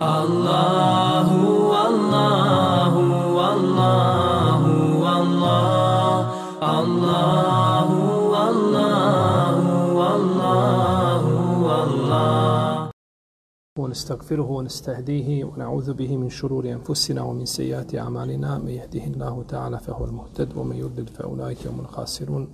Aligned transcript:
Allahu, 0.00 1.68
Allahu, 1.86 3.38
Allahu, 3.52 5.04
Allah, 5.04 6.32
Allahu, 6.62 8.00
Allahu, 8.32 10.00
Allahu, 10.00 11.32
Allah. 11.68 12.90
ونستغفره 13.78 14.50
ونستهديه 14.50 15.44
ونعوذ 15.44 15.92
به 15.92 16.16
من 16.16 16.30
شرور 16.30 16.64
أنفسنا 16.72 17.22
ومن 17.22 17.44
سيئات 17.44 17.94
أعمالنا. 17.94 18.58
من 18.58 18.68
يهده 18.68 19.04
الله 19.04 19.42
تعالى 19.42 19.78
فهو 19.78 20.04
المهتد 20.04 20.56
ومن 20.56 20.76
يضلل 20.76 21.06
فأولئك 21.06 21.66
هم 21.66 21.80
الخاسرون. 21.80 22.48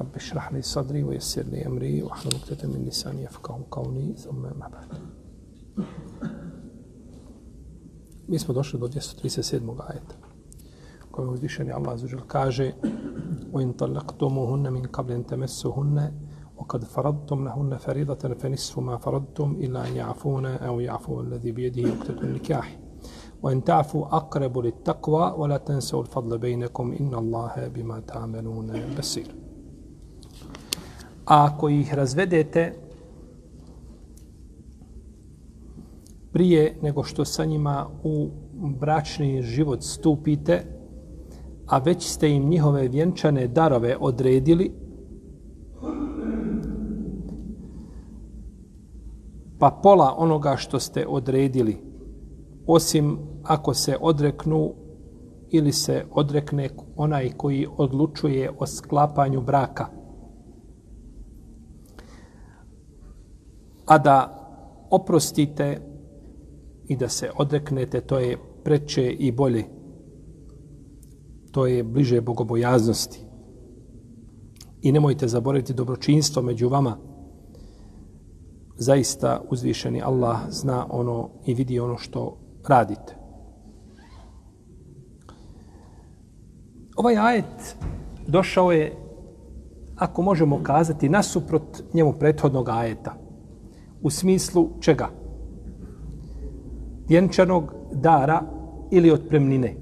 رب 0.00 0.16
اشرح 0.16 0.52
لي 0.52 0.62
صدري 0.62 1.02
ويسر 1.02 1.42
لي 1.42 1.66
أمري 1.66 2.02
واحلل 2.02 2.34
عقدة 2.34 2.68
من 2.68 2.84
لساني 2.84 3.24
يفقهوا 3.24 3.64
قولي. 3.70 4.14
ثم 4.16 4.42
ما 4.42 4.68
بعد. 4.68 4.90
Mi 8.27 8.39
smo 8.39 8.53
došli 8.53 8.79
do 8.79 8.87
237. 8.87 9.81
ajeta 9.87 10.15
kojem 11.11 11.33
uzvišeni 11.33 11.71
Allah 11.71 11.93
azuđel 11.93 12.19
kaže 12.27 12.73
وَإِنْ 13.53 13.73
طَلَّقْتُمُهُنَّ 13.73 14.71
مِنْ 14.71 14.87
قَبْلِ 14.87 15.11
أَنْ 15.11 15.23
تَمَسُّهُنَّ 15.23 16.11
وقد 16.61 16.83
فرضتم 16.83 17.45
لهن 17.45 17.77
فريضة 17.77 18.33
فنصف 18.33 18.79
ما 18.79 18.97
فرضتم 18.97 19.51
إلا 19.51 19.87
أن 19.87 19.95
يعفون 19.95 20.45
أو 20.45 20.79
يعفو 20.79 21.21
الذي 21.21 21.51
بيده 21.51 21.89
عقدة 21.89 22.21
النكاح 22.21 22.79
وإن 23.43 23.63
تعفوا 23.63 24.05
أقرب 24.15 24.57
للتقوى 24.57 25.33
ولا 25.37 25.57
تنسوا 25.57 26.01
الفضل 26.01 26.37
بينكم 26.37 26.91
إن 26.99 27.13
الله 27.13 27.67
بما 27.75 27.99
تعملون 27.99 28.95
بصير 28.99 29.35
A 31.25 31.45
ako 31.45 31.69
ih 31.69 31.93
razvedete 31.93 32.73
prije 36.32 36.78
nego 36.82 37.02
što 37.02 37.24
sa 37.24 37.44
njima 37.44 37.86
u 38.04 38.28
bračni 38.80 39.42
život 39.42 39.82
stupite, 39.82 40.64
a 41.66 41.78
već 41.78 42.08
ste 42.08 42.30
im 42.30 42.48
njihove 42.48 42.88
vjenčane 42.88 43.48
darove 43.48 43.96
odredili, 44.00 44.72
pa 49.58 49.70
pola 49.82 50.14
onoga 50.18 50.56
što 50.56 50.80
ste 50.80 51.06
odredili, 51.06 51.76
osim 52.66 53.18
ako 53.42 53.74
se 53.74 53.96
odreknu 54.00 54.72
ili 55.50 55.72
se 55.72 56.04
odrekne 56.10 56.68
onaj 56.96 57.30
koji 57.36 57.66
odlučuje 57.76 58.50
o 58.58 58.66
sklapanju 58.66 59.40
braka. 59.40 59.86
A 63.86 63.98
da 63.98 64.42
oprostite 64.90 65.80
i 66.88 66.96
da 66.96 67.08
se 67.08 67.30
odreknete, 67.36 68.00
to 68.00 68.18
je 68.18 68.36
preče 68.64 69.10
i 69.10 69.32
bolje. 69.32 69.64
To 71.50 71.66
je 71.66 71.82
bliže 71.82 72.20
bogobojaznosti. 72.20 73.20
I 74.82 74.92
nemojte 74.92 75.28
zaboraviti 75.28 75.74
dobročinstvo 75.74 76.42
među 76.42 76.68
vama, 76.68 76.96
zaista 78.76 79.40
uzvišeni 79.50 80.02
Allah 80.02 80.38
zna 80.48 80.86
ono 80.90 81.30
i 81.46 81.54
vidi 81.54 81.80
ono 81.80 81.98
što 81.98 82.38
radite. 82.68 83.16
Ovaj 86.96 87.16
ajet 87.16 87.76
došao 88.26 88.72
je, 88.72 88.96
ako 89.96 90.22
možemo 90.22 90.62
kazati, 90.62 91.08
nasuprot 91.08 91.82
njemu 91.94 92.12
prethodnog 92.12 92.68
ajeta. 92.68 93.14
U 94.02 94.10
smislu 94.10 94.70
čega? 94.80 95.25
Vjenčanog 97.08 97.74
dara 97.92 98.42
ili 98.90 99.10
otpremnine. 99.10 99.74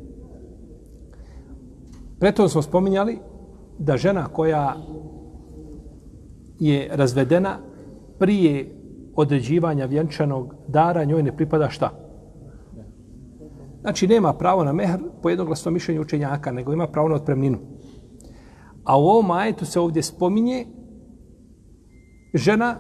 Preto 2.19 2.49
smo 2.49 2.63
spominjali 2.63 3.19
da 3.79 3.97
žena 3.97 4.27
koja 4.27 4.77
je 6.59 6.89
razvedena 6.93 7.59
prije 8.19 8.71
određivanja 9.17 9.87
vjenčanog 9.87 10.55
dara 10.69 11.05
njoj 11.05 11.23
ne 11.23 11.37
pripada 11.37 11.71
šta? 11.71 11.91
Znači, 13.81 14.07
nema 14.07 14.33
pravo 14.33 14.65
na 14.65 14.73
mehr 14.73 14.99
po 15.23 15.31
jednoglasnom 15.31 15.75
mišljenju 15.75 16.01
učenjaka, 16.01 16.53
nego 16.53 16.73
ima 16.73 16.87
pravo 16.87 17.09
na 17.09 17.15
otpremninu. 17.15 17.59
A 18.85 18.99
u 18.99 19.03
ovom 19.03 19.31
ajetu 19.31 19.65
se 19.65 19.81
ovdje 19.81 20.03
spominje 20.03 20.67
žena 22.35 22.77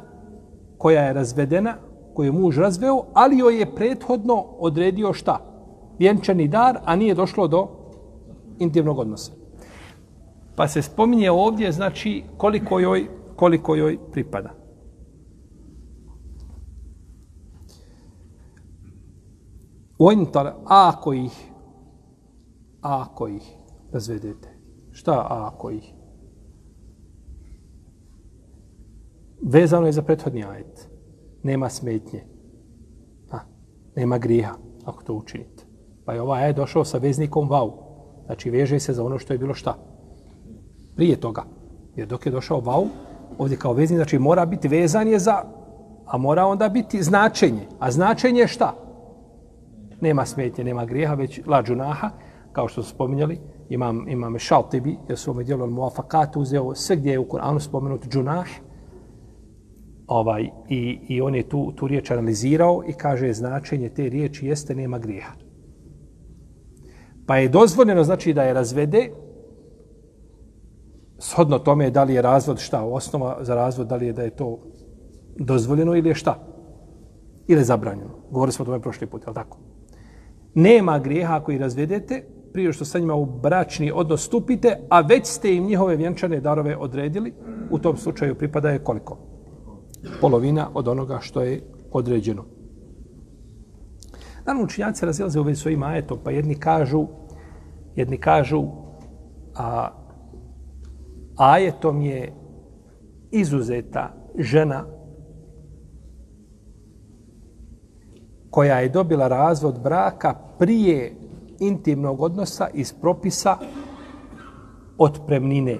koja 0.78 1.02
je 1.02 1.12
razvedena, 1.12 1.76
koju 2.14 2.26
je 2.26 2.32
muž 2.32 2.58
razveo, 2.58 3.04
ali 3.12 3.38
joj 3.38 3.58
je 3.58 3.74
prethodno 3.74 4.44
odredio 4.58 5.12
šta? 5.12 5.38
Vjenčani 5.98 6.48
dar, 6.48 6.78
a 6.84 6.96
nije 6.96 7.14
došlo 7.14 7.48
do 7.48 7.68
intimnog 8.58 8.98
odnosa. 8.98 9.32
Pa 10.56 10.68
se 10.68 10.82
spominje 10.82 11.30
ovdje, 11.30 11.72
znači, 11.72 12.22
koliko 12.36 12.78
joj, 12.78 13.08
koliko 13.36 13.74
joj 13.74 13.98
pripada. 14.12 14.50
Ointar, 19.98 20.54
ako 20.64 21.12
ih, 21.12 21.50
ako 22.80 23.28
ih 23.28 23.56
razvedete. 23.92 24.48
Šta 24.92 25.26
ako 25.30 25.70
ih? 25.70 25.92
Vezano 29.42 29.86
je 29.86 29.92
za 29.92 30.02
prethodni 30.02 30.44
ajet. 30.44 30.93
Nema 31.44 31.68
smetnje. 31.68 32.24
A, 33.30 33.38
nema 33.96 34.18
griha 34.18 34.54
ako 34.84 35.02
to 35.02 35.14
učinite. 35.14 35.64
Pa 36.04 36.12
je 36.12 36.22
ovaj 36.22 36.44
ajet 36.44 36.56
došao 36.56 36.84
sa 36.84 36.98
veznikom 36.98 37.48
vau. 37.48 37.72
Znači 38.26 38.50
veže 38.50 38.80
se 38.80 38.92
za 38.92 39.04
ono 39.04 39.18
što 39.18 39.32
je 39.32 39.38
bilo 39.38 39.54
šta. 39.54 39.76
Prije 40.96 41.16
toga. 41.16 41.44
Jer 41.96 42.08
dok 42.08 42.26
je 42.26 42.32
došao 42.32 42.60
vau, 42.60 42.86
ovdje 43.38 43.56
kao 43.56 43.72
veznik, 43.72 43.98
znači 43.98 44.18
mora 44.18 44.46
biti 44.46 44.68
vezan 44.68 45.08
je 45.08 45.18
za, 45.18 45.42
a 46.06 46.18
mora 46.18 46.46
onda 46.46 46.68
biti 46.68 47.02
značenje. 47.02 47.68
A 47.78 47.90
značenje 47.90 48.40
je 48.40 48.48
šta? 48.48 48.84
nema 50.04 50.26
smetnje, 50.26 50.64
nema 50.64 50.84
grijeha, 50.84 51.14
već 51.14 51.40
la 51.46 51.62
džunaha, 51.62 52.10
kao 52.52 52.68
što 52.68 52.82
su 52.82 52.90
spominjali, 52.90 53.38
imam, 53.68 54.08
imam 54.08 54.38
šaltibi, 54.38 54.98
jer 55.08 55.18
su 55.18 55.30
ome 55.30 55.44
djelo 55.44 55.66
muafakat 55.66 56.36
uzeo 56.36 56.74
sve 56.74 56.96
gdje 56.96 57.10
je 57.10 57.18
u 57.18 57.24
Kur'anu 57.24 57.60
spomenut 57.60 58.08
džunah, 58.08 58.46
ovaj, 60.14 60.48
i, 60.68 60.98
i 61.08 61.20
on 61.20 61.34
je 61.34 61.48
tu, 61.48 61.72
tu 61.72 61.86
riječ 61.86 62.10
analizirao 62.10 62.82
i 62.88 62.92
kaže 62.92 63.32
značenje 63.32 63.88
te 63.88 64.08
riječi 64.08 64.46
jeste 64.46 64.74
nema 64.74 64.98
grijeha. 64.98 65.32
Pa 67.26 67.36
je 67.36 67.48
dozvoljeno 67.48 68.04
znači 68.04 68.32
da 68.32 68.42
je 68.42 68.54
razvede, 68.54 69.10
shodno 71.18 71.58
tome 71.58 71.90
da 71.90 72.04
li 72.04 72.14
je 72.14 72.22
razvod 72.22 72.58
šta, 72.58 72.84
osnova 72.84 73.38
za 73.40 73.54
razvod, 73.54 73.86
da 73.86 73.96
li 73.96 74.06
je 74.06 74.12
da 74.12 74.22
je 74.22 74.30
to 74.30 74.58
dozvoljeno 75.36 75.96
ili 75.96 76.08
je 76.08 76.14
šta? 76.14 76.38
Ili 77.46 77.60
je 77.60 77.64
zabranjeno. 77.64 78.10
Govorili 78.30 78.52
smo 78.52 78.62
o 78.62 78.66
tome 78.66 78.80
prošli 78.80 79.06
put, 79.06 79.26
je 79.26 79.34
tako? 79.34 79.58
nema 80.54 80.98
grijeha 80.98 81.36
ako 81.36 81.52
ih 81.52 81.60
razvedete, 81.60 82.24
prije 82.52 82.72
što 82.72 82.84
sa 82.84 82.98
njima 82.98 83.14
u 83.14 83.26
bračni 83.26 83.92
odnos 83.94 84.26
stupite, 84.26 84.78
a 84.88 85.00
već 85.00 85.26
ste 85.26 85.54
im 85.54 85.66
njihove 85.66 85.96
vjenčane 85.96 86.40
darove 86.40 86.76
odredili, 86.76 87.34
u 87.70 87.78
tom 87.78 87.96
slučaju 87.96 88.34
pripada 88.34 88.70
je 88.70 88.78
koliko? 88.78 89.33
Polovina 90.20 90.68
od 90.74 90.88
onoga 90.88 91.18
što 91.20 91.42
je 91.42 91.62
određeno. 91.92 92.44
Naravno, 94.46 94.64
učinjaci 94.64 95.06
razilaze 95.06 95.40
u 95.40 95.42
vezi 95.42 95.60
svojim 95.60 95.82
ajetom, 95.82 96.18
pa 96.24 96.30
jedni 96.30 96.54
kažu, 96.54 97.06
jedni 97.96 98.16
kažu, 98.16 98.64
a 99.54 99.90
ajetom 101.36 102.02
je 102.02 102.32
izuzeta 103.30 104.12
žena 104.38 104.84
koja 108.50 108.78
je 108.78 108.88
dobila 108.88 109.28
razvod 109.28 109.80
braka 109.82 110.34
prije 110.58 111.14
intimnog 111.60 112.20
odnosa 112.20 112.68
iz 112.74 112.92
propisa 112.92 113.56
otpremnine. 114.98 115.78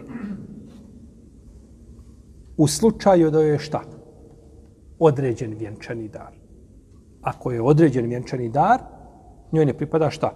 U 2.56 2.66
slučaju 2.66 3.30
da 3.30 3.40
je 3.40 3.58
šta? 3.58 3.93
Određen 5.04 5.54
vjenčani 5.58 6.08
dar. 6.08 6.32
Ako 7.22 7.52
je 7.52 7.62
određen 7.62 8.06
vjenčani 8.06 8.48
dar, 8.48 8.80
njoj 9.52 9.66
ne 9.66 9.74
pripada 9.74 10.10
šta? 10.10 10.30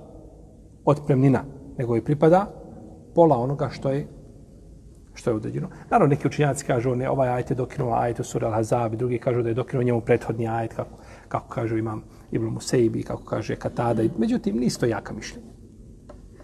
Otpremnina. 0.84 1.44
Nego 1.78 1.94
joj 1.94 2.04
pripada 2.04 2.46
pola 3.14 3.38
onoga 3.38 3.68
što 3.68 3.90
je 3.90 4.06
što 5.14 5.30
je 5.30 5.36
određeno. 5.36 5.68
Naravno, 5.90 6.10
neki 6.10 6.28
učinjaci 6.28 6.64
kažu, 6.64 6.94
ne, 6.94 7.08
ovaj 7.10 7.28
ajet 7.28 7.50
je 7.50 7.56
dokinuo 7.56 7.94
ajet 7.94 8.20
u 8.20 8.24
sura 8.24 8.50
Al-Hazab, 8.50 8.96
drugi 8.96 9.18
kažu 9.18 9.42
da 9.42 9.48
je 9.48 9.54
dokinuo 9.54 9.82
njemu 9.82 10.00
prethodni 10.00 10.48
ajet, 10.48 10.74
kako, 10.74 10.98
kako 11.28 11.48
kažu 11.48 11.78
imam 11.78 12.02
Ibn 12.30 12.46
Musejbi, 12.46 13.02
kako 13.02 13.24
kaže 13.24 13.56
Katada. 13.56 14.02
Međutim, 14.18 14.56
nisu 14.56 14.80
to 14.80 14.86
jaka 14.86 15.14
mišljenja. 15.14 15.52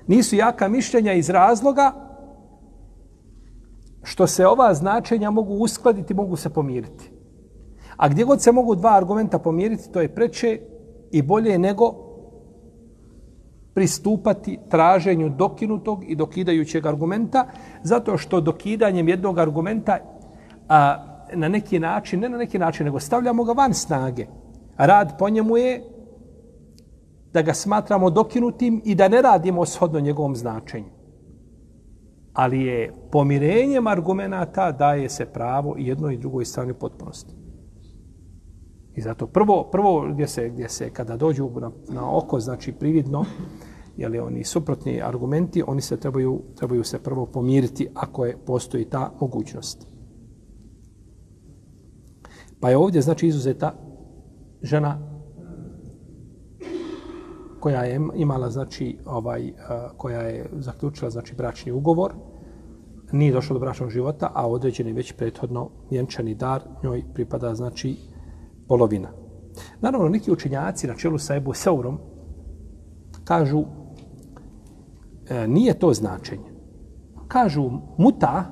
Nisu 0.07 0.37
jaka 0.37 0.69
mišljenja 0.69 1.13
iz 1.13 1.31
razloga 1.31 1.93
što 4.03 4.27
se 4.27 4.47
ova 4.47 4.75
značenja 4.75 5.31
mogu 5.31 5.55
uskladiti, 5.55 6.15
mogu 6.15 6.37
se 6.37 6.51
pomiriti. 6.51 7.14
A 7.97 8.09
gdje 8.09 8.25
god 8.25 8.43
se 8.43 8.53
mogu 8.53 8.75
dva 8.75 8.97
argumenta 8.97 9.39
pomiriti, 9.39 9.93
to 9.93 10.01
je 10.01 10.15
preče 10.15 10.61
i 11.11 11.23
bolje 11.23 11.59
nego 11.59 11.95
pristupati 13.75 14.59
traženju 14.71 15.29
dokinutog 15.29 16.05
i 16.11 16.17
dokidajućeg 16.17 16.87
argumenta, 16.87 17.47
zato 17.83 18.19
što 18.19 18.41
dokidanjem 18.41 19.09
jednog 19.09 19.39
argumenta 19.39 19.99
a, 20.69 21.05
na 21.33 21.49
neki 21.49 21.79
način, 21.79 22.21
ne 22.21 22.29
na 22.29 22.39
neki 22.39 22.59
način, 22.59 22.85
nego 22.85 23.01
stavljamo 23.01 23.45
ga 23.45 23.53
van 23.53 23.75
snage. 23.75 24.27
Rad 24.77 25.19
po 25.19 25.29
njemu 25.29 25.57
je 25.57 25.83
da 27.33 27.43
ga 27.43 27.55
smatramo 27.55 28.11
dokinutim 28.11 28.83
i 28.85 28.95
da 28.95 29.09
ne 29.09 29.23
radimo 29.23 29.67
shodno 29.67 30.01
njegovom 30.01 30.37
značenju. 30.37 30.91
Ali 32.33 32.63
je 32.63 32.93
pomirenjem 33.11 33.87
argumenta 33.87 34.73
daje 34.73 35.09
se 35.09 35.27
pravo 35.27 35.75
i 35.79 35.87
jednoj 35.87 36.15
i 36.15 36.19
drugoj 36.19 36.45
strani 36.45 36.75
potpunosti. 36.75 37.44
I 38.97 39.01
zato 39.01 39.27
prvo, 39.27 39.69
prvo 39.73 40.07
gdje 40.13 40.29
se, 40.29 40.49
gdje 40.49 40.69
se 40.69 40.91
kada 40.91 41.17
dođu 41.17 41.51
na, 41.61 41.71
na 41.89 42.17
oko, 42.17 42.41
znači 42.41 42.73
prividno, 42.73 43.25
jeli 43.97 44.19
oni 44.19 44.45
suprotni 44.45 45.03
argumenti, 45.03 45.63
oni 45.67 45.81
se 45.81 45.97
trebaju, 45.97 46.43
trebaju 46.57 46.85
se 46.85 47.03
prvo 47.03 47.27
pomiriti 47.27 47.89
ako 47.95 48.25
je 48.25 48.37
postoji 48.47 48.85
ta 48.85 49.13
mogućnost. 49.21 49.87
Pa 52.61 52.71
je 52.71 52.77
ovdje 52.77 53.03
znači 53.03 53.27
izuzeta 53.27 53.75
žena 54.63 55.15
koja 57.61 57.83
je 57.83 58.01
imala 58.15 58.51
znači 58.51 58.99
ovaj 59.07 59.49
eh, 59.49 59.53
koja 59.97 60.21
je 60.21 60.51
zaključila 60.53 61.11
znači 61.11 61.35
bračni 61.35 61.73
ugovor 61.73 62.13
nije 63.13 63.33
došlo 63.33 63.55
do 63.55 63.61
bračnog 63.61 63.91
života 63.91 64.31
a 64.35 64.49
određeni 64.49 64.93
već 64.93 65.13
prethodno 65.13 65.71
vjenčani 65.91 66.35
dar 66.35 66.63
njoj 66.83 67.03
pripada 67.15 67.55
znači 67.55 67.97
polovina. 68.75 69.09
Naravno, 69.81 70.09
neki 70.09 70.33
učenjaci 70.33 70.87
na 70.87 70.95
čelu 70.95 71.19
sa 71.19 71.37
Ebu 71.37 71.55
Saurom 71.55 71.99
kažu 73.25 73.63
e, 75.29 75.47
nije 75.49 75.79
to 75.79 75.93
značenje. 75.95 76.51
Kažu 77.29 77.71
muta 77.99 78.45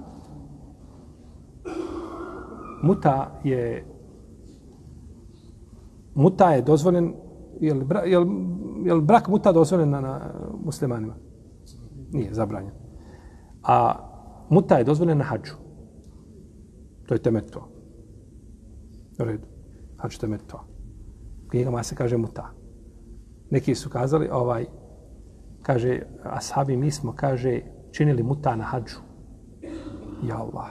muta 2.82 3.40
je 3.44 3.84
muta 6.14 6.52
je 6.52 6.62
dozvoljen 6.62 7.14
je 7.60 7.74
li, 7.74 7.86
je 8.06 8.18
li, 8.18 8.26
je 8.84 8.94
li 8.94 9.02
brak 9.02 9.28
muta 9.28 9.52
dozvoljen 9.52 9.90
na, 9.90 10.00
na 10.00 10.20
muslimanima? 10.64 11.14
Nije, 12.12 12.34
zabranjen. 12.34 12.72
A 13.62 13.94
muta 14.50 14.78
je 14.78 14.84
dozvoljen 14.84 15.18
na 15.18 15.24
hađu. 15.24 15.54
To 17.06 17.14
je 17.14 17.22
temeto. 17.22 17.68
U 19.18 19.24
redu 19.24 19.51
hač 20.02 20.22
me 20.22 20.38
to. 20.38 20.64
Knjigama 21.50 21.82
se 21.82 21.94
kaže 21.94 22.16
muta. 22.16 22.50
Neki 23.50 23.74
su 23.74 23.90
kazali, 23.90 24.28
ovaj, 24.32 24.66
kaže, 25.62 26.00
ashabi 26.24 26.76
mi 26.76 26.90
smo, 26.90 27.12
kaže, 27.16 27.60
činili 27.92 28.22
muta 28.22 28.56
na 28.56 28.64
hađu. 28.64 28.98
Ja 30.26 30.36
Allah. 30.36 30.66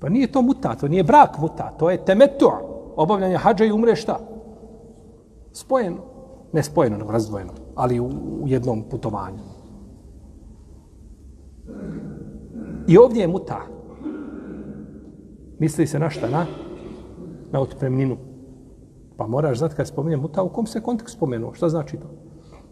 Pa 0.00 0.08
nije 0.08 0.32
to 0.32 0.42
muta, 0.42 0.74
to 0.74 0.88
nije 0.88 1.04
brak 1.04 1.38
muta, 1.38 1.70
to 1.78 1.90
je 1.90 2.04
temetu. 2.04 2.50
Obavljanje 2.96 3.36
hađa 3.36 3.64
i 3.64 3.72
umre 3.72 3.96
šta? 3.96 4.18
Spojeno. 5.52 5.96
Ne 6.52 6.62
spojeno, 6.62 6.96
nego 6.96 7.12
razdvojeno, 7.12 7.52
ali 7.74 8.00
u, 8.00 8.06
u 8.42 8.48
jednom 8.48 8.82
putovanju. 8.90 9.42
I 12.88 12.98
ovdje 12.98 13.20
je 13.20 13.28
muta. 13.28 13.60
Misli 15.58 15.86
se 15.86 15.98
na 15.98 16.10
šta? 16.10 16.30
Na? 16.30 16.46
Na 17.52 17.60
otpremninu. 17.60 18.16
Pa 19.16 19.26
moraš 19.26 19.58
znati 19.58 19.74
kad 19.74 19.86
spominje 19.86 20.16
muta, 20.16 20.42
u 20.42 20.48
kom 20.48 20.66
se 20.66 20.80
kontekst 20.80 21.16
spomenuo? 21.16 21.54
Šta 21.54 21.68
znači 21.68 21.96
to? 21.96 22.08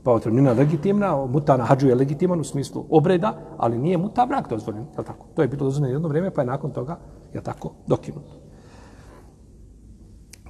Pa 0.02 0.12
otpremnina 0.12 0.52
legitimna, 0.52 1.26
muta 1.26 1.56
na 1.56 1.64
hađu 1.64 1.88
je 1.88 1.94
legitiman 1.94 2.40
u 2.40 2.44
smislu 2.44 2.84
obreda, 2.90 3.34
ali 3.56 3.78
nije 3.78 3.99
muta 3.99 4.26
brak 4.26 4.50
dozvoljen. 4.50 4.82
Je 4.99 5.05
tako? 5.05 5.26
To 5.34 5.43
je 5.43 5.49
bilo 5.49 5.64
dozvoljeno 5.64 5.94
jedno 5.94 6.08
vrijeme, 6.08 6.31
pa 6.31 6.40
je 6.40 6.46
nakon 6.46 6.70
toga, 6.70 6.99
je 7.34 7.43
tako, 7.43 7.73
dokinuto. 7.87 8.46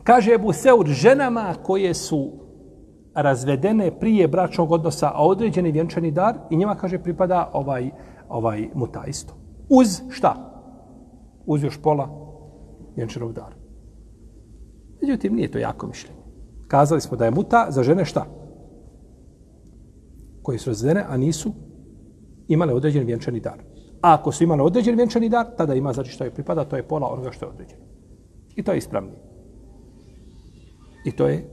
Kaže 0.02 0.34
Ebu 0.34 0.52
Seur, 0.52 0.86
ženama 0.86 1.54
koje 1.62 1.94
su 1.94 2.32
razvedene 3.14 3.90
prije 3.98 4.28
bračnog 4.28 4.72
odnosa, 4.72 5.10
a 5.14 5.26
određeni 5.26 5.72
vjenčani 5.72 6.10
dar, 6.10 6.34
i 6.50 6.56
njima, 6.56 6.74
kaže, 6.74 6.98
pripada 6.98 7.50
ovaj, 7.52 7.90
ovaj 8.28 8.68
muta 8.74 9.04
isto. 9.06 9.34
Uz 9.68 10.00
šta? 10.10 10.34
Uz 11.46 11.64
još 11.64 11.82
pola 11.82 12.08
vjenčanog 12.96 13.32
dara. 13.32 13.55
Međutim, 15.06 15.34
nije 15.34 15.50
to 15.50 15.58
jako 15.58 15.86
mišljenje. 15.86 16.18
Kazali 16.68 17.00
smo 17.00 17.16
da 17.16 17.24
je 17.24 17.30
muta 17.30 17.66
za 17.70 17.82
žene 17.82 18.04
šta? 18.04 18.26
Koje 20.42 20.58
su 20.58 20.70
razvedene, 20.70 21.04
a 21.08 21.16
nisu 21.16 21.52
imale 22.48 22.74
određen 22.74 23.06
vjenčani 23.06 23.40
dar. 23.40 23.62
A 24.02 24.14
ako 24.14 24.32
su 24.32 24.44
imale 24.44 24.62
određen 24.62 24.96
vjenčani 24.96 25.28
dar, 25.28 25.46
tada 25.56 25.74
ima 25.74 25.92
znači 25.92 26.10
što 26.10 26.24
je 26.24 26.34
pripada, 26.34 26.64
to 26.64 26.76
je 26.76 26.82
pola 26.82 27.12
onoga 27.12 27.32
što 27.32 27.46
je 27.46 27.50
određeno. 27.50 27.82
I 28.56 28.62
to 28.62 28.72
je 28.72 28.78
ispravnije. 28.78 29.18
I 31.04 31.12
to 31.12 31.28
je 31.28 31.50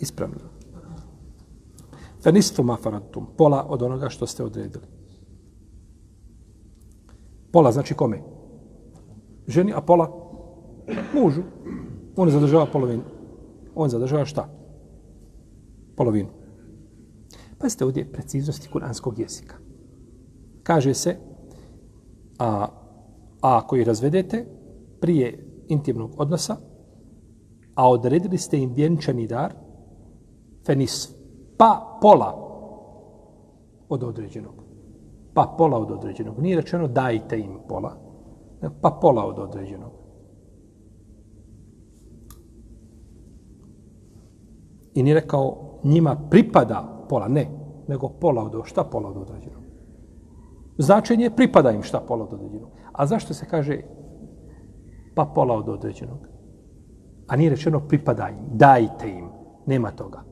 ispravnije. 0.00 0.44
Fenistu 2.22 2.62
mafaratum, 2.62 3.26
pola 3.36 3.66
od 3.68 3.82
onoga 3.82 4.08
što 4.08 4.26
ste 4.26 4.44
odredili. 4.44 4.84
Pola 7.52 7.72
znači 7.72 7.94
kome? 7.94 8.20
Ženi, 9.46 9.72
a 9.72 9.80
pola 9.80 10.10
mužu. 11.14 11.42
On 12.16 12.30
zadržava 12.30 12.66
polovinu. 12.66 13.02
On 13.74 13.88
zadržava 13.88 14.24
šta? 14.24 14.48
Polovinu. 15.96 16.28
Pazite 17.58 17.84
ovdje 17.84 18.12
preciznosti 18.12 18.68
kuranskog 18.68 19.18
jezika. 19.18 19.56
Kaže 20.62 20.94
se, 20.94 21.16
a, 22.38 22.66
a 23.42 23.58
ako 23.58 23.76
ih 23.76 23.86
razvedete 23.86 24.46
prije 25.00 25.46
intimnog 25.68 26.10
odnosa, 26.16 26.56
a 27.74 27.90
odredili 27.90 28.38
ste 28.38 28.58
im 28.58 28.72
vjenčani 28.74 29.26
dar, 29.26 29.54
fenis, 30.66 31.08
pa 31.56 31.98
pola 32.02 32.50
od 33.88 34.02
određenog. 34.02 34.54
Pa 35.34 35.54
pola 35.58 35.78
od 35.78 35.90
određenog. 35.90 36.38
Nije 36.38 36.56
rečeno 36.56 36.88
dajte 36.88 37.38
im 37.38 37.58
pola, 37.68 37.96
pa 38.80 38.90
pola 38.90 39.26
od 39.26 39.38
određenog. 39.38 39.99
I 44.94 45.02
nije 45.02 45.14
rekao 45.14 45.70
njima 45.84 46.16
pripada 46.30 47.06
pola, 47.08 47.28
ne, 47.28 47.46
nego 47.88 48.08
pola 48.08 48.42
od 48.42 48.62
šta 48.64 48.84
pola 48.84 49.08
od 49.08 49.16
određenog. 49.16 49.62
Značenje 50.78 51.24
je 51.24 51.36
pripada 51.36 51.70
im 51.70 51.82
šta 51.82 52.00
pola 52.00 52.24
od 52.24 52.32
određenog. 52.32 52.70
A 52.92 53.06
zašto 53.06 53.34
se 53.34 53.46
kaže 53.46 53.80
pa 55.14 55.24
pola 55.24 55.56
od 55.56 55.68
određenog? 55.68 56.18
A 57.28 57.36
nije 57.36 57.50
rečeno 57.50 57.80
pripada 57.80 58.28
im, 58.28 58.36
dajte 58.52 59.10
im, 59.10 59.28
nema 59.66 59.90
toga. 59.90 60.22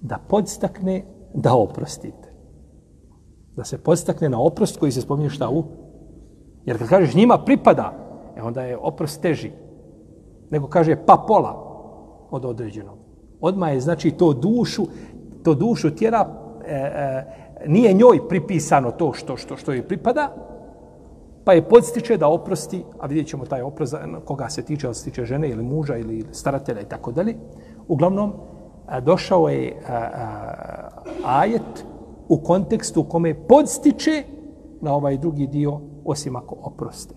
Da 0.00 0.18
podstakne 0.28 1.04
da 1.34 1.54
oprostite. 1.54 2.32
Da 3.56 3.64
se 3.64 3.78
podstakne 3.78 4.28
na 4.28 4.40
oprost 4.40 4.78
koji 4.78 4.92
se 4.92 5.00
spominje 5.00 5.30
šta 5.30 5.50
u. 5.50 5.64
Jer 6.64 6.78
kad 6.78 6.88
kažeš 6.88 7.14
njima 7.14 7.38
pripada, 7.44 7.92
e 8.36 8.42
onda 8.42 8.62
je 8.62 8.76
oprost 8.76 9.22
teži. 9.22 9.50
Nego 10.50 10.66
kaže 10.66 10.96
pa 11.06 11.24
pola 11.28 11.67
od 12.30 12.44
određenog. 12.44 12.98
Odma 13.40 13.70
je 13.70 13.80
znači 13.80 14.10
to 14.10 14.32
dušu, 14.32 14.82
to 15.42 15.54
dušu 15.54 15.90
tjera 15.90 16.28
e, 16.66 16.74
e, 16.74 17.24
nije 17.66 17.92
njoj 17.92 18.28
pripisano 18.28 18.90
to 18.90 19.12
što 19.12 19.36
što 19.36 19.56
što 19.56 19.72
joj 19.72 19.88
pripada, 19.88 20.34
pa 21.44 21.52
je 21.52 21.68
podstiče 21.68 22.16
da 22.16 22.28
oprosti, 22.28 22.84
a 23.00 23.06
vidjet 23.06 23.26
ćemo 23.26 23.46
taj 23.46 23.62
oprost 23.62 23.94
koga 24.24 24.48
se 24.48 24.62
tiče, 24.62 24.86
ali 24.86 24.94
se 24.94 25.04
tiče 25.04 25.24
žene 25.24 25.48
ili 25.50 25.62
muža 25.62 25.96
ili 25.96 26.24
staratelja 26.32 26.80
i 26.80 26.88
tako 26.88 27.12
dalje. 27.12 27.36
Uglavnom, 27.88 28.32
e, 28.92 29.00
došao 29.00 29.48
je 29.48 29.82
a, 29.88 29.92
a, 29.92 30.88
ajet 31.24 31.86
u 32.28 32.36
kontekstu 32.36 33.00
u 33.00 33.04
kome 33.04 33.34
podstiče 33.34 34.24
na 34.80 34.94
ovaj 34.94 35.18
drugi 35.18 35.46
dio, 35.46 35.80
osim 36.04 36.36
ako 36.36 36.56
oprosti. 36.62 37.14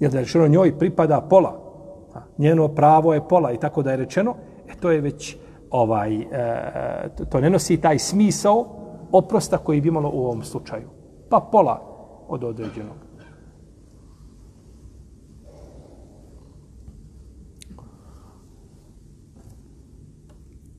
Jer 0.00 0.12
da 0.12 0.18
je 0.18 0.48
njoj 0.48 0.78
pripada 0.78 1.26
pola, 1.30 1.67
njeno 2.38 2.68
pravo 2.68 3.14
je 3.14 3.28
pola 3.28 3.52
i 3.52 3.58
tako 3.58 3.82
da 3.82 3.90
je 3.90 3.96
rečeno, 3.96 4.34
e, 4.68 4.74
to 4.80 4.90
je 4.90 5.00
već 5.00 5.36
ovaj, 5.70 6.20
e, 6.20 7.08
to 7.30 7.40
ne 7.40 7.50
nosi 7.50 7.80
taj 7.80 7.98
smisao 7.98 8.66
oprosta 9.12 9.58
koji 9.58 9.80
bi 9.80 9.88
imalo 9.88 10.10
u 10.14 10.24
ovom 10.24 10.44
slučaju. 10.44 10.88
Pa 11.30 11.48
pola 11.52 11.82
od 12.28 12.44
određenog. 12.44 12.96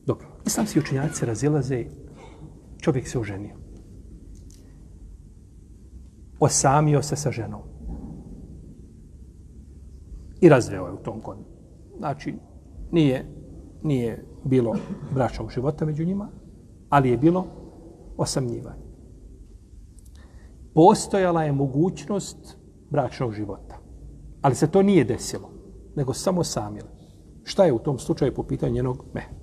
Dobro, 0.05 0.27
islamski 0.45 0.79
učinjaci 0.79 1.25
razilaze, 1.25 1.85
čovjek 2.81 3.07
se 3.07 3.19
oženio. 3.19 3.55
Osamio 6.39 7.01
se 7.01 7.15
sa 7.15 7.31
ženom 7.31 7.68
i 10.41 10.49
razveo 10.49 10.85
je 10.85 10.93
u 10.93 11.03
tom, 11.03 11.21
kon, 11.21 11.37
znači, 11.97 12.35
nije, 12.91 13.25
nije 13.83 14.25
bilo 14.43 14.75
bračnog 15.13 15.51
života 15.51 15.85
među 15.85 16.05
njima, 16.05 16.29
ali 16.89 17.09
je 17.09 17.17
bilo 17.17 17.45
osamnjivanje. 18.17 18.89
Postojala 20.73 21.43
je 21.43 21.51
mogućnost 21.51 22.57
bračnog 22.89 23.33
života. 23.33 23.77
Ali 24.41 24.55
se 24.55 24.71
to 24.71 24.81
nije 24.81 25.03
desilo, 25.03 25.49
nego 25.95 26.13
samo 26.13 26.43
samile. 26.43 26.89
Šta 27.43 27.65
je 27.65 27.73
u 27.73 27.79
tom 27.79 27.99
slučaju 27.99 28.33
po 28.33 28.43
pitanju 28.43 28.73
njenog 28.73 29.05
mehra? 29.13 29.33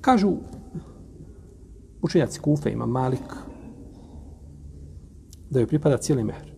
Kažu 0.00 0.32
učenjaci 2.02 2.40
Kufe 2.40 2.72
ima 2.72 2.86
Malik 2.86 3.34
da 5.50 5.60
joj 5.60 5.66
pripada 5.66 5.98
cijeli 5.98 6.24
mehr. 6.24 6.49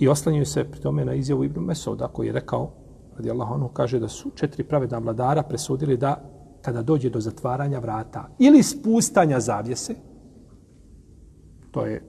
I 0.00 0.08
oslanjuju 0.08 0.46
se 0.46 0.64
pri 0.64 0.80
tome 0.80 1.04
na 1.04 1.14
izjavu 1.14 1.44
Ibn 1.44 1.60
Mesouda 1.60 2.08
koji 2.08 2.26
je 2.26 2.32
rekao, 2.32 2.70
radi 3.16 3.30
Allah 3.30 3.50
ono 3.50 3.68
kaže 3.68 3.98
da 3.98 4.08
su 4.08 4.30
četiri 4.34 4.64
pravedna 4.64 4.98
vladara 4.98 5.42
presudili 5.42 5.96
da 5.96 6.22
kada 6.62 6.82
dođe 6.82 7.10
do 7.10 7.20
zatvaranja 7.20 7.78
vrata 7.78 8.28
ili 8.38 8.62
spustanja 8.62 9.40
zavjese, 9.40 9.94
to 11.70 11.86
je 11.86 12.02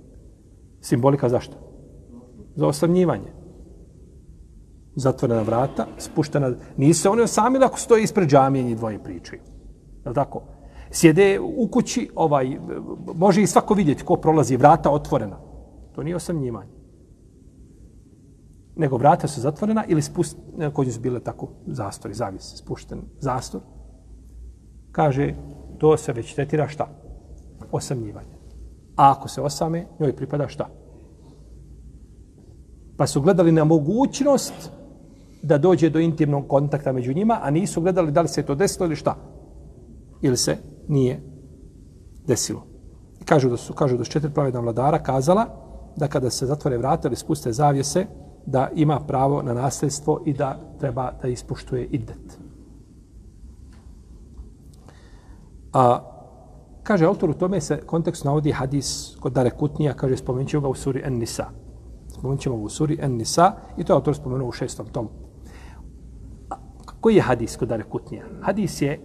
simbolika 0.81 1.29
zašto? 1.29 1.57
Za 2.55 2.67
osamljivanje. 2.67 3.31
Zatvorena 4.95 5.41
vrata, 5.41 5.87
spuštena, 5.97 6.53
nisu 6.77 7.01
se 7.01 7.09
one 7.09 7.23
osamili 7.23 7.65
ako 7.65 7.79
stoje 7.79 8.03
ispred 8.03 8.29
džamije 8.29 8.71
i 8.71 8.75
dvoje 8.75 9.03
pričaju. 9.03 9.41
Je 10.05 10.13
tako? 10.13 10.41
Sjede 10.91 11.39
u 11.39 11.67
kući, 11.67 12.09
ovaj, 12.15 12.57
može 13.15 13.41
i 13.41 13.47
svako 13.47 13.73
vidjeti 13.73 14.03
ko 14.03 14.15
prolazi, 14.15 14.57
vrata 14.57 14.91
otvorena. 14.91 15.37
To 15.95 16.03
nije 16.03 16.15
osamljivanje. 16.15 16.80
Nego 18.75 18.97
vrata 18.97 19.27
su 19.27 19.41
zatvorena 19.41 19.85
ili 19.87 20.01
spust, 20.01 20.37
kod 20.73 20.93
su 20.93 20.99
bile 20.99 21.19
tako 21.19 21.47
zastori, 21.67 22.13
zavis, 22.13 22.53
spušten 22.55 23.01
zastor. 23.19 23.61
Kaže, 24.91 25.33
to 25.77 25.97
se 25.97 26.13
već 26.13 26.35
tretira 26.35 26.67
šta? 26.67 26.87
Osamljivanje. 27.71 28.35
A 28.95 29.11
ako 29.11 29.27
se 29.27 29.41
osame, 29.41 29.85
njoj 29.99 30.15
pripada 30.15 30.47
šta? 30.47 30.69
Pa 32.97 33.07
su 33.07 33.21
gledali 33.21 33.51
na 33.51 33.63
mogućnost 33.63 34.71
da 35.43 35.57
dođe 35.57 35.89
do 35.89 35.99
intimnog 35.99 36.47
kontakta 36.47 36.91
među 36.91 37.13
njima, 37.13 37.39
a 37.41 37.51
nisu 37.51 37.81
gledali 37.81 38.11
da 38.11 38.21
li 38.21 38.27
se 38.27 38.43
to 38.43 38.55
desilo 38.55 38.85
ili 38.85 38.95
šta. 38.95 39.15
Ili 40.21 40.37
se 40.37 40.57
nije 40.87 41.21
desilo. 42.27 42.65
I 43.21 43.25
kažu 43.25 43.49
da 43.49 43.57
su, 43.57 43.73
kažu 43.73 43.97
da 43.97 44.03
su 44.03 44.11
četiri 44.11 44.33
pravedna 44.33 44.59
vladara 44.59 45.03
kazala 45.03 45.45
da 45.95 46.07
kada 46.07 46.29
se 46.29 46.45
zatvore 46.45 46.77
vrata 46.77 47.07
ili 47.07 47.15
spuste 47.15 47.51
zavjese, 47.51 48.05
da 48.45 48.69
ima 48.75 48.99
pravo 48.99 49.41
na 49.41 49.53
nasljedstvo 49.53 50.21
i 50.25 50.33
da 50.33 50.59
treba 50.79 51.11
da 51.21 51.27
ispuštuje 51.27 51.85
iddet. 51.85 52.39
A, 55.73 55.99
kaže 56.83 57.05
autor 57.05 57.29
u 57.29 57.33
tome 57.33 57.61
se 57.61 57.81
kontekst 57.85 58.25
navodi 58.25 58.51
hadis 58.51 59.15
kod 59.19 59.33
Dare 59.33 59.49
Kutnija, 59.49 59.93
kaže 59.93 60.17
spomenut 60.17 60.49
ćemo 60.49 60.61
ga 60.61 60.67
u 60.67 60.75
suri 60.75 61.01
En-Nisa. 61.05 61.45
Spomenut 62.07 62.41
ćemo 62.41 62.57
ga 62.57 62.63
u 62.63 62.69
suri 62.69 62.97
En-Nisa 63.01 63.53
i 63.77 63.83
to 63.83 63.93
je 63.93 63.95
autor 63.95 64.15
spomenuo 64.15 64.47
u 64.47 64.51
šestom 64.51 64.87
tomu. 64.87 65.09
A, 66.49 66.55
koji 67.01 67.15
je 67.15 67.21
hadis 67.21 67.57
kod 67.57 67.67
Dare 67.67 67.83
Kutnija? 67.83 68.25
Hadis 68.41 68.81
je 68.81 68.99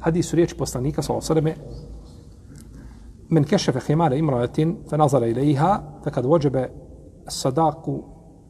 hadis 0.00 0.32
u 0.32 0.36
riječi 0.36 0.56
poslanika 0.56 1.02
sallallahu 1.02 1.32
alejhi 1.32 1.44
ve 1.44 1.54
selleme 1.54 1.86
men 3.28 3.44
kešefe 3.44 3.80
himare 3.80 4.18
imratin 4.18 4.76
fa 4.90 4.96
nazara 4.96 5.26
ilaiha 5.26 5.80
fe 6.04 6.10
kad 6.10 6.24
vođebe 6.24 6.70
sadaku 7.28 8.02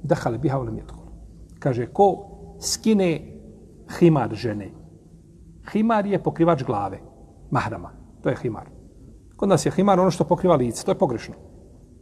dehale 0.06 0.38
biha 0.38 0.58
ulem 0.60 0.76
lam 0.76 1.04
kaže 1.58 1.86
ko 1.92 2.08
skine 2.60 3.10
himar 3.98 4.34
žene 4.34 4.70
himar 5.72 6.06
je 6.06 6.22
pokrivač 6.22 6.64
glave 6.64 7.00
mahrama 7.50 7.96
to 8.26 8.30
je 8.30 8.36
himar. 8.42 8.66
Kod 9.36 9.48
nas 9.48 9.66
je 9.66 9.70
himar 9.70 10.00
ono 10.00 10.10
što 10.10 10.24
pokriva 10.24 10.56
lice 10.56 10.84
to 10.84 10.90
je 10.90 10.98
pogrešno. 10.98 11.34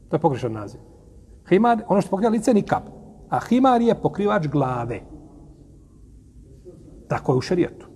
To 0.09 0.17
je 0.17 0.21
pogrešan 0.21 0.53
naziv. 0.53 0.81
Himar 1.49 1.83
ono 1.89 2.01
što 2.01 2.11
pokriva 2.11 2.31
lice 2.31 2.55
nikab. 2.55 2.83
A 3.29 3.41
himar 3.41 3.83
je 3.83 3.95
pokrivač 4.03 4.47
glave. 4.49 5.01
Tako 7.09 7.33
je 7.33 7.39
u 7.39 7.41
šerijetu. 7.41 7.87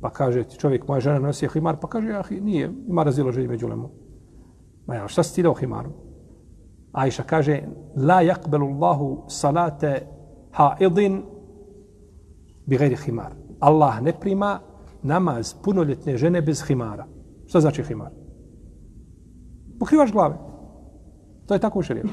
Pa 0.00 0.10
kaže 0.10 0.44
ti 0.44 0.58
čovjek, 0.58 0.88
moja 0.88 1.00
žena 1.00 1.18
nosi 1.18 1.48
himar, 1.48 1.76
pa 1.80 1.88
kaže, 1.88 2.08
ja, 2.08 2.22
nije, 2.40 2.70
ima 2.88 3.02
raziloženje 3.02 3.48
među 3.48 3.68
lemu. 3.68 3.90
Ma 4.86 4.94
ja, 4.94 5.08
šta 5.08 5.22
si 5.22 5.34
ti 5.34 5.42
dao 5.42 5.54
himaru? 5.54 5.90
Ajša 6.92 7.22
kaže, 7.22 7.62
la 7.96 8.22
yakbelu 8.22 8.74
Allahu 8.74 9.24
salate 9.28 10.06
haidin 10.52 11.22
bi 12.66 12.76
gajri 12.76 12.96
himar. 12.96 13.34
Allah 13.60 14.02
ne 14.02 14.12
prima 14.20 14.60
namaz 15.02 15.54
punoljetne 15.62 16.16
žene 16.16 16.42
bez 16.42 16.62
himara. 16.66 17.06
Šta 17.46 17.60
znači 17.60 17.82
himar? 17.82 18.10
Pokrivaš 19.78 20.12
glave. 20.12 20.36
To 21.46 21.54
je 21.54 21.60
tako 21.60 21.78
u 21.78 21.82
šarijetu. 21.82 22.08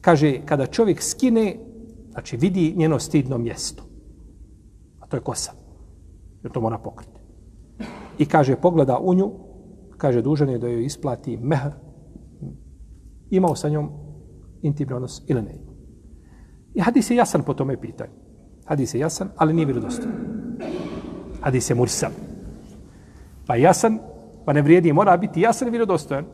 Kaže, 0.00 0.40
kada 0.46 0.66
čovjek 0.66 1.02
skine, 1.02 1.56
znači 2.10 2.36
vidi 2.36 2.74
njeno 2.76 2.98
stidno 2.98 3.38
mjesto 3.38 3.82
A 5.00 5.06
to 5.06 5.16
je 5.16 5.20
kosa. 5.20 5.52
Jer 6.42 6.52
to 6.52 6.60
mora 6.60 6.78
pokriti. 6.78 7.20
I 8.18 8.26
kaže, 8.26 8.56
pogleda 8.56 8.98
u 8.98 9.14
nju, 9.14 9.32
kaže, 10.04 10.20
dužan 10.22 10.50
je 10.52 10.58
da 10.58 10.68
joj 10.68 10.84
isplati 10.84 11.36
mehr. 11.36 11.72
Imao 13.30 13.56
sa 13.56 13.68
njom 13.68 13.88
intimni 14.62 14.94
odnos 14.94 15.22
ili 15.26 15.42
ne 15.42 15.54
imao. 15.56 15.74
I 16.74 16.80
hadis 16.80 17.10
je 17.10 17.16
jasan 17.16 17.42
po 17.42 17.54
tome 17.54 17.80
pitanju. 17.80 18.12
Hadis 18.64 18.94
je 18.94 19.00
jasan, 19.00 19.30
ali 19.36 19.54
nije 19.54 19.66
vjerodostan. 19.66 20.12
Hadis 21.40 21.70
je 21.70 21.74
mursal. 21.74 22.10
Pa 23.46 23.56
jasan, 23.56 23.98
pa 24.44 24.52
ne 24.52 24.62
vrijedi, 24.62 24.92
mora 24.92 25.16
biti 25.16 25.40
jasan 25.40 25.68
i 25.68 25.70
vjerodostojan. 25.70 26.24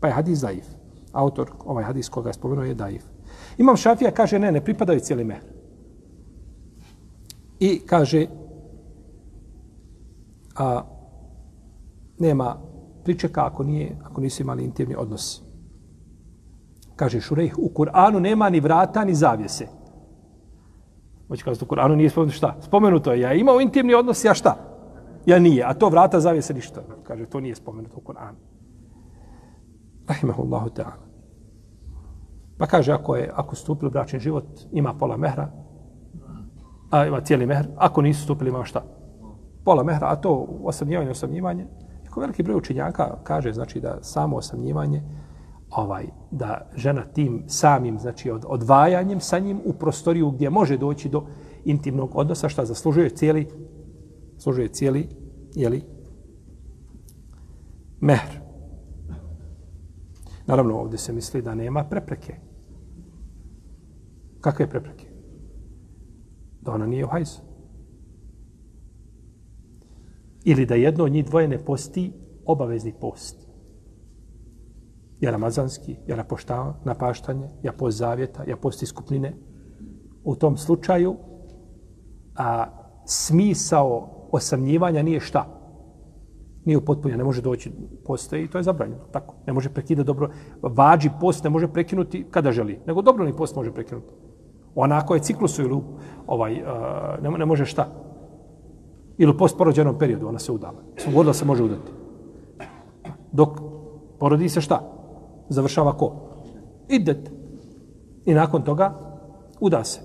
Pa 0.00 0.08
je 0.08 0.14
hadis 0.14 0.40
daif. 0.40 0.66
Autor, 1.12 1.52
ovaj 1.64 1.84
hadis 1.84 2.08
koga 2.08 2.30
je 2.30 2.34
spomenuo, 2.40 2.64
je 2.64 2.74
daif. 2.74 3.04
Imam 3.58 3.76
šafija, 3.76 4.10
kaže, 4.10 4.38
ne, 4.38 4.52
ne 4.52 4.64
pripadaju 4.64 5.00
cijeli 5.00 5.24
mehr. 5.24 5.44
I 7.60 7.80
kaže, 7.86 8.26
a, 10.56 10.97
nema 12.18 12.56
pričeka 13.04 13.46
ako, 13.46 13.62
nije, 13.62 13.96
ako 14.04 14.20
nisu 14.20 14.42
imali 14.42 14.64
intimni 14.64 14.94
odnos. 14.98 15.42
Kaže 16.96 17.20
Šurejh, 17.20 17.58
u 17.58 17.70
Kur'anu 17.74 18.18
nema 18.20 18.50
ni 18.50 18.60
vrata 18.60 19.04
ni 19.04 19.14
zavjese. 19.14 19.66
Hoće 21.28 21.44
kazati, 21.44 21.64
u 21.64 21.68
Kur'anu 21.68 21.96
nije 21.96 22.10
spomenuto 22.10 22.36
šta? 22.36 22.56
Spomenuto 22.60 23.12
je, 23.12 23.20
ja 23.20 23.32
imao 23.32 23.60
intimni 23.60 23.94
odnos, 23.94 24.24
ja 24.24 24.34
šta? 24.34 24.56
Ja 25.26 25.38
nije, 25.38 25.64
a 25.64 25.74
to 25.74 25.88
vrata 25.88 26.20
zavjese 26.20 26.54
ništa. 26.54 26.82
Kaže, 27.02 27.26
to 27.26 27.40
nije 27.40 27.54
spomenuto 27.54 27.96
u 27.96 28.00
Kur'anu. 28.00 28.36
Rahimahullahu 30.08 30.68
ta'ala. 30.68 31.08
Pa 32.58 32.66
kaže, 32.66 32.92
ako 32.92 33.16
je 33.16 33.30
ako 33.34 33.56
stupili 33.56 33.88
u 33.88 33.90
bračni 33.90 34.20
život, 34.20 34.44
ima 34.72 34.94
pola 34.94 35.16
mehra, 35.16 35.50
a 36.90 37.06
ima 37.06 37.20
cijeli 37.20 37.46
mehr, 37.46 37.66
ako 37.76 38.02
nisu 38.02 38.22
stupili 38.22 38.50
ima 38.50 38.64
šta? 38.64 38.82
Pola 39.64 39.82
mehra, 39.82 40.08
a 40.10 40.16
to 40.16 40.46
osamnjivanje, 40.62 41.10
osamnjivanje, 41.10 41.66
jako 42.18 42.20
veliki 42.20 42.42
broj 42.42 42.56
učenjaka 42.56 43.18
kaže 43.24 43.52
znači 43.52 43.80
da 43.80 43.98
samo 44.02 44.36
osamljivanje 44.36 45.02
ovaj, 45.70 46.06
da 46.30 46.70
žena 46.76 47.04
tim 47.04 47.44
samim, 47.46 47.98
znači 47.98 48.30
od, 48.30 48.44
odvajanjem 48.48 49.20
sa 49.20 49.38
njim 49.38 49.60
u 49.64 49.72
prostoriju 49.72 50.30
gdje 50.30 50.50
može 50.50 50.78
doći 50.78 51.08
do 51.08 51.26
intimnog 51.64 52.10
odnosa, 52.14 52.48
šta 52.48 52.64
zaslužuje 52.64 53.10
cijeli, 53.10 53.48
zaslužuje 54.34 54.68
cijeli, 54.68 55.08
jeli, 55.54 55.82
mehr. 58.00 58.40
Naravno, 60.46 60.78
ovdje 60.78 60.98
se 60.98 61.12
misli 61.12 61.42
da 61.42 61.54
nema 61.54 61.84
prepreke. 61.84 62.34
Kakve 64.40 64.66
prepreke? 64.66 65.08
da 66.68 66.74
ona 66.74 66.86
nije 66.86 67.04
u 67.04 67.08
hajzu. 67.08 67.47
Ili 70.44 70.66
da 70.66 70.74
jedno 70.74 71.04
od 71.04 71.12
njih 71.12 71.24
dvoje 71.24 71.48
ne 71.48 71.58
posti 71.58 72.12
obavezni 72.44 72.92
post. 73.00 73.48
Ja 75.20 75.30
ramazanski, 75.30 75.96
ja 76.06 76.16
na, 76.16 76.22
napaštanje, 76.22 76.72
na 76.84 76.94
paštanje, 76.94 77.48
ja 77.62 77.72
post 77.72 77.98
zavjeta, 77.98 78.44
ja 78.46 78.56
post 78.56 78.82
iskupnine. 78.82 79.34
U 80.24 80.36
tom 80.36 80.56
slučaju 80.56 81.16
a, 82.36 82.66
smisao 83.06 84.08
osamljivanja 84.32 85.02
nije 85.02 85.20
šta? 85.20 85.46
Nije 86.64 86.78
upotpunja, 86.78 87.16
ne 87.16 87.24
može 87.24 87.42
doći 87.42 87.72
poste 88.04 88.42
i 88.42 88.48
to 88.48 88.58
je 88.58 88.64
zabranjeno. 88.64 89.04
Tako, 89.12 89.34
ne 89.46 89.52
može 89.52 89.68
prekidati 89.68 90.06
dobro. 90.06 90.30
Vađi 90.62 91.10
post 91.20 91.44
ne 91.44 91.50
može 91.50 91.68
prekinuti 91.68 92.26
kada 92.30 92.52
želi, 92.52 92.80
nego 92.86 93.02
dobro 93.02 93.24
ni 93.24 93.36
post 93.36 93.56
može 93.56 93.72
prekinuti. 93.72 94.12
Onako 94.74 95.14
je 95.14 95.20
ciklusu 95.20 95.62
ili 95.62 95.80
ovaj, 96.26 96.54
ne, 97.22 97.30
ne 97.30 97.46
može 97.46 97.64
šta. 97.64 98.07
Ili 99.18 99.30
u 99.30 99.36
postporođenom 99.36 99.98
periodu 99.98 100.28
ona 100.28 100.38
se 100.38 100.52
udala. 100.52 100.82
Slobodno 100.96 101.32
se 101.32 101.44
može 101.44 101.62
udati. 101.62 101.92
Dok 103.32 103.58
Porodi 104.18 104.48
se 104.48 104.60
šta? 104.60 104.92
Završava 105.48 105.96
ko? 105.96 106.12
Idet. 106.88 107.30
I 108.24 108.34
nakon 108.34 108.64
toga 108.64 109.18
uda 109.60 109.84
se. 109.84 110.00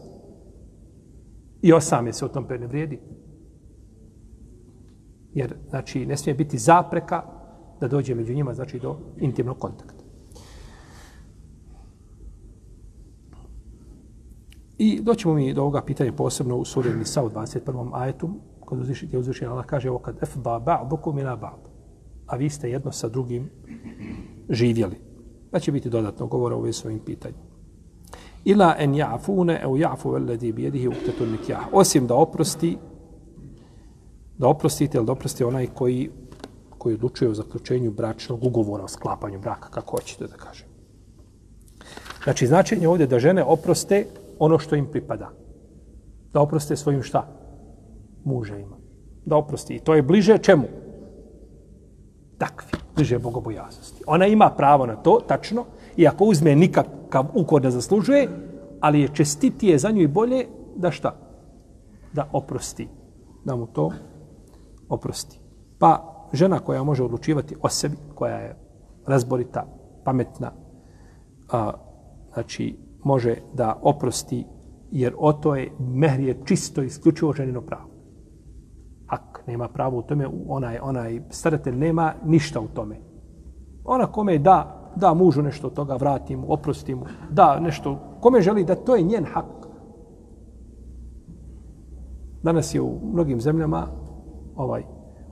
I 1.61 1.73
osame 1.73 2.13
se 2.13 2.25
u 2.25 2.27
tom 2.27 2.47
periodu 2.47 2.67
vrijedi. 2.67 2.99
Jer, 5.33 5.55
znači, 5.69 6.05
ne 6.05 6.17
smije 6.17 6.35
biti 6.35 6.57
zapreka 6.57 7.23
da 7.79 7.87
dođe 7.87 8.15
među 8.15 8.33
njima, 8.33 8.53
znači, 8.53 8.79
do 8.79 8.97
intimnog 9.17 9.57
kontakta. 9.57 10.03
I 14.77 15.01
doćemo 15.01 15.33
mi 15.33 15.53
do 15.53 15.61
ovoga 15.61 15.81
pitanja 15.81 16.11
posebno 16.11 16.57
u 16.57 16.65
suri 16.65 16.93
Nisa 16.93 17.23
u 17.23 17.29
21. 17.29 17.89
ajetu, 17.93 18.29
kod 18.73 18.81
uzviši, 18.81 19.05
gdje 19.07 19.47
Allah 19.47 19.65
kaže 19.65 19.89
ovo 19.89 19.99
kad 19.99 20.23
efda 20.23 20.59
ba'dukum 20.65 21.19
ila 21.19 21.35
ba'd. 21.35 21.69
A 22.27 22.35
vi 22.35 22.49
ste 22.49 22.69
jedno 22.69 22.91
sa 22.91 23.09
drugim 23.09 23.49
živjeli. 24.49 24.97
Da 25.51 25.59
će 25.59 25.71
biti 25.71 25.89
dodatno 25.89 26.27
govora 26.27 26.55
u 26.55 26.73
svojim 26.73 26.99
pitanjima. 26.99 27.43
ovim. 27.43 27.53
Ila 28.45 28.75
en 28.79 28.93
ja'fune 28.93 29.63
au 29.63 29.77
ja'fu 29.77 30.15
alladhi 30.15 30.51
bi 30.51 30.63
yadihi 30.63 30.87
uqtatun 30.87 31.31
nikah. 31.31 31.67
Osim 31.71 32.07
da 32.07 32.15
oprosti, 32.15 32.77
da 34.37 34.47
oprostite 34.47 34.97
ili 34.97 35.05
da 35.05 35.11
oprosti 35.11 35.43
onaj 35.43 35.67
koji, 35.67 36.09
koji 36.77 36.95
odlučuje 36.95 37.29
o 37.29 37.33
zaključenju 37.33 37.91
bračnog 37.91 38.43
ugovora, 38.43 38.83
o 38.83 38.87
sklapanju 38.87 39.39
braka, 39.39 39.69
kako 39.69 39.97
hoćete 39.97 40.27
da 40.27 40.35
kažem. 40.35 40.67
Znači, 42.23 42.47
značenje 42.47 42.87
ovdje 42.87 43.07
da 43.07 43.19
žene 43.19 43.43
oproste 43.43 44.05
ono 44.39 44.59
što 44.59 44.75
im 44.75 44.85
pripada. 44.85 45.29
Da 46.33 46.41
oproste 46.41 46.75
svojim 46.75 47.03
šta? 47.03 47.42
Muževima. 48.23 48.77
Da 49.25 49.35
oprosti. 49.35 49.75
I 49.75 49.79
to 49.79 49.95
je 49.95 50.01
bliže 50.01 50.37
čemu? 50.37 50.63
Takvi. 52.37 52.71
Bliže 52.95 53.19
bogobojaznosti. 53.19 54.03
Ona 54.07 54.27
ima 54.27 54.49
pravo 54.49 54.85
na 54.85 54.95
to, 54.95 55.19
tačno, 55.27 55.65
i 55.97 56.07
ako 56.07 56.25
uzme 56.25 56.55
nikakav 56.55 57.25
ukor 57.33 57.61
da 57.61 57.71
zaslužuje, 57.71 58.29
ali 58.79 59.01
je 59.01 59.13
čestitije 59.13 59.77
za 59.77 59.91
nju 59.91 60.01
i 60.01 60.07
bolje 60.07 60.45
da 60.75 60.91
šta? 60.91 61.15
Da 62.13 62.29
oprosti. 62.31 62.87
Da 63.45 63.55
mu 63.55 63.67
to 63.67 63.91
oprosti. 64.89 65.39
Pa 65.79 66.13
žena 66.33 66.59
koja 66.59 66.83
može 66.83 67.03
odlučivati 67.03 67.55
o 67.61 67.69
sebi, 67.69 67.95
koja 68.15 68.37
je 68.37 68.55
razborita, 69.07 69.65
pametna, 70.03 70.51
a, 71.51 71.71
znači 72.33 72.77
može 73.03 73.35
da 73.53 73.79
oprosti, 73.81 74.45
jer 74.91 75.13
o 75.17 75.33
to 75.33 75.55
je, 75.55 75.71
mehr 75.79 76.19
je 76.19 76.37
čisto, 76.45 76.83
isključivo 76.83 77.33
ženino 77.33 77.61
pravo. 77.61 77.92
Ak 79.13 79.43
nema 79.47 79.67
pravo 79.67 79.97
u 79.97 80.01
tome, 80.01 80.27
onaj, 80.47 80.79
onaj 80.81 81.21
staratelj 81.29 81.75
nema 81.75 82.13
ništa 82.25 82.59
u 82.59 82.67
tome. 82.67 82.97
Ona 83.85 84.07
kome 84.07 84.37
da, 84.37 84.91
da 84.95 85.13
mužu 85.13 85.41
nešto 85.41 85.67
od 85.67 85.73
toga, 85.73 85.95
vrati 85.95 86.35
mu, 86.35 86.53
oprosti 86.53 86.95
mu, 86.95 87.05
da 87.29 87.59
nešto, 87.59 87.99
kome 88.21 88.41
želi 88.41 88.65
da 88.65 88.75
to 88.75 88.95
je 88.95 89.03
njen 89.03 89.25
hak. 89.25 89.67
Danas 92.43 92.75
je 92.75 92.81
u 92.81 92.99
mnogim 93.13 93.41
zemljama 93.41 93.87
ovaj 94.55 94.83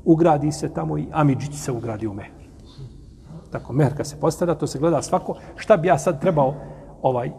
ugradi 0.05 0.51
se 0.51 0.73
tamo 0.73 0.97
i 0.97 1.07
Amidžić 1.11 1.55
se 1.55 1.71
ugradi 1.71 2.07
u 2.07 2.13
mehr. 2.13 2.31
Tako, 3.51 3.73
mehr 3.73 3.97
kad 3.97 4.07
se 4.07 4.19
postavlja, 4.19 4.55
to 4.55 4.67
se 4.67 4.79
gleda 4.79 5.01
svako. 5.01 5.35
Šta 5.55 5.77
bi 5.77 5.87
ja 5.87 5.97
sad 5.97 6.21
trebao 6.21 6.53
ovaj 7.01 7.31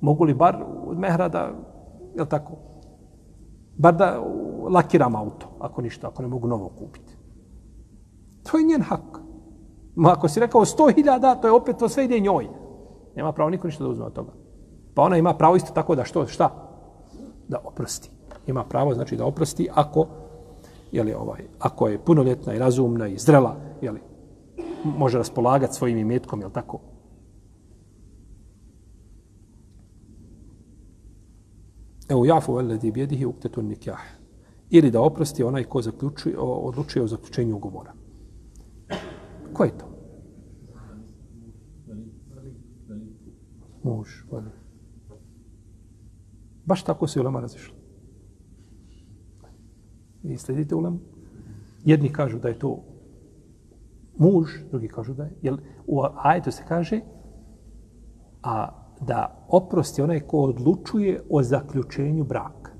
mogu 0.00 0.24
li 0.24 0.34
bar 0.34 0.56
od 0.86 0.98
mehra 0.98 1.28
da, 1.28 1.50
je 2.18 2.28
tako, 2.28 2.52
bar 3.78 3.94
da 3.94 4.20
lakiram 4.70 5.16
auto, 5.16 5.46
ako 5.60 5.82
ništa, 5.82 6.08
ako 6.08 6.22
ne 6.22 6.28
mogu 6.28 6.48
novo 6.48 6.68
kupiti. 6.68 7.16
To 8.50 8.58
je 8.58 8.64
njen 8.64 8.82
hak. 8.82 9.20
Ma 9.94 10.12
ako 10.12 10.28
si 10.28 10.40
rekao 10.40 10.60
100.000, 10.60 11.40
to 11.40 11.48
je 11.48 11.52
opet 11.52 11.76
to 11.76 11.88
sve 11.88 12.04
ide 12.04 12.20
njoj. 12.20 12.48
Nema 13.16 13.32
pravo 13.32 13.50
niko 13.50 13.66
ništa 13.66 13.84
da 13.84 13.90
uzme 13.90 14.04
od 14.04 14.12
toga. 14.12 14.32
Pa 14.94 15.02
ona 15.02 15.16
ima 15.16 15.34
pravo 15.34 15.56
isto 15.56 15.72
tako 15.72 15.94
da 15.94 16.04
što, 16.04 16.26
šta? 16.26 16.50
Da 17.48 17.58
oprosti. 17.64 18.10
Ima 18.46 18.64
pravo, 18.64 18.94
znači 18.94 19.16
da 19.16 19.24
oprosti 19.24 19.68
ako, 19.74 20.06
je 20.92 21.02
li 21.02 21.14
ovaj, 21.14 21.40
ako 21.58 21.88
je 21.88 21.98
punoljetna 21.98 22.54
i 22.54 22.58
razumna 22.58 23.08
i 23.08 23.18
zrela, 23.18 23.56
je 23.80 23.90
li 23.90 24.00
može 24.84 25.18
raspolagati 25.18 25.74
svojim 25.74 25.98
imetkom, 25.98 26.40
jel 26.40 26.50
tako, 26.50 26.78
Evo 32.08 32.24
jafu 32.24 32.54
veledi 32.54 32.90
bjedihi 32.90 33.26
uktetu 33.26 33.62
nikah. 33.62 34.00
Ili 34.70 34.90
da 34.90 35.00
oprosti 35.00 35.42
onaj 35.42 35.64
ko 35.64 35.82
zaključuje, 35.82 36.38
odlučuje 36.38 37.02
o 37.02 37.06
zaključenju 37.06 37.56
ugovora. 37.56 37.92
Ko 39.52 39.64
je 39.64 39.78
to? 39.78 39.86
Muž. 43.82 44.08
Vali. 44.30 44.50
Baš 46.64 46.82
tako 46.82 47.06
se 47.06 47.20
ulema 47.20 47.40
razišla. 47.40 47.74
Vi 50.22 50.38
sledite 50.38 50.74
ulemu? 50.74 50.98
Jedni 51.84 52.12
kažu 52.12 52.38
da 52.38 52.48
je 52.48 52.58
to 52.58 52.84
muž, 54.18 54.50
drugi 54.70 54.88
kažu 54.88 55.14
da 55.14 55.24
je. 55.24 55.32
Jer 55.42 55.56
u 55.86 56.02
ajetu 56.16 56.50
se 56.50 56.64
kaže 56.68 57.00
a 58.42 58.85
da 59.00 59.46
oprosti 59.48 60.02
onaj 60.02 60.20
ko 60.20 60.38
odlučuje 60.38 61.22
o 61.30 61.42
zaključenju 61.42 62.24
braka. 62.24 62.70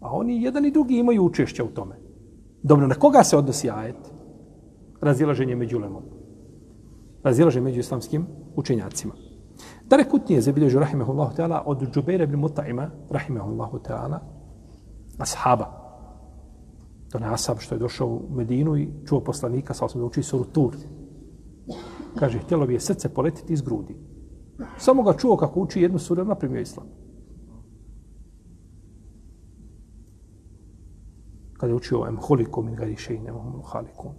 A 0.00 0.10
oni 0.10 0.42
jedan 0.42 0.64
i 0.64 0.70
drugi 0.70 0.98
imaju 0.98 1.24
učešće 1.24 1.62
u 1.62 1.68
tome. 1.68 1.96
Dobro, 2.62 2.86
na 2.86 2.94
koga 2.94 3.24
se 3.24 3.36
odnosi 3.36 3.70
ajet? 3.70 4.12
Razilaženje 5.00 5.56
među 5.56 5.78
lemom. 5.78 6.02
Razilaženje 7.22 7.64
među 7.64 7.80
islamskim 7.80 8.26
učenjacima. 8.56 9.14
Dare 9.88 10.04
kutnije 10.04 10.40
zabilježu, 10.40 10.78
rahimahullahu 10.78 11.36
ta'ala, 11.36 11.62
od 11.66 11.90
Džubeira 11.94 12.24
ibn 12.24 12.36
Muta'ima, 12.40 12.90
rahimahullahu 13.10 13.78
ta'ala, 13.78 14.18
ashaba. 15.18 15.82
To 17.10 17.18
je 17.18 17.24
ashab 17.24 17.58
što 17.58 17.74
je 17.74 17.78
došao 17.78 18.08
u 18.08 18.22
Medinu 18.30 18.76
i 18.76 18.88
čuo 19.06 19.20
poslanika, 19.20 19.74
sa 19.74 19.84
osam 19.84 20.00
da 20.00 20.06
uči 20.06 20.22
suru 20.22 20.44
Tur. 20.44 20.76
Kaže, 22.18 22.38
htjelo 22.38 22.66
bi 22.66 22.74
je 22.74 22.80
srce 22.80 23.08
poletiti 23.08 23.52
iz 23.52 23.62
grudi. 23.62 23.96
Samo 24.78 25.02
ga 25.02 25.16
čuo 25.16 25.36
kako 25.36 25.60
uči 25.60 25.82
jednu 25.82 25.98
suru, 25.98 26.24
naprimio 26.24 26.60
islam. 26.60 26.86
Kada 31.52 31.70
je 31.70 31.76
učio 31.76 32.06
em 32.08 32.16
holikum 32.20 32.68
in 32.68 32.74
gadi 32.74 32.96
šeji 32.96 33.20
nemam 33.20 33.62
halikum. 33.64 34.12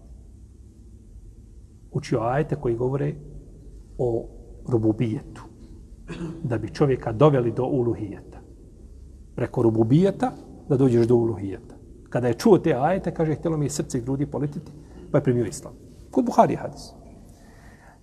Učio 1.92 2.20
ajete 2.20 2.56
koji 2.56 2.76
govore 2.76 3.16
o 3.98 4.28
rububijetu. 4.68 5.44
Da 6.44 6.58
bi 6.58 6.74
čovjeka 6.74 7.12
doveli 7.12 7.52
do 7.52 7.64
uluhijeta. 7.66 8.40
Preko 9.36 9.62
rububijeta 9.62 10.32
da 10.70 10.78
dođeš 10.78 11.08
do 11.08 11.16
uluhijeta. 11.16 11.76
Kada 12.10 12.28
je 12.28 12.34
čuo 12.34 12.58
te 12.58 12.74
ajete, 12.74 13.14
kaže, 13.14 13.36
htjelo 13.36 13.58
mi 13.58 13.66
je 13.66 13.70
srce 13.70 13.98
i 13.98 14.02
grudi 14.02 14.26
polititi, 14.26 14.72
pa 15.12 15.18
je 15.18 15.24
primio 15.24 15.46
islam. 15.46 15.74
Kod 16.12 16.26
Buhari 16.26 16.56
hadis. 16.56 16.94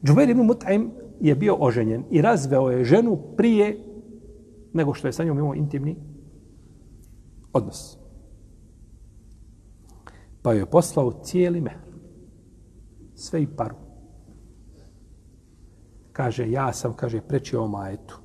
Džubair 0.04 0.30
ibn 0.30 0.40
Mut'im 0.40 0.90
je 1.20 1.34
bio 1.34 1.56
oženjen 1.60 2.04
i 2.10 2.22
razveo 2.22 2.70
je 2.70 2.84
ženu 2.84 3.18
prije 3.36 3.84
nego 4.72 4.94
što 4.94 5.08
je 5.08 5.12
sa 5.12 5.24
njom 5.24 5.38
imao 5.38 5.54
intimni 5.54 5.96
odnos. 7.52 7.96
Pa 10.42 10.52
je 10.52 10.66
poslao 10.66 11.12
cijeli 11.22 11.60
mehr. 11.60 11.78
Sve 13.14 13.42
i 13.42 13.46
paru. 13.46 13.76
Kaže, 16.12 16.50
ja 16.50 16.72
sam, 16.72 16.92
kaže, 16.92 17.20
preći 17.20 17.56
o 17.56 17.66
majetu. 17.66 18.18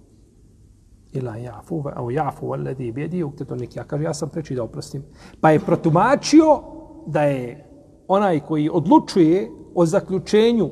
Ila 1.13 1.35
jafu, 1.35 1.83
a 1.95 2.11
jafu, 2.11 2.53
aledi 2.53 2.91
bjedi, 2.91 3.23
ukteto 3.23 3.55
neki. 3.55 3.79
Ja 3.79 3.83
kaže, 3.83 4.03
ja 4.03 4.13
sam 4.13 4.29
preći 4.29 4.55
da 4.55 4.63
oprostim. 4.63 5.03
Pa 5.41 5.51
je 5.51 5.59
protumačio 5.59 6.61
da 7.07 7.23
je 7.23 7.65
onaj 8.07 8.39
koji 8.39 8.69
odlučuje 8.69 9.51
o 9.75 9.85
zaključenju 9.85 10.69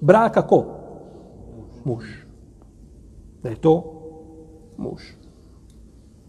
braka 0.00 0.46
ko? 0.46 0.75
Muž. 1.86 2.04
Da 3.42 3.48
je 3.48 3.56
to 3.56 3.74
muž. 4.78 5.02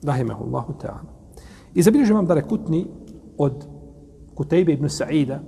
Rahimahullahu 0.03 0.73
ta'ala. 0.77 1.09
I 1.73 1.81
zabilježim 1.81 2.15
vam 2.15 2.25
da 2.25 2.37
rekutni 2.37 2.85
od 3.37 3.65
Kutejbe 4.35 4.73
ibn 4.73 4.89
Sa'ida, 4.89 5.39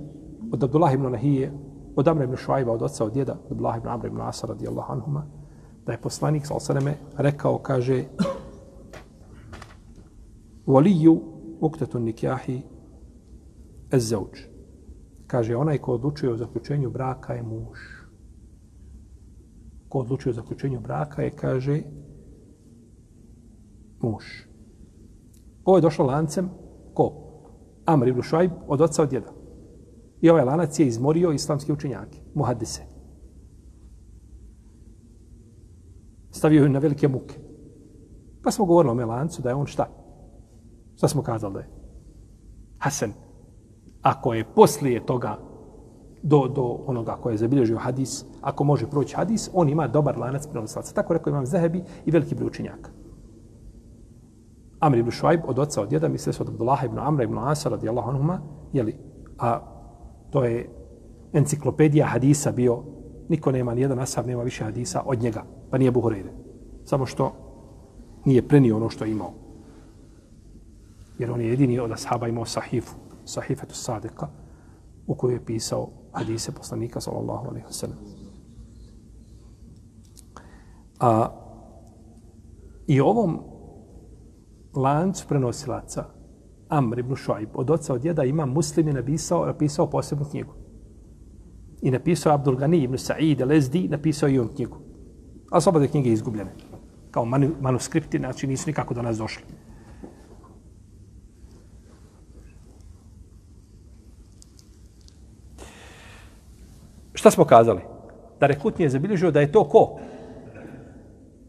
od 0.52 0.64
Abdullah 0.64 0.94
ibn 0.94 1.10
Nahije, 1.10 1.52
od 1.96 2.08
Amra 2.08 2.24
ibn 2.24 2.36
Šuajba, 2.36 2.72
od 2.72 2.82
oca, 2.82 3.04
od 3.04 3.12
djeda, 3.12 3.32
od 3.44 3.52
Abdullah 3.52 3.78
ibn 3.78 3.88
Amra 3.88 4.08
ibn 4.08 4.20
Asa, 4.20 4.46
radijallahu 4.46 4.92
anhuma, 4.92 5.26
da 5.86 5.92
je 5.92 6.00
poslanik, 6.00 6.46
sal 6.46 6.60
sveme, 6.60 6.96
rekao, 7.16 7.58
kaže, 7.58 8.04
Waliju 10.66 11.20
uktetu 11.60 11.98
nikjahi 11.98 12.62
ezzauđ. 13.92 14.38
Kaže, 15.26 15.56
onaj 15.56 15.78
ko 15.78 15.92
odlučuje 15.92 16.32
o 16.32 16.36
zaključenju 16.36 16.90
braka 16.90 17.34
je 17.34 17.42
muž 17.42 17.99
ko 19.90 19.98
odlučuje 19.98 20.30
o 20.30 20.34
zaključenju 20.34 20.80
braka 20.80 21.22
je, 21.22 21.30
kaže, 21.30 21.82
muž. 24.00 24.24
Ovo 25.64 25.78
je 25.78 25.82
došlo 25.82 26.06
lancem, 26.06 26.48
ko? 26.94 27.12
Amr 27.86 28.08
ibn 28.08 28.22
Šuajb, 28.22 28.52
od 28.68 28.80
oca 28.80 29.02
od 29.02 29.10
djeda. 29.10 29.32
I 30.20 30.30
ovaj 30.30 30.44
lanac 30.44 30.78
je 30.78 30.86
izmorio 30.86 31.32
islamski 31.32 31.72
učenjake, 31.72 32.18
muhadise. 32.34 32.82
Stavio 36.30 36.62
je 36.62 36.68
na 36.68 36.78
velike 36.78 37.08
muke. 37.08 37.34
Pa 38.42 38.50
smo 38.50 38.64
govorili 38.64 38.92
o 38.92 38.94
Melancu 38.94 39.42
da 39.42 39.48
je 39.48 39.54
on 39.54 39.66
šta? 39.66 39.88
Šta 40.96 41.08
smo 41.08 41.22
kazali 41.22 41.54
da 41.54 41.60
je? 41.60 41.68
Hasan. 42.78 43.12
Ako 44.02 44.34
je 44.34 44.54
poslije 44.54 45.06
toga 45.06 45.49
do, 46.22 46.48
do 46.48 46.78
onoga 46.86 47.16
koje 47.16 47.34
je 47.34 47.38
zabilježio 47.38 47.78
hadis, 47.78 48.24
ako 48.40 48.64
može 48.64 48.86
proći 48.86 49.16
hadis, 49.16 49.50
on 49.52 49.68
ima 49.68 49.88
dobar 49.88 50.18
lanac 50.18 50.46
prenosilaca. 50.46 50.94
Tako 50.94 51.12
rekao 51.12 51.30
imam 51.30 51.46
Zahebi 51.46 51.82
i 52.04 52.10
veliki 52.10 52.34
broj 52.34 52.46
učenjaka. 52.46 52.90
Amr 54.80 54.98
ibn 54.98 55.10
Šuajb 55.10 55.40
od 55.44 55.58
oca 55.58 55.82
od 55.82 55.88
djeda, 55.88 56.08
misle 56.08 56.32
se 56.32 56.42
od 56.42 56.48
Abdullah 56.48 56.84
ibn 56.84 56.98
Amra 56.98 57.24
ibn 57.24 57.38
Asa 57.38 57.68
radijallahu 57.68 58.10
anhuma, 58.10 58.40
jeli, 58.72 58.96
a 59.38 59.60
to 60.30 60.44
je 60.44 60.68
enciklopedija 61.32 62.06
hadisa 62.06 62.52
bio, 62.52 62.82
niko 63.28 63.52
nema, 63.52 63.74
nijedan 63.74 63.98
asab 63.98 64.26
nema 64.26 64.42
više 64.42 64.64
hadisa 64.64 65.02
od 65.06 65.22
njega, 65.22 65.42
pa 65.70 65.78
nije 65.78 65.92
Buhureyre. 65.92 66.30
Samo 66.84 67.06
što 67.06 67.32
nije 68.24 68.48
prenio 68.48 68.76
ono 68.76 68.90
što 68.90 69.04
je 69.04 69.10
imao. 69.10 69.32
Jer 71.18 71.30
on 71.30 71.40
je 71.40 71.48
jedini 71.48 71.78
od 71.78 71.92
ashaba 71.92 72.28
imao 72.28 72.44
sahifu, 72.44 72.94
sahifetu 73.24 73.74
sadika, 73.74 74.28
u 75.06 75.14
kojoj 75.14 75.34
je 75.34 75.44
pisao 75.44 75.88
hadise 76.12 76.52
poslanika, 76.52 77.00
sallallahu 77.00 77.48
alaihi 77.48 77.66
wa 77.66 77.72
sallam. 77.72 77.98
A, 81.00 81.28
I 82.86 83.00
ovom 83.00 83.38
lancu 84.74 85.26
prenosilaca, 85.28 86.04
Amr 86.68 86.98
ibn 86.98 87.16
Šuaib, 87.16 87.48
od 87.54 87.70
oca 87.70 87.94
od 87.94 88.00
djeda 88.00 88.24
ima 88.24 88.46
muslim 88.46 88.88
je 88.88 88.94
napisao, 88.94 89.46
napisao 89.46 89.90
posebnu 89.90 90.24
knjigu. 90.30 90.52
I 91.82 91.90
napisao 91.90 92.34
Abdul 92.34 92.56
Gani 92.56 92.82
ibn 92.82 92.98
Sa'id 92.98 93.40
al-Ezdi, 93.40 93.88
napisao 93.90 94.28
i 94.28 94.38
on 94.38 94.48
knjigu. 94.48 94.76
A 95.50 95.60
su 95.60 95.70
oba 95.70 95.86
knjige 95.86 96.12
izgubljene. 96.12 96.50
Kao 97.10 97.24
manu, 97.24 97.50
manuskripti, 97.60 98.18
znači 98.18 98.46
nisu 98.46 98.70
nikako 98.70 98.94
do 98.94 99.02
nas 99.02 99.18
došli. 99.18 99.42
Šta 107.20 107.30
smo 107.30 107.44
kazali? 107.44 107.80
Da 108.40 108.46
Rekutni 108.46 108.84
je 108.84 108.90
zabilježio 108.90 109.30
da 109.30 109.40
je 109.40 109.52
to 109.52 109.64
ko? 109.68 109.98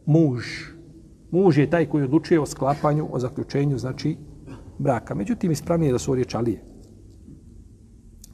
Muž. 0.06 0.46
Muž 1.32 1.58
je 1.58 1.70
taj 1.70 1.86
koji 1.86 2.04
odlučuje 2.04 2.40
o 2.40 2.46
sklapanju, 2.46 3.08
o 3.12 3.20
zaključenju, 3.20 3.78
znači, 3.78 4.18
braka. 4.80 5.16
Međutim, 5.16 5.52
ispravnije 5.52 5.90
je 5.90 5.92
da 5.92 6.00
su 6.00 6.12
ovo 6.12 6.22
Alije. 6.34 6.64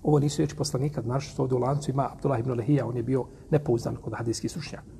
Ovo 0.03 0.19
nisu 0.19 0.37
riječi 0.37 0.55
poslanika, 0.55 1.01
znaš 1.01 1.29
što 1.33 1.41
ovdje 1.41 1.55
u 1.55 1.59
lancu 1.59 1.91
ima 1.91 2.09
Abdullah 2.13 2.39
ibn 2.39 2.51
Lehija, 2.51 2.87
on 2.87 2.97
je 2.97 3.03
bio 3.03 3.25
nepouzdan 3.49 3.95
kod 3.95 4.13
hadijskih 4.13 4.51
slušnjaka. 4.51 4.91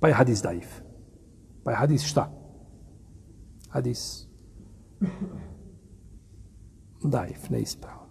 Pa 0.00 0.08
je 0.08 0.14
hadis 0.14 0.42
daif. 0.42 0.80
Pa 1.64 1.70
je 1.70 1.76
hadis 1.76 2.02
šta? 2.02 2.30
Hadis 3.68 4.26
daif, 7.04 7.50
neispravan. 7.50 8.08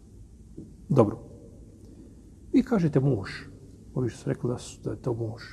Dobro. 0.89 1.34
Vi 2.55 2.63
kažete 2.63 2.99
muž. 2.99 3.29
Ovi 3.93 4.09
što 4.09 4.19
su 4.19 4.29
rekli 4.29 4.49
da, 4.49 4.57
su, 4.57 4.79
da 4.83 4.91
je 4.91 5.01
to 5.01 5.13
muž. 5.13 5.43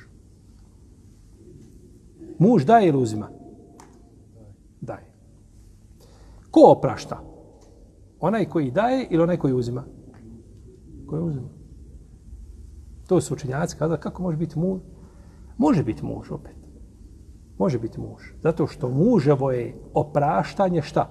Muž 2.39 2.65
daje 2.65 2.87
ili 2.87 2.97
uzima? 2.97 3.29
Daje. 4.81 5.11
Ko 6.51 6.61
oprašta? 6.77 7.19
Onaj 8.19 8.45
koji 8.45 8.71
daje 8.71 9.07
ili 9.09 9.23
onaj 9.23 9.37
koji 9.37 9.53
uzima? 9.53 9.83
Koji 11.07 11.23
uzima? 11.23 11.49
To 13.07 13.21
su 13.21 13.33
učenjaci 13.33 13.77
kazali 13.77 13.99
kako 13.99 14.23
može 14.23 14.37
biti 14.37 14.59
muž? 14.59 14.81
Može 15.57 15.83
biti 15.83 16.05
muž 16.05 16.31
opet. 16.31 16.55
Može 17.57 17.79
biti 17.79 17.99
muž. 17.99 18.21
Zato 18.41 18.67
što 18.67 18.89
muževo 18.89 19.51
je 19.51 19.75
opraštanje 19.93 20.81
šta? 20.81 21.09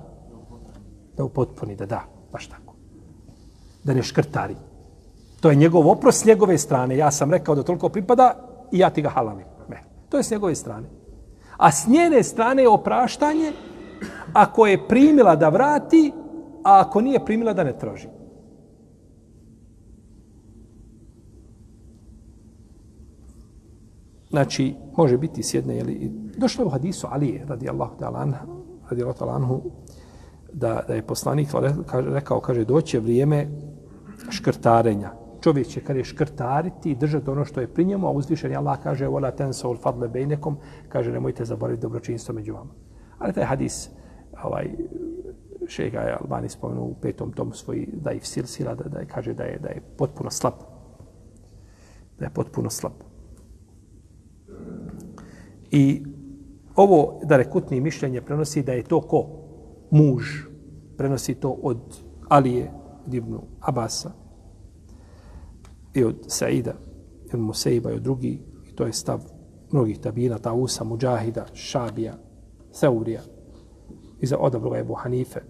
Da 1.16 1.24
upotpuni, 1.24 1.76
da 1.76 1.86
da. 1.86 2.04
Baš 2.32 2.46
tako. 2.46 2.74
Da 3.84 3.94
ne 3.94 4.02
škrtari. 4.02 4.71
To 5.42 5.50
je 5.50 5.56
njegov 5.56 5.88
oprost 5.88 6.22
s 6.22 6.24
njegove 6.24 6.58
strane. 6.58 6.96
Ja 6.96 7.10
sam 7.10 7.30
rekao 7.30 7.54
da 7.54 7.62
toliko 7.62 7.88
pripada 7.88 8.34
i 8.72 8.78
ja 8.78 8.90
ti 8.90 9.02
ga 9.02 9.08
halalim. 9.08 9.46
Ne. 9.68 9.82
To 10.08 10.16
je 10.16 10.22
s 10.22 10.30
njegove 10.30 10.54
strane. 10.54 10.86
A 11.56 11.72
s 11.72 11.86
njene 11.86 12.22
strane 12.22 12.62
je 12.62 12.68
opraštanje 12.68 13.52
ako 14.32 14.66
je 14.66 14.88
primila 14.88 15.36
da 15.36 15.48
vrati, 15.48 16.12
a 16.64 16.80
ako 16.80 17.00
nije 17.00 17.24
primila 17.24 17.52
da 17.52 17.64
ne 17.64 17.78
traži. 17.78 18.08
Znači, 24.30 24.74
može 24.96 25.18
biti 25.18 25.42
s 25.42 25.54
jedne, 25.54 25.76
jeli, 25.76 26.12
došlo 26.36 26.62
je 26.62 26.66
u 26.66 26.70
hadisu 26.70 27.06
Ali, 27.10 27.42
radi 27.48 27.68
Allahu 27.68 27.96
ta'ala 28.00 28.32
radi 28.90 29.02
Allahu 29.02 29.18
ta'ala 29.18 29.34
anhu, 29.34 29.60
da, 30.52 30.82
da 30.88 30.94
je 30.94 31.02
poslanik 31.02 31.48
rekao, 31.92 32.40
kaže, 32.40 32.64
doće 32.64 33.00
vrijeme 33.00 33.48
škrtarenja. 34.30 35.21
Čovjek 35.42 35.66
će, 35.66 35.80
kada 35.80 35.98
je 35.98 36.04
škrtariti 36.04 36.90
i 36.90 36.94
držati 36.94 37.30
ono 37.30 37.44
što 37.44 37.60
je 37.60 37.66
pri 37.74 37.84
njemu, 37.84 38.06
a 38.06 38.10
uzvišen 38.10 38.50
je 38.50 38.56
Allah 38.56 38.78
kaže, 38.82 39.06
vola 39.06 39.30
tensa 39.30 39.68
ul 39.68 39.76
fadle 39.76 40.08
bejnekom, 40.08 40.56
kaže, 40.88 41.12
nemojte 41.12 41.44
zaboraviti 41.44 41.82
dobročinstvo 41.82 42.34
među 42.34 42.54
vama. 42.54 42.70
Ali 43.18 43.32
taj 43.32 43.44
hadis, 43.44 43.90
ovaj, 44.42 44.70
šega 45.66 46.00
je 46.00 46.16
Albani 46.20 46.48
spomenuo 46.48 46.84
u 46.84 46.94
petom 46.94 47.32
tomu 47.32 47.52
svoj 47.52 47.88
da 47.92 48.10
je 48.10 48.20
silsila, 48.22 48.74
da, 48.74 48.84
da 48.84 48.98
je, 48.98 49.06
kaže 49.06 49.34
da 49.34 49.44
je, 49.44 49.58
da 49.58 49.68
je 49.68 49.82
potpuno 49.96 50.30
slab. 50.30 50.54
Da 52.18 52.24
je 52.26 52.30
potpuno 52.30 52.70
slab. 52.70 52.92
I 55.70 56.04
ovo 56.76 57.20
da 57.24 57.36
rekutni 57.36 57.80
mišljenje 57.80 58.20
prenosi 58.20 58.62
da 58.62 58.72
je 58.72 58.82
to 58.82 59.00
ko? 59.00 59.26
Muž. 59.90 60.24
Prenosi 60.96 61.34
to 61.34 61.50
od 61.62 61.80
Alije, 62.28 62.70
od 63.06 63.14
Ibnu 63.14 63.42
Abasa 63.60 64.21
i 65.94 66.04
od 66.04 66.16
Saida, 66.26 66.74
od 67.32 67.40
Museiba 67.40 67.90
i 67.90 67.94
od 67.94 68.02
drugi. 68.02 68.40
I 68.68 68.74
to 68.74 68.86
je 68.86 68.92
stav 68.92 69.20
mnogih 69.72 69.98
tabina, 69.98 70.38
Tausa, 70.38 70.84
Mujahida, 70.84 71.46
Šabija, 71.54 72.14
Seurija, 72.72 73.22
i 74.22 74.26
za 74.26 74.36
odabroga 74.38 74.78
Ebu 74.78 74.94
Hanife 74.94 75.40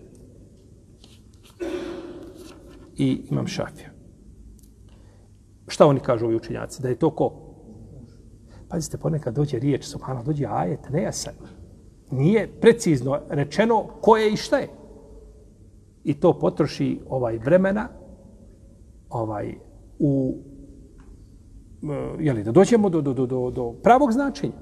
i 2.97 3.27
imam 3.31 3.47
Šafija. 3.47 3.91
Šta 5.69 5.87
oni 5.87 6.01
kažu 6.01 6.27
ovi 6.27 6.37
učenjaci? 6.37 6.83
Da 6.83 6.89
je 6.89 6.99
to 6.99 7.11
ko? 7.11 7.33
Pazite, 8.69 8.99
ponekad 8.99 9.35
dođe 9.35 9.59
riječ, 9.59 9.85
subhano, 9.85 10.23
dođe 10.23 10.47
ajet, 10.51 10.89
nejasan. 10.91 11.35
Nije 12.11 12.61
precizno 12.61 13.21
rečeno 13.29 13.87
ko 14.01 14.17
je 14.17 14.33
i 14.33 14.37
šta 14.37 14.59
je. 14.59 14.69
I 16.05 16.15
to 16.15 16.39
potroši 16.39 17.01
ovaj 17.09 17.39
vremena 17.39 17.89
ovaj 19.11 19.55
u 20.03 20.35
e, 21.83 22.25
jeli, 22.25 22.45
da 22.45 22.53
dođemo 22.53 22.89
do, 22.89 23.01
do, 23.01 23.15
do, 23.15 23.27
do, 23.27 23.51
do 23.51 23.73
pravog 23.73 24.13
značenja. 24.13 24.59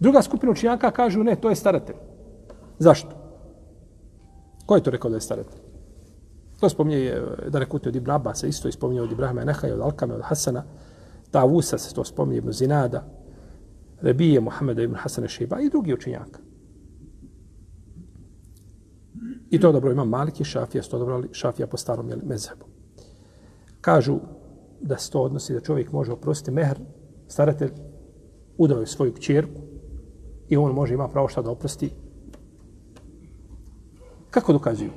Druga 0.00 0.22
skupina 0.22 0.52
učinjaka 0.52 0.90
kažu 0.90 1.24
ne, 1.24 1.36
to 1.36 1.48
je 1.48 1.56
staratelj. 1.56 1.96
Zašto? 2.78 3.16
Ko 4.66 4.76
je 4.76 4.82
to 4.82 4.90
rekao 4.90 5.10
da 5.10 5.16
je 5.16 5.20
staratelj? 5.20 5.60
To 6.60 6.68
spominje 6.68 6.96
e, 6.96 7.22
da 7.48 7.58
rekute 7.58 7.88
od 7.88 7.96
Ibn 7.96 8.10
Abbas, 8.10 8.42
isto 8.42 8.68
je 8.68 8.72
spominje 8.72 9.02
od 9.02 9.12
Ibrahima 9.12 9.44
Nehaja, 9.44 9.74
od 9.74 9.80
Alkame, 9.80 10.14
od 10.14 10.22
Hasana. 10.22 10.64
Tavusa 11.30 11.78
se 11.78 11.94
to 11.94 12.04
spominje 12.04 12.38
Ibn 12.38 12.52
Zinada, 12.52 13.04
Rebije, 14.00 14.40
Muhammeda 14.40 14.82
Ibn 14.82 14.94
Hasana 14.94 15.28
Šeiba 15.28 15.60
i 15.60 15.70
drugi 15.70 15.94
učinjaka. 15.94 16.49
I 19.50 19.60
to 19.60 19.72
dobro 19.72 19.92
ima 19.92 20.04
Malik 20.04 20.40
i 20.40 20.44
Šafija, 20.44 20.82
što 20.82 20.98
dobro 20.98 21.22
Šafija 21.32 21.66
po 21.66 21.76
starom 21.76 22.12
mezhebu. 22.24 22.64
Kažu 23.80 24.18
da 24.80 24.98
se 24.98 25.10
to 25.10 25.22
odnosi 25.22 25.52
da 25.52 25.60
čovjek 25.60 25.92
može 25.92 26.12
oprostiti 26.12 26.50
mehr, 26.50 26.78
staratelj 27.28 27.70
udao 28.58 28.80
je 28.80 28.86
svoju 28.86 29.14
kćerku, 29.14 29.60
i 30.50 30.56
on 30.56 30.72
može 30.72 30.94
ima 30.94 31.08
pravo 31.08 31.28
šta 31.28 31.42
da 31.42 31.50
oprosti. 31.50 31.90
Kako 34.30 34.52
dokazuju? 34.52 34.90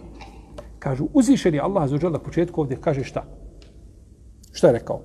Kažu, 0.80 1.08
uzvišeni 1.13 1.60
Allah 1.60 1.89
za 1.89 2.10
na 2.10 2.19
početku 2.19 2.62
ovdje 2.62 2.78
kaže 2.82 3.04
šta? 3.04 3.23
Šta 4.52 4.67
je 4.67 4.73
rekao? 4.73 5.02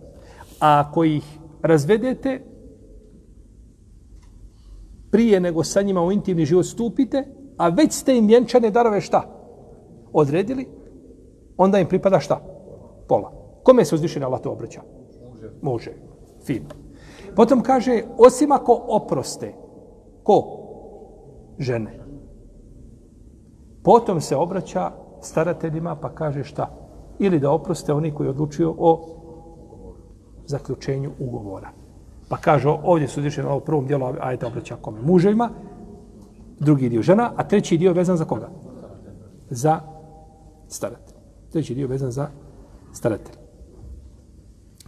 A 0.61 0.85
ako 0.87 1.05
ih 1.05 1.25
razvedete 1.63 2.43
prije 5.11 5.41
nego 5.41 5.65
sa 5.65 5.83
njima 5.83 6.03
u 6.03 6.13
intimni 6.13 6.47
život 6.47 6.67
stupite, 6.67 7.25
a 7.59 7.69
već 7.69 7.93
ste 7.93 8.17
im 8.17 8.27
vjenčane 8.27 8.71
darove 8.71 9.01
šta? 9.01 9.23
Odredili, 10.13 10.69
onda 11.57 11.79
im 11.79 11.89
pripada 11.89 12.21
šta? 12.21 12.41
Pola. 13.09 13.33
Kome 13.63 13.85
se 13.85 13.95
uzvišen 13.95 14.25
Allah 14.25 14.41
to 14.41 14.51
obraća? 14.51 14.81
Može. 15.63 15.93
Fino. 16.45 16.69
Potom 17.37 17.63
kaže, 17.63 18.03
osim 18.19 18.53
ako 18.53 18.83
oproste, 18.89 19.53
Ko? 20.29 20.45
Žene. 21.59 21.99
Potom 23.83 24.21
se 24.21 24.37
obraća 24.37 24.91
starateljima, 25.21 25.97
pa 25.97 26.09
kaže 26.15 26.45
šta? 26.45 26.67
Ili 27.19 27.41
da 27.41 27.51
oproste 27.51 27.93
oni 27.93 28.15
koji 28.15 28.29
odlučuju 28.29 28.75
o 28.79 29.01
zaključenju 30.47 31.11
ugovora. 31.19 31.71
Pa 32.29 32.37
kaže, 32.37 32.69
ovdje 32.69 33.09
su 33.09 33.21
uzvišeni 33.21 33.49
u 33.57 33.61
prvom 33.61 33.87
dijelu 33.87 34.07
ajta 34.21 34.47
obraća 34.47 34.77
kome? 34.81 35.01
Muževima, 35.01 35.51
drugi 36.61 36.89
dio 36.89 37.03
žena, 37.03 37.33
a 37.37 37.49
treći 37.49 37.79
dio 37.79 37.93
vezan 37.93 38.17
za 38.17 38.25
koga? 38.25 38.49
Za 39.51 39.81
staratelj. 40.69 41.17
Treći 41.53 41.75
dio 41.75 41.89
vezan 41.89 42.11
za 42.11 42.29
staratelj. 42.93 43.37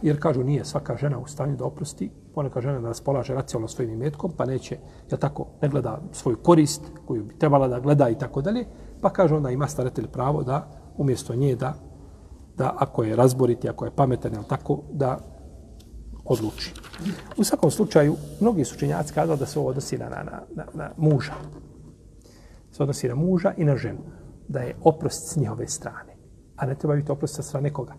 Jer 0.01 0.19
kažu, 0.19 0.43
nije 0.43 0.65
svaka 0.65 0.97
žena 0.97 1.19
u 1.19 1.27
stanju 1.27 1.55
da 1.55 1.65
oprosti, 1.65 2.11
poneka 2.33 2.61
žena 2.61 2.79
da 2.79 2.87
raspolaže 2.87 3.33
racionalno 3.33 3.67
svojim 3.67 3.93
imetkom, 3.93 4.31
pa 4.37 4.45
neće, 4.45 4.77
ja 5.11 5.17
tako, 5.17 5.45
ne 5.61 5.69
gleda 5.69 5.99
svoju 6.11 6.37
korist 6.37 6.81
koju 7.05 7.23
bi 7.23 7.37
trebala 7.37 7.67
da 7.67 7.79
gleda 7.79 8.09
i 8.09 8.17
tako 8.17 8.41
dalje, 8.41 8.65
pa 9.01 9.09
kaže 9.09 9.35
onda 9.35 9.49
ima 9.49 9.67
staratelj 9.67 10.07
pravo 10.07 10.43
da 10.43 10.67
umjesto 10.97 11.35
nje 11.35 11.55
da, 11.55 11.73
da 12.57 12.75
ako 12.77 13.03
je 13.03 13.15
razboriti, 13.15 13.69
ako 13.69 13.85
je 13.85 13.91
pametan, 13.91 14.43
tako, 14.49 14.81
da 14.91 15.19
odluči. 16.25 16.73
U 17.37 17.43
svakom 17.43 17.71
slučaju, 17.71 18.15
mnogi 18.39 18.65
su 18.65 18.77
činjaci 18.77 19.13
kazali 19.13 19.39
da 19.39 19.45
se 19.45 19.59
ovo 19.59 19.69
odnosi 19.69 19.97
na, 19.97 20.09
na, 20.09 20.41
na, 20.55 20.65
na 20.73 20.91
muža. 20.97 21.33
Se 22.71 22.83
odnosi 22.83 23.07
na 23.07 23.15
muža 23.15 23.53
i 23.57 23.65
na 23.65 23.77
ženu. 23.77 23.99
Da 24.47 24.59
je 24.59 24.75
oprost 24.83 25.33
s 25.33 25.35
njihove 25.35 25.67
strane. 25.67 26.15
A 26.55 26.65
ne 26.65 26.75
treba 26.75 26.95
biti 26.95 27.11
oprost 27.11 27.35
sa 27.35 27.43
strane 27.43 27.73
koga? 27.73 27.93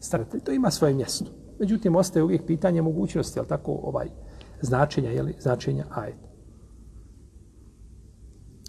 Staratelj. 0.00 0.40
To 0.40 0.52
ima 0.52 0.70
svoje 0.70 0.94
mjesto. 0.94 1.24
Međutim, 1.60 1.96
ostaje 1.96 2.22
uvijek 2.22 2.46
pitanje 2.46 2.82
mogućnosti, 2.82 3.38
ali 3.38 3.48
tako, 3.48 3.72
ovaj, 3.72 4.08
značenja, 4.60 5.10
jeli, 5.10 5.36
značenja 5.40 5.84
ajet. 5.90 6.18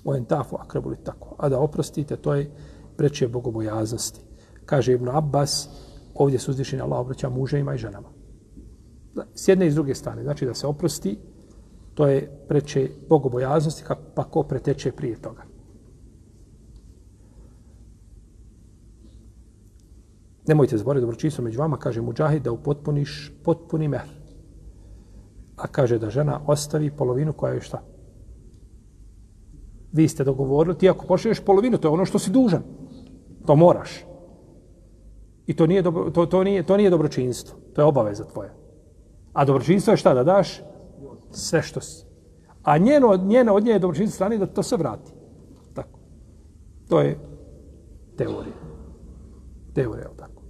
O 0.06 0.16
entafu 0.16 0.56
akrabuli 0.60 0.98
tako. 1.04 1.36
A 1.40 1.50
da 1.50 1.60
oprostite, 1.60 2.16
to 2.16 2.34
je 2.34 2.52
preče 2.98 3.28
bogobojaznosti. 3.28 4.22
Kaže 4.66 4.94
Ibn 4.94 5.10
Abbas, 5.10 5.70
ovdje 6.16 6.40
su 6.40 6.52
uzvišeni 6.52 6.82
Allah 6.82 7.00
obraća 7.00 7.30
muževima 7.30 7.74
i 7.74 7.78
ženama 7.78 8.17
s 9.34 9.48
jedne 9.48 9.68
i 9.68 9.72
s 9.72 9.76
druge 9.76 9.96
strane. 9.96 10.24
Znači 10.24 10.46
da 10.46 10.54
se 10.54 10.68
oprosti, 10.68 11.18
to 11.94 12.08
je 12.08 12.46
preče 12.48 12.90
bogobojaznosti, 13.10 13.84
pa 14.16 14.24
ko 14.24 14.44
preteče 14.44 14.92
prije 14.92 15.22
toga. 15.22 15.44
Nemojte 20.48 20.78
zaboraviti 20.78 21.02
dobročinstvo 21.02 21.44
među 21.44 21.60
vama, 21.60 21.78
kaže 21.78 22.02
muđahid, 22.02 22.44
da 22.44 22.52
upotpuniš 22.52 23.32
potpuni 23.44 23.88
mehr. 23.88 24.10
A 25.56 25.68
kaže 25.68 25.98
da 26.00 26.10
žena 26.10 26.40
ostavi 26.48 26.92
polovinu 26.92 27.34
koja 27.34 27.54
je 27.54 27.62
šta? 27.62 27.82
Vi 29.92 30.08
ste 30.08 30.24
dogovorili, 30.24 30.78
ti 30.78 30.90
ako 30.90 31.06
pošliješ 31.06 31.40
polovinu, 31.40 31.78
to 31.78 31.88
je 31.88 31.92
ono 31.92 32.06
što 32.06 32.20
si 32.20 32.32
dužan. 32.32 32.64
To 33.46 33.56
moraš. 33.56 34.06
I 35.48 35.56
to 35.56 35.68
nije, 35.68 35.82
dobro, 35.82 36.10
to, 36.12 36.26
to 36.26 36.44
nije, 36.44 36.64
to 36.64 36.78
nije 36.78 36.90
dobročinstvo. 36.90 37.58
To 37.74 37.82
je 37.82 37.86
obaveza 37.86 38.24
tvoja. 38.24 38.67
A 39.38 39.46
dobročinstvo 39.46 39.94
je 39.94 39.98
šta 39.98 40.14
da 40.14 40.24
daš? 40.24 40.62
Sve 41.32 41.62
što 41.62 41.82
si. 41.82 42.06
A 42.64 42.78
njeno, 42.78 43.18
njeno 43.18 43.54
od 43.54 43.64
nje 43.64 43.72
je 43.72 43.80
dobročinstvo 43.80 44.16
strani 44.16 44.38
da 44.38 44.46
to 44.46 44.64
se 44.64 44.78
vrati. 44.78 45.12
Tako. 45.74 46.00
To 46.90 47.02
je 47.02 47.20
teorija. 48.18 48.56
Teorija, 49.74 50.08
je 50.08 50.18
tako? 50.18 50.42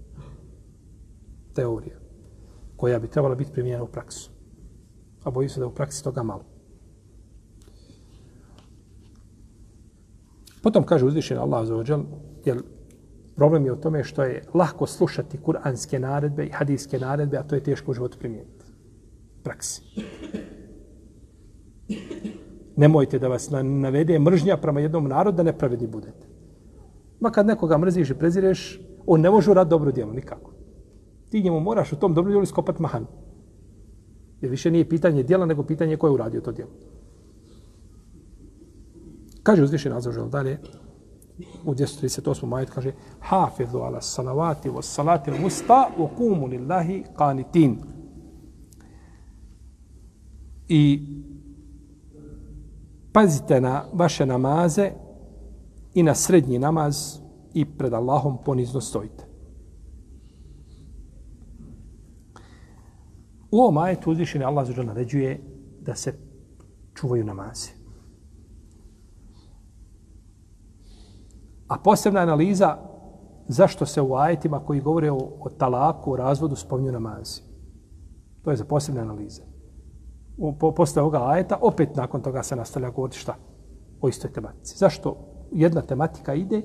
Teorija. 1.54 1.98
Koja 2.78 3.00
bi 3.00 3.08
trebala 3.08 3.36
biti 3.36 3.52
primijena 3.52 3.84
u 3.84 3.88
praksu. 3.88 4.32
A 5.24 5.32
bojim 5.32 5.50
se 5.50 5.60
da 5.60 5.68
u 5.68 5.76
praksi 5.76 6.04
toga 6.04 6.24
malo. 6.24 6.44
Potom 10.64 10.84
kaže 10.84 11.06
uzvišen 11.06 11.38
Allah 11.38 11.68
za 11.68 11.76
ođel, 11.76 12.04
jer 12.46 12.64
problem 13.36 13.66
je 13.66 13.72
u 13.72 13.82
tome 13.82 14.04
što 14.04 14.24
je 14.24 14.44
lahko 14.54 14.88
slušati 14.88 15.42
kuranske 15.42 16.00
naredbe 16.00 16.46
i 16.46 16.52
hadijske 16.52 17.00
naredbe, 17.00 17.38
a 17.38 17.44
to 17.44 17.56
je 17.56 17.64
teško 17.64 17.92
u 17.92 17.94
životu 17.94 18.18
primijeniti 18.20 18.57
praksi. 19.48 19.82
Nemojte 22.76 23.20
da 23.20 23.28
vas 23.28 23.50
navede 23.64 24.20
mržnja 24.20 24.58
prema 24.58 24.80
jednom 24.80 25.08
narodu 25.08 25.38
da 25.38 25.44
nepravedni 25.44 25.88
budete. 25.88 26.28
Ma 27.20 27.32
kad 27.32 27.48
nekoga 27.48 27.78
mrziš 27.78 28.10
i 28.10 28.18
prezireš, 28.20 28.80
on 29.06 29.22
ne 29.22 29.30
može 29.30 29.52
urati 29.52 29.70
dobro 29.70 29.92
djelo, 29.92 30.14
nikako. 30.14 30.52
Ti 31.30 31.42
njemu 31.44 31.60
moraš 31.60 31.94
u 31.94 31.96
tom 31.96 32.14
dobro 32.14 32.32
djelu 32.32 32.44
iskopati 32.44 32.82
mahan. 32.82 33.06
Jer 34.42 34.52
više 34.52 34.72
nije 34.72 34.90
pitanje 34.90 35.24
djela, 35.24 35.46
nego 35.46 35.64
pitanje 35.64 35.98
ko 35.98 36.08
je 36.08 36.14
uradio 36.14 36.42
to 36.42 36.52
djelo. 36.52 36.72
Kaže 39.44 39.64
uzvišen 39.64 39.94
Azza 39.94 40.12
dalje, 40.12 40.60
u 41.66 41.74
238. 41.74 42.46
majet 42.46 42.70
kaže 42.70 42.92
Hafidhu 43.20 43.78
ala 43.78 44.02
salavati 44.02 44.70
wa 44.70 44.82
salati 44.82 45.32
musta 45.32 45.90
wa 45.98 46.08
kumu 46.18 46.48
lillahi 46.48 47.04
qanitin 47.18 47.78
i 50.68 51.02
pazite 53.12 53.62
na 53.62 53.84
vaše 53.94 54.26
namaze 54.26 54.92
i 55.94 56.04
na 56.04 56.16
srednji 56.16 56.60
namaz 56.60 57.20
i 57.54 57.66
pred 57.66 57.94
Allahom 57.94 58.38
ponizno 58.46 58.82
stojite. 58.82 59.28
U 63.52 63.60
ovom 63.60 63.78
ajetu 63.78 64.12
uzvišeni 64.12 64.46
Allah 64.46 64.68
zađer 64.68 64.86
naređuje 64.86 65.42
da 65.82 65.96
se 65.96 66.14
čuvaju 66.94 67.26
namaze. 67.26 67.70
A 71.68 71.78
posebna 71.80 72.20
analiza 72.20 72.78
zašto 73.48 73.86
se 73.86 74.02
u 74.02 74.16
ajetima 74.16 74.60
koji 74.60 74.82
govore 74.82 75.12
o, 75.12 75.18
o 75.40 75.50
talaku, 75.50 76.12
o 76.12 76.16
razvodu, 76.16 76.56
spominju 76.56 76.92
namazi. 76.92 77.42
To 78.42 78.52
je 78.52 78.58
za 78.58 78.66
posebne 78.66 79.02
analize 79.02 79.57
u, 80.38 80.54
po, 80.54 80.72
posle 80.72 81.02
ovoga 81.02 81.30
ajeta, 81.30 81.58
opet 81.62 81.96
nakon 81.96 82.22
toga 82.22 82.44
se 82.44 82.56
nastavlja 82.56 82.90
govoriti 82.90 83.18
šta? 83.18 83.36
O 84.02 84.10
istoj 84.10 84.32
tematici. 84.32 84.78
Zašto 84.78 85.18
jedna 85.52 85.82
tematika 85.82 86.34
ide 86.34 86.62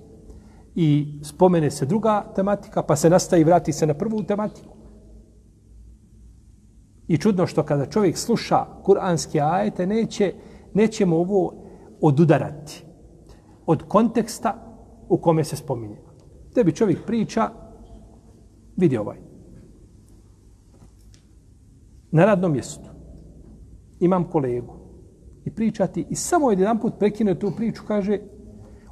i 0.75 1.19
spomene 1.23 1.71
se 1.71 1.87
druga 1.87 2.33
tematika, 2.35 2.83
pa 2.83 2.97
se 2.97 3.11
nastavi 3.11 3.43
i 3.43 3.45
vrati 3.45 3.73
se 3.73 3.87
na 3.87 3.95
prvu 3.95 4.23
tematiku? 4.23 4.77
I 7.09 7.19
čudno 7.19 7.47
što 7.47 7.63
kada 7.63 7.87
čovjek 7.87 8.17
sluša 8.17 8.67
kuranske 8.83 9.41
ajete, 9.41 9.87
neće, 9.87 10.35
neće 10.75 11.07
mu 11.07 11.17
ovo 11.17 11.55
odudarati 12.01 12.85
od 13.67 13.83
konteksta 13.89 14.55
u 15.09 15.19
kome 15.19 15.45
se 15.45 15.57
spominje. 15.57 15.97
Tebi 16.55 16.73
čovjek 16.73 17.07
priča, 17.07 17.51
vidi 18.77 18.97
ovaj. 18.97 19.17
Na 22.11 22.25
radnom 22.25 22.53
mjestu 22.53 22.92
imam 24.05 24.25
kolegu 24.25 24.75
i 25.45 25.51
pričati 25.51 26.07
i 26.11 26.17
samo 26.17 26.51
jedan 26.51 26.81
put 26.81 26.93
prekine 26.99 27.39
tu 27.39 27.53
priču, 27.57 27.83
kaže, 27.89 28.19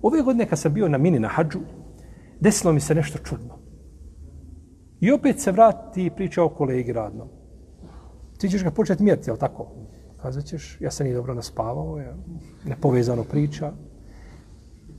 ove 0.03 0.23
godine 0.23 0.47
kad 0.47 0.59
sam 0.59 0.75
bio 0.75 0.89
na 0.89 0.99
mini 0.99 1.19
na 1.19 1.29
hađu, 1.29 1.59
desilo 2.41 2.73
mi 2.73 2.81
se 2.81 2.95
nešto 2.95 3.19
čudno. 3.19 3.59
I 5.01 5.13
opet 5.13 5.41
se 5.41 5.53
vrati 5.53 6.07
i 6.07 6.11
priča 6.11 6.43
o 6.45 6.49
kolegi 6.49 6.93
radnom. 6.93 7.29
Ti 8.39 8.49
ćeš 8.49 8.65
ga 8.65 8.71
početi 8.71 9.03
mjeriti, 9.03 9.31
jel 9.31 9.37
tako? 9.37 9.67
Kazat 10.23 10.45
ćeš, 10.45 10.77
ja 10.81 10.91
sam 10.91 11.05
nije 11.05 11.17
dobro 11.17 11.35
naspavao, 11.35 11.99
ja, 11.99 12.15
nepovezano 12.65 13.25
priča. 13.25 13.73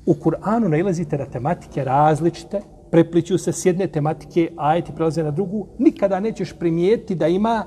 U 0.06 0.14
Kur'anu 0.14 0.68
nailazite 0.68 1.18
na 1.18 1.26
tematike 1.26 1.84
različite, 1.84 2.62
prepliću 2.92 3.38
se 3.38 3.54
s 3.54 3.66
jedne 3.66 3.88
tematike, 3.88 4.52
ajeti 4.58 4.92
ti 4.92 4.96
prelaze 4.96 5.24
na 5.24 5.32
drugu, 5.32 5.68
nikada 5.80 6.20
nećeš 6.20 6.54
primijeti 6.60 7.16
da 7.16 7.28
ima 7.28 7.66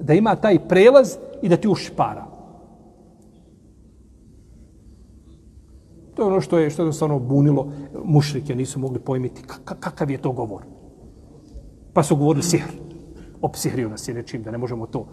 da 0.00 0.14
ima 0.14 0.36
taj 0.36 0.58
prelaz 0.68 1.16
i 1.42 1.48
da 1.48 1.56
ti 1.56 1.68
ušpara. 1.68 2.26
To 6.14 6.22
je 6.22 6.26
ono 6.26 6.40
što 6.40 6.58
je 6.58 6.70
što 6.70 6.86
je 6.86 6.92
stvarno 6.92 7.18
bunilo 7.18 7.72
mušrike, 8.04 8.54
nisu 8.54 8.80
mogli 8.80 8.98
pojmiti 8.98 9.42
kakav 9.64 10.10
je 10.10 10.18
to 10.18 10.32
govor. 10.32 10.62
Pa 11.92 12.02
su 12.02 12.16
govorili 12.16 12.42
sihr. 12.42 12.70
Opsihrio 13.42 13.88
nas 13.88 14.08
je 14.08 14.14
nečim, 14.14 14.42
da 14.42 14.50
ne 14.50 14.58
možemo 14.58 14.86
to. 14.86 15.06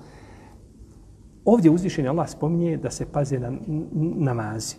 Ovdje 1.46 1.72
uzvišenje 1.72 2.10
Allah 2.10 2.30
spominje 2.30 2.78
da 2.78 2.92
se 2.92 3.06
paze 3.06 3.40
na 3.40 3.52
namazi. 3.98 4.76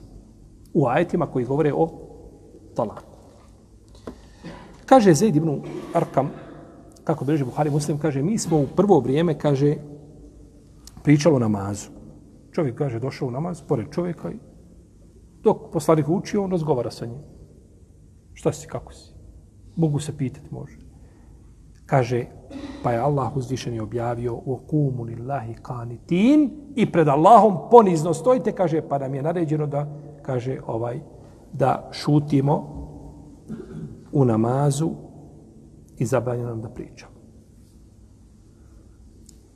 U 0.75 0.87
ajetima 0.87 1.27
koji 1.27 1.45
govore 1.45 1.73
o 1.75 1.89
talaku. 2.75 3.03
Kaže 4.87 5.15
Zaid 5.15 5.37
ibn 5.37 5.63
Arkam, 5.95 6.31
kako 7.05 7.25
bilježi 7.25 7.45
Buhari 7.45 7.71
muslim, 7.71 7.99
kaže, 7.99 8.23
mi 8.23 8.39
smo 8.39 8.59
u 8.59 8.67
prvo 8.67 9.01
vrijeme, 9.01 9.39
kaže, 9.39 9.77
pričalo 11.07 11.39
namazu. 11.39 11.91
Čovjek 12.53 12.79
kaže, 12.79 12.99
došao 12.99 13.29
u 13.29 13.31
namaz, 13.31 13.63
pored 13.63 13.87
čovjeka 13.95 14.31
i 14.31 14.39
dok 15.43 15.71
poslanik 15.73 16.09
uči, 16.09 16.37
on 16.37 16.51
razgovara 16.51 16.91
sa 16.91 17.07
njim. 17.07 17.21
Šta 18.35 18.53
si, 18.53 18.67
kako 18.67 18.93
si? 18.93 19.15
Mogu 19.77 20.01
se 20.01 20.17
pitati, 20.17 20.55
može. 20.55 20.79
Kaže, 21.87 22.25
pa 22.83 22.93
je 22.93 22.99
Allah 22.99 23.37
uzvišen 23.37 23.75
i 23.75 23.81
objavio 23.81 24.35
u 24.35 24.59
kumu 24.67 25.05
lillahi 25.05 25.55
kanitin 25.63 26.51
i 26.75 26.93
pred 26.93 27.09
Allahom 27.09 27.59
ponizno 27.71 28.15
stojite, 28.15 28.53
kaže, 28.53 28.83
pa 28.89 28.99
nam 28.99 29.15
je 29.15 29.23
naređeno 29.23 29.67
da, 29.67 29.87
kaže, 30.23 30.59
ovaj, 30.67 31.01
da 31.53 31.89
šutimo 31.93 32.57
u 34.13 34.25
namazu 34.25 34.91
i 35.99 36.07
zabranjeno 36.07 36.49
nam 36.49 36.63
da 36.63 36.69
pričamo. 36.69 37.16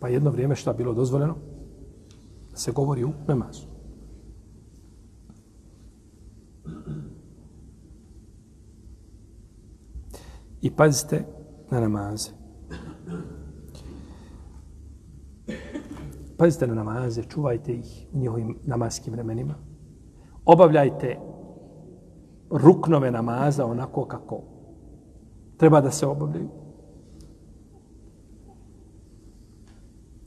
Pa 0.00 0.08
jedno 0.08 0.30
vrijeme 0.30 0.56
šta 0.56 0.72
bilo 0.72 0.94
dozvoljeno? 0.94 1.34
Da 2.50 2.56
se 2.56 2.72
govori 2.72 3.04
u 3.04 3.12
namazu. 3.26 3.66
I 10.62 10.70
pazite 10.70 11.24
na 11.70 11.80
namaze. 11.80 12.30
Pazite 16.36 16.66
na 16.66 16.74
namaze, 16.74 17.22
čuvajte 17.22 17.72
ih 17.74 18.06
u 18.12 18.18
njihovim 18.18 18.58
namaskim 18.64 19.12
vremenima. 19.12 19.54
Obavljajte 20.44 21.18
ruknove 22.50 23.10
namaza 23.10 23.66
onako 23.66 24.04
kako 24.04 24.42
treba 25.56 25.80
da 25.80 25.90
se 25.90 26.06
obavljaju. 26.06 26.59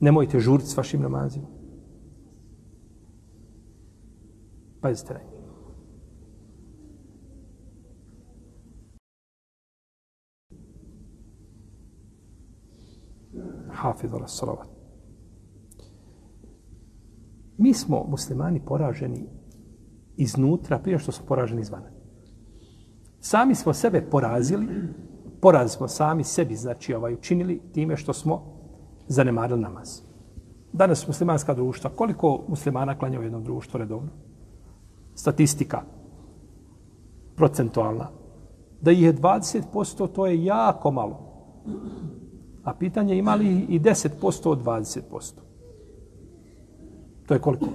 Nemojte 0.04 0.40
žuriti 0.40 0.70
s 0.70 0.78
vašim 0.78 1.02
namazima. 1.02 1.48
Pazite 4.82 5.14
na 5.14 5.20
njih. 5.20 5.30
Ala 14.14 14.28
salavat. 14.28 14.68
Mi 17.58 17.74
smo 17.74 18.06
muslimani 18.10 18.62
poraženi 18.66 19.26
iznutra 20.18 20.80
prije 20.80 21.00
što 21.00 21.12
smo 21.12 21.26
poraženi 21.26 21.62
izvana. 21.62 21.92
Sami 23.20 23.56
smo 23.56 23.74
sebe 23.74 24.02
porazili, 24.12 24.68
poraz 25.42 25.72
smo 25.72 25.88
sami 25.88 26.24
sebi, 26.24 26.56
znači 26.56 26.94
ovaj, 26.94 27.14
učinili 27.14 27.62
time 27.74 27.98
što 27.98 28.14
smo 28.14 28.53
zanemarili 29.14 29.62
namaz. 29.62 30.02
Danas 30.74 31.08
muslimanska 31.08 31.54
društva, 31.54 31.90
koliko 31.96 32.44
muslimana 32.48 32.98
klanja 32.98 33.20
u 33.20 33.24
jednom 33.24 33.44
društvu 33.44 33.78
redovno? 33.78 34.10
Statistika 35.16 35.82
procentualna. 37.36 38.08
Da 38.82 38.92
ih 38.92 39.02
je 39.02 39.14
20%, 39.14 40.08
to 40.08 40.26
je 40.26 40.46
jako 40.46 40.92
malo. 40.92 41.20
A 42.64 42.74
pitanje 42.74 43.18
ima 43.18 43.36
li 43.36 43.66
i 43.70 43.80
10% 43.80 44.50
od 44.50 44.64
20%? 44.64 45.34
To 47.26 47.34
je 47.34 47.40
koliko? 47.40 47.66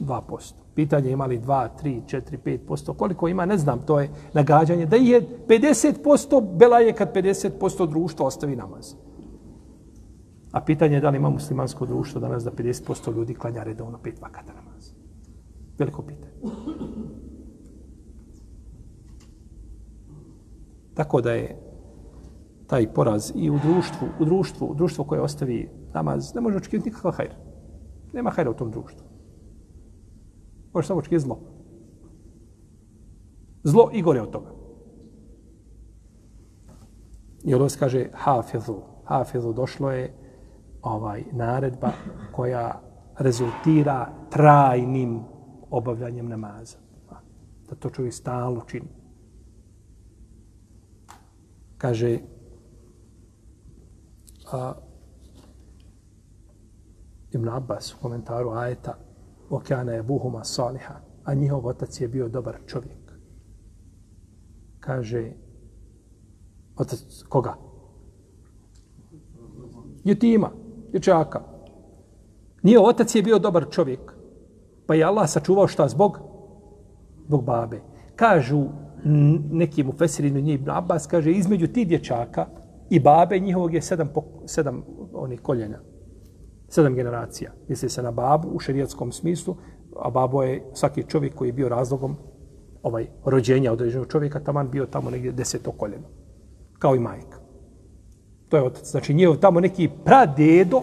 2%. 0.00 0.52
Pitanje 0.74 1.10
ima 1.10 1.26
li 1.26 1.40
2, 1.40 1.68
3, 1.82 2.00
4, 2.06 2.58
5%. 2.68 2.96
Koliko 2.96 3.28
ima, 3.28 3.46
ne 3.46 3.58
znam, 3.58 3.82
to 3.86 4.00
je 4.00 4.10
nagađanje. 4.32 4.86
Da 4.86 4.96
je 4.96 5.28
50% 5.48 6.56
bela 6.56 6.78
je 6.78 6.92
kad 6.92 7.14
50% 7.14 7.88
društva 7.88 8.26
ostavi 8.26 8.56
namaz. 8.56 8.94
A 10.56 10.60
pitanje 10.60 10.94
je 10.96 11.00
da 11.00 11.10
li 11.10 11.16
ima 11.16 11.30
muslimansko 11.30 11.86
društvo 11.86 12.20
danas 12.20 12.44
da 12.44 12.50
50% 12.50 13.16
ljudi 13.16 13.34
klanja 13.34 13.62
redovno 13.62 13.98
pet 13.98 14.20
vakata 14.20 14.52
namaz. 14.52 14.90
Veliko 15.78 16.02
pitanje. 16.02 16.32
Tako 20.94 21.20
da 21.20 21.32
je 21.32 21.56
taj 22.66 22.92
poraz 22.92 23.32
i 23.34 23.50
u 23.50 23.58
društvu, 23.58 24.08
u 24.20 24.24
društvu, 24.24 24.66
u 24.66 24.74
društvu 24.74 25.04
koje 25.04 25.20
ostavi 25.20 25.70
namaz, 25.94 26.34
ne 26.34 26.40
može 26.40 26.56
očekivati 26.56 26.88
nikakav 26.88 27.12
hajr. 27.12 27.34
Nema 28.12 28.30
hajra 28.30 28.50
u 28.50 28.54
tom 28.54 28.70
društvu. 28.70 29.06
Može 30.72 30.86
samo 30.86 30.98
očekivati 30.98 31.24
zlo. 31.24 31.40
Zlo 33.64 33.90
i 33.92 34.02
gore 34.02 34.20
od 34.20 34.30
toga. 34.30 34.50
I 37.44 37.54
ono 37.54 37.68
se 37.68 37.78
kaže 37.78 38.08
hafizu. 38.14 38.76
Hafizu 39.04 39.52
došlo 39.52 39.90
je 39.90 40.25
ovaj 40.86 41.24
naredba 41.32 41.92
koja 42.32 42.80
rezultira 43.18 44.08
trajnim 44.30 45.20
obavljanjem 45.70 46.28
namaza. 46.28 46.78
Da 47.68 47.74
to 47.74 47.90
čovjek 47.90 48.14
stalno 48.14 48.60
čini. 48.66 48.88
Kaže, 51.78 52.18
a, 54.52 54.72
Ibn 57.32 57.48
Abbas 57.48 57.94
u 57.94 57.96
komentaru 58.02 58.50
ajeta 58.50 58.94
Okjana 59.50 59.92
je 59.92 60.02
buhuma 60.02 60.44
saliha, 60.44 60.94
a 61.24 61.34
njihov 61.34 61.66
otac 61.66 62.00
je 62.00 62.08
bio 62.08 62.28
dobar 62.28 62.56
čovjek. 62.66 63.12
Kaže, 64.80 65.32
otac 66.76 67.00
koga? 67.28 67.54
Jutima, 70.04 70.50
dječaka. 70.92 71.40
Nije 72.62 72.80
otac 72.80 73.14
je 73.14 73.22
bio 73.22 73.38
dobar 73.38 73.66
čovjek, 73.70 74.12
pa 74.86 74.94
je 74.94 75.04
Allah 75.04 75.28
sačuvao 75.28 75.68
šta 75.68 75.88
zbog? 75.88 76.18
Zbog 77.26 77.44
babe. 77.44 77.80
Kažu 78.16 78.64
neki 79.50 79.84
mu 79.84 79.92
Fesirinu 79.92 80.40
njih 80.40 80.54
Ibn 80.54 80.70
Abbas, 80.70 81.06
kaže, 81.06 81.32
između 81.32 81.66
ti 81.66 81.84
dječaka 81.84 82.46
i 82.90 83.00
babe 83.00 83.38
njihovog 83.38 83.74
je 83.74 83.82
sedam, 83.82 84.08
sedam 84.46 84.82
onih 85.12 85.40
koljena. 85.40 85.78
Sedam 86.68 86.94
generacija. 86.94 87.52
Misli 87.68 87.88
se 87.88 88.02
na 88.02 88.10
babu 88.10 88.48
u 88.48 88.58
šerijatskom 88.58 89.12
smislu, 89.12 89.56
a 89.96 90.10
babo 90.10 90.42
je 90.42 90.70
svaki 90.74 91.02
čovjek 91.02 91.34
koji 91.34 91.48
je 91.48 91.52
bio 91.52 91.68
razlogom 91.68 92.16
ovaj 92.82 93.06
rođenja 93.24 93.72
određenog 93.72 94.06
čovjeka, 94.06 94.40
taman 94.40 94.70
bio 94.70 94.86
tamo 94.86 95.10
negdje 95.10 95.32
deseto 95.32 95.72
koljeno. 95.72 96.08
Kao 96.78 96.96
i 96.96 97.00
majka. 97.00 97.45
To 98.48 98.56
je 98.56 98.62
otac. 98.62 98.90
Znači, 98.90 99.14
njihov 99.14 99.36
tamo 99.36 99.60
neki 99.60 99.88
pradedo 100.04 100.82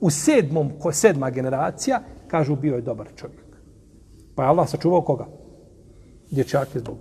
u 0.00 0.10
sedmom, 0.10 0.70
ko 0.78 0.92
sedma 0.92 1.30
generacija, 1.30 2.00
kažu 2.28 2.56
bio 2.56 2.74
je 2.74 2.82
dobar 2.82 3.08
čovjek. 3.16 3.46
Pa 4.34 4.42
je 4.42 4.48
Allah 4.48 4.68
sačuvao 4.68 5.02
koga? 5.02 5.26
Dječake 6.30 6.78
zbog 6.78 6.96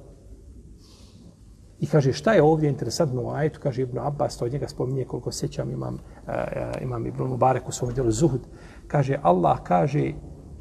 I 1.79 1.87
kaže, 1.87 2.13
šta 2.13 2.33
je 2.33 2.43
ovdje 2.43 2.69
interesantno 2.69 3.23
u 3.23 3.29
ajetu? 3.29 3.59
Kaže 3.63 3.81
Ibn 3.81 3.99
Abbas, 3.99 4.37
to 4.37 4.45
od 4.45 4.51
njega 4.51 4.67
spominje 4.67 5.05
koliko 5.05 5.31
sećam, 5.31 5.71
imam, 5.71 5.93
uh, 5.93 6.33
imam 6.81 7.07
Ibn 7.07 7.23
Mubarek 7.23 7.67
u 7.67 7.71
svom 7.71 7.93
djelu 7.93 8.11
Zuhud. 8.11 8.41
Kaže, 8.87 9.19
Allah 9.23 9.59
kaže, 9.63 10.11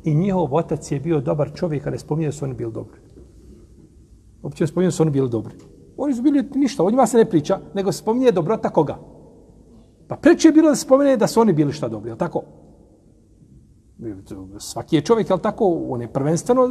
i 0.04 0.14
njihov 0.14 0.54
otac 0.54 0.92
je 0.92 1.00
bio 1.00 1.20
dobar 1.20 1.50
čovjek, 1.54 1.86
ali 1.86 1.98
spominje 1.98 2.28
da 2.28 2.32
su 2.32 2.44
oni 2.44 2.54
bili 2.54 2.72
dobri. 2.72 3.00
Uopće 4.42 4.66
spominje 4.66 4.88
da 4.88 4.92
su 4.92 5.02
oni 5.02 5.10
bili 5.10 5.30
dobri. 5.30 5.54
Oni 5.96 6.14
su 6.14 6.22
bili 6.22 6.42
ništa, 6.54 6.82
o 6.82 6.90
njima 6.90 7.06
se 7.06 7.16
ne 7.16 7.24
priča, 7.24 7.60
nego 7.74 7.92
se 7.92 7.98
spominje 7.98 8.32
dobrota 8.32 8.68
koga? 8.68 8.98
Pa 10.08 10.16
preče 10.16 10.48
je 10.48 10.52
bilo 10.52 10.68
da 10.68 10.74
se 10.74 10.82
spominje 10.82 11.16
da 11.16 11.26
su 11.26 11.40
oni 11.40 11.52
bili 11.52 11.72
šta 11.72 11.88
dobri, 11.88 12.10
je 12.10 12.18
tako? 12.18 12.42
Svaki 14.58 14.96
je 14.96 15.02
čovjek, 15.02 15.30
je 15.30 15.38
tako? 15.38 15.64
On 15.88 16.02
je 16.02 16.12
prvenstveno 16.12 16.70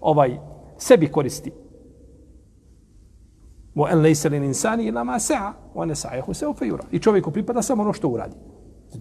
ovaj, 0.00 0.38
sebi 0.78 1.08
koristi. 1.08 1.52
Wa 3.74 3.92
an 3.92 4.02
laysa 4.02 4.30
lil 4.30 4.44
insani 4.44 4.86
illa 4.86 5.04
ma 5.04 5.18
sa'a 5.18 5.52
wa 5.74 5.82
an 5.82 5.90
sa'ahu 5.94 6.34
sawfa 6.34 6.64
yura. 6.64 6.84
I 6.90 6.98
čovjeku 6.98 7.30
pripada 7.30 7.62
samo 7.62 7.82
ono 7.82 7.92
što 7.92 8.08
uradi. 8.08 8.36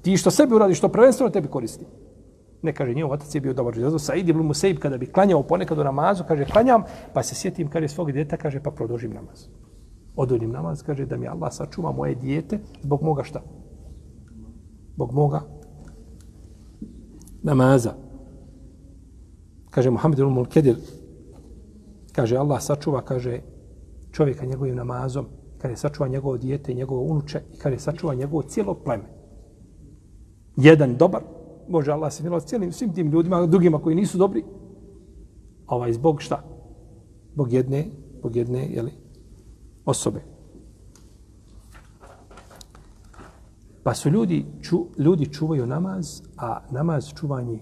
Ti 0.02 0.17
što 0.17 0.32
sebi 0.32 0.56
uradi, 0.56 0.76
što 0.76 0.89
prvenstveno 0.89 1.30
tebi 1.30 1.48
koristi. 1.48 1.86
Ne 2.62 2.74
kaže, 2.74 2.93
njegov 2.93 3.12
otac 3.12 3.36
je 3.36 3.41
bio 3.41 3.54
dobar. 3.54 3.80
Zato 3.80 4.00
Said 4.00 4.30
ibn 4.30 4.39
Musaib 4.39 4.80
kada 4.80 4.98
bi 4.98 5.06
klanjao 5.06 5.43
ponekad 5.43 5.78
u 5.78 5.84
namazu, 5.84 6.24
kaže, 6.28 6.45
klanjam, 6.45 6.84
pa 7.13 7.24
se 7.24 7.36
sjetim, 7.36 7.69
kaže, 7.69 7.88
svog 7.88 8.12
djeta, 8.12 8.38
kaže, 8.38 8.60
pa 8.63 8.72
produžim 8.72 9.13
namaz. 9.13 9.48
Oduljim 10.20 10.52
namaz, 10.52 10.82
kaže, 10.84 11.06
da 11.06 11.18
mi 11.18 11.28
Allah 11.28 11.54
sačuva 11.54 11.92
moje 11.92 12.16
dijete 12.16 12.60
zbog 12.84 13.04
moga 13.04 13.24
šta? 13.24 13.42
Zbog 14.94 15.14
moga 15.14 15.42
namaza. 17.44 17.94
Kaže, 19.70 19.90
Muhammed 19.90 20.20
ibn 20.20 20.32
Mulkedir, 20.32 20.76
kaže, 22.12 22.38
Allah 22.38 22.62
sačuva, 22.62 23.02
kaže, 23.02 23.40
čovjeka 24.12 24.46
njegovim 24.46 24.76
namazom, 24.76 25.26
kad 25.58 25.72
je 25.72 25.78
sačuva 25.78 26.10
njegovo 26.10 26.38
dijete 26.38 26.72
i 26.72 26.76
njegovo 26.76 27.02
unuče 27.02 27.42
i 27.54 27.58
kad 27.58 27.74
je 27.74 27.80
sačuva 27.80 28.15
njegovo 28.15 28.42
cijelo 28.44 28.74
pleme. 28.74 29.04
Jedan 30.56 30.98
dobar, 30.98 31.22
može 31.70 31.92
Allah 31.92 32.13
se 32.13 32.24
milost 32.24 32.48
cijelim 32.48 32.72
svim 32.72 32.94
tim 32.94 33.12
ljudima, 33.12 33.46
drugima 33.46 33.80
koji 33.80 33.96
nisu 33.96 34.17
dobri, 34.17 34.44
ovaj 35.67 35.94
zbog 35.94 36.22
šta? 36.22 36.44
Zbog 37.34 37.54
jedne, 37.54 37.86
zbog 38.20 38.36
jedne, 38.36 38.67
jeli, 38.67 38.92
osobe. 39.90 40.21
Pa 43.83 43.94
su 43.94 44.10
ljudi, 44.10 44.46
ču, 44.62 44.85
ljudi 44.98 45.33
čuvaju 45.33 45.67
namaz, 45.67 46.21
a 46.37 46.62
namaz 46.71 47.13
čuva 47.19 47.42
njih. 47.42 47.62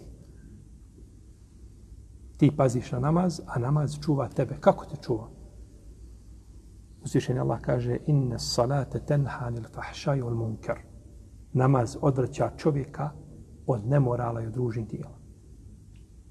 Ti 2.37 2.51
paziš 2.57 2.91
na 2.91 2.99
namaz, 2.99 3.39
a 3.47 3.59
namaz 3.59 3.99
čuva 4.01 4.27
tebe. 4.29 4.57
Kako 4.59 4.85
te 4.85 4.95
čuva? 5.01 5.29
Uzvišenje 7.03 7.39
Allah 7.39 7.61
kaže 7.61 7.97
inna 8.07 8.39
salate 8.39 8.99
tenha 8.99 9.45
anil 9.45 9.63
fahšaj 9.73 10.21
ul 10.21 10.35
munkar. 10.35 10.79
Namaz 11.53 11.97
odvrća 12.01 12.51
čovjeka 12.57 13.09
od 13.67 13.87
nemorala 13.87 14.41
i 14.41 14.47
od 14.47 14.55
ružnih 14.55 14.87
dijela. 14.87 15.17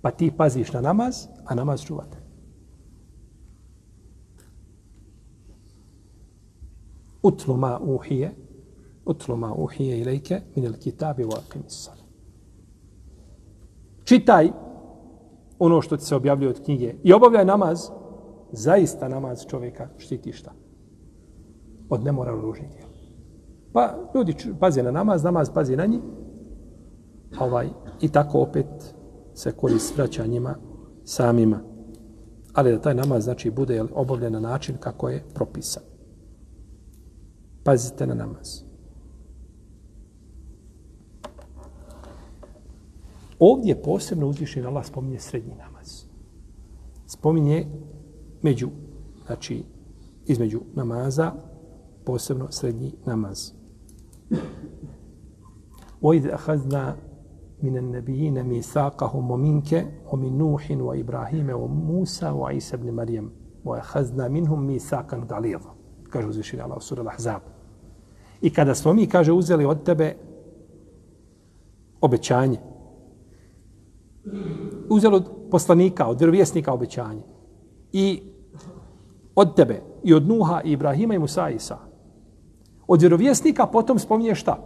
Pa 0.02 0.10
ti 0.10 0.30
paziš 0.36 0.72
na 0.72 0.80
namaz, 0.80 1.26
a 1.46 1.54
namaz 1.54 1.80
čuva 1.80 2.04
tebe. 2.04 2.25
Utlu 7.26 7.56
ma 7.56 7.78
uhije, 7.80 8.30
utlu 9.04 9.36
ma 9.36 9.54
uhije 9.54 10.00
ilajke 10.00 10.40
min 10.54 10.66
al 10.66 10.72
kitabi 10.72 11.24
wa 11.24 11.38
akimisale. 11.46 12.02
Čitaj 14.04 14.50
ono 15.58 15.82
što 15.82 15.96
ti 15.96 16.04
se 16.04 16.16
objavljuje 16.16 16.50
od 16.50 16.64
knjige 16.64 16.94
i 17.02 17.12
obavljaj 17.12 17.44
namaz, 17.44 17.90
zaista 18.52 19.08
namaz 19.08 19.46
čovjeka 19.46 19.88
štiti 19.98 20.32
šta? 20.32 20.52
Od 21.88 22.04
nemoralno 22.04 22.42
ružnih 22.42 22.68
djela. 22.70 22.90
Pa 23.72 23.94
ljudi 24.14 24.34
pazi 24.60 24.82
na 24.82 24.90
namaz, 24.90 25.24
namaz 25.24 25.50
pazi 25.54 25.76
na 25.76 25.86
njih, 25.86 26.00
ovaj, 27.40 27.68
i 28.00 28.08
tako 28.08 28.40
opet 28.40 28.94
se 29.34 29.52
korist 29.52 29.96
vraća 29.96 30.26
njima 30.26 30.54
samima. 31.04 31.60
Ali 32.52 32.72
da 32.72 32.80
taj 32.80 32.94
namaz 32.94 33.24
znači 33.24 33.50
bude 33.50 33.84
obavljen 33.94 34.32
na 34.32 34.40
način 34.40 34.76
kako 34.80 35.08
je 35.08 35.24
propisan 35.34 35.95
pazite 37.66 38.06
na 38.06 38.14
namaz. 38.14 38.62
Ovdje 43.38 43.82
posebno 43.82 44.28
uzvišen 44.28 44.66
Allah 44.66 44.86
spominje 44.86 45.18
srednji 45.18 45.54
namaz. 45.54 46.04
Spominje 47.06 47.66
među, 48.42 48.68
znači, 49.26 49.64
između 50.26 50.60
namaza, 50.74 51.32
posebno 52.04 52.46
srednji 52.50 52.92
namaz. 53.06 53.50
وَإِذْ 56.02 56.28
أَخَذْنَا 56.38 56.96
مِنَ 57.62 57.76
النَّبِيِّينَ 57.76 58.46
مِيثَاقَهُمْ 58.46 59.30
وَمِنْكَ 59.30 59.70
وَمِنْ 60.12 60.38
نُوحٍ 60.38 60.70
وَإِبْرَاهِيمَ 60.70 61.50
وَمُوسَى 61.50 62.30
وَعِيسَى 62.30 62.76
ابْنِ 62.76 62.94
مَرْيَمَ 62.94 63.30
وَأَخَذْنَا 63.64 64.28
مِنْهُمْ 64.28 64.60
مِيثَاقًا 64.60 65.16
غَلِيظًا 65.30 65.72
كَجُزْ 66.12 66.40
شِرَاعَ 66.40 66.78
sura 66.78 67.02
al-Ahzab 67.02 67.55
I 68.46 68.50
kada 68.50 68.74
smo 68.74 68.92
mi, 68.92 69.06
kaže, 69.06 69.32
uzeli 69.32 69.64
od 69.64 69.82
tebe 69.82 70.14
obećanje, 72.00 72.58
uzeli 74.88 75.16
od 75.16 75.30
poslanika, 75.50 76.06
od 76.06 76.20
vjerovjesnika 76.20 76.72
obećanje, 76.72 77.22
i 77.92 78.22
od 79.34 79.56
tebe, 79.56 79.80
i 80.04 80.14
od 80.14 80.28
Nuha, 80.28 80.60
i 80.64 80.72
Ibrahima, 80.72 81.14
i 81.14 81.18
Musa, 81.18 81.48
i 81.50 81.56
Isa, 81.56 81.78
od 82.86 83.00
vjerovjesnika 83.00 83.66
potom 83.66 83.98
spominje 83.98 84.34
šta? 84.34 84.62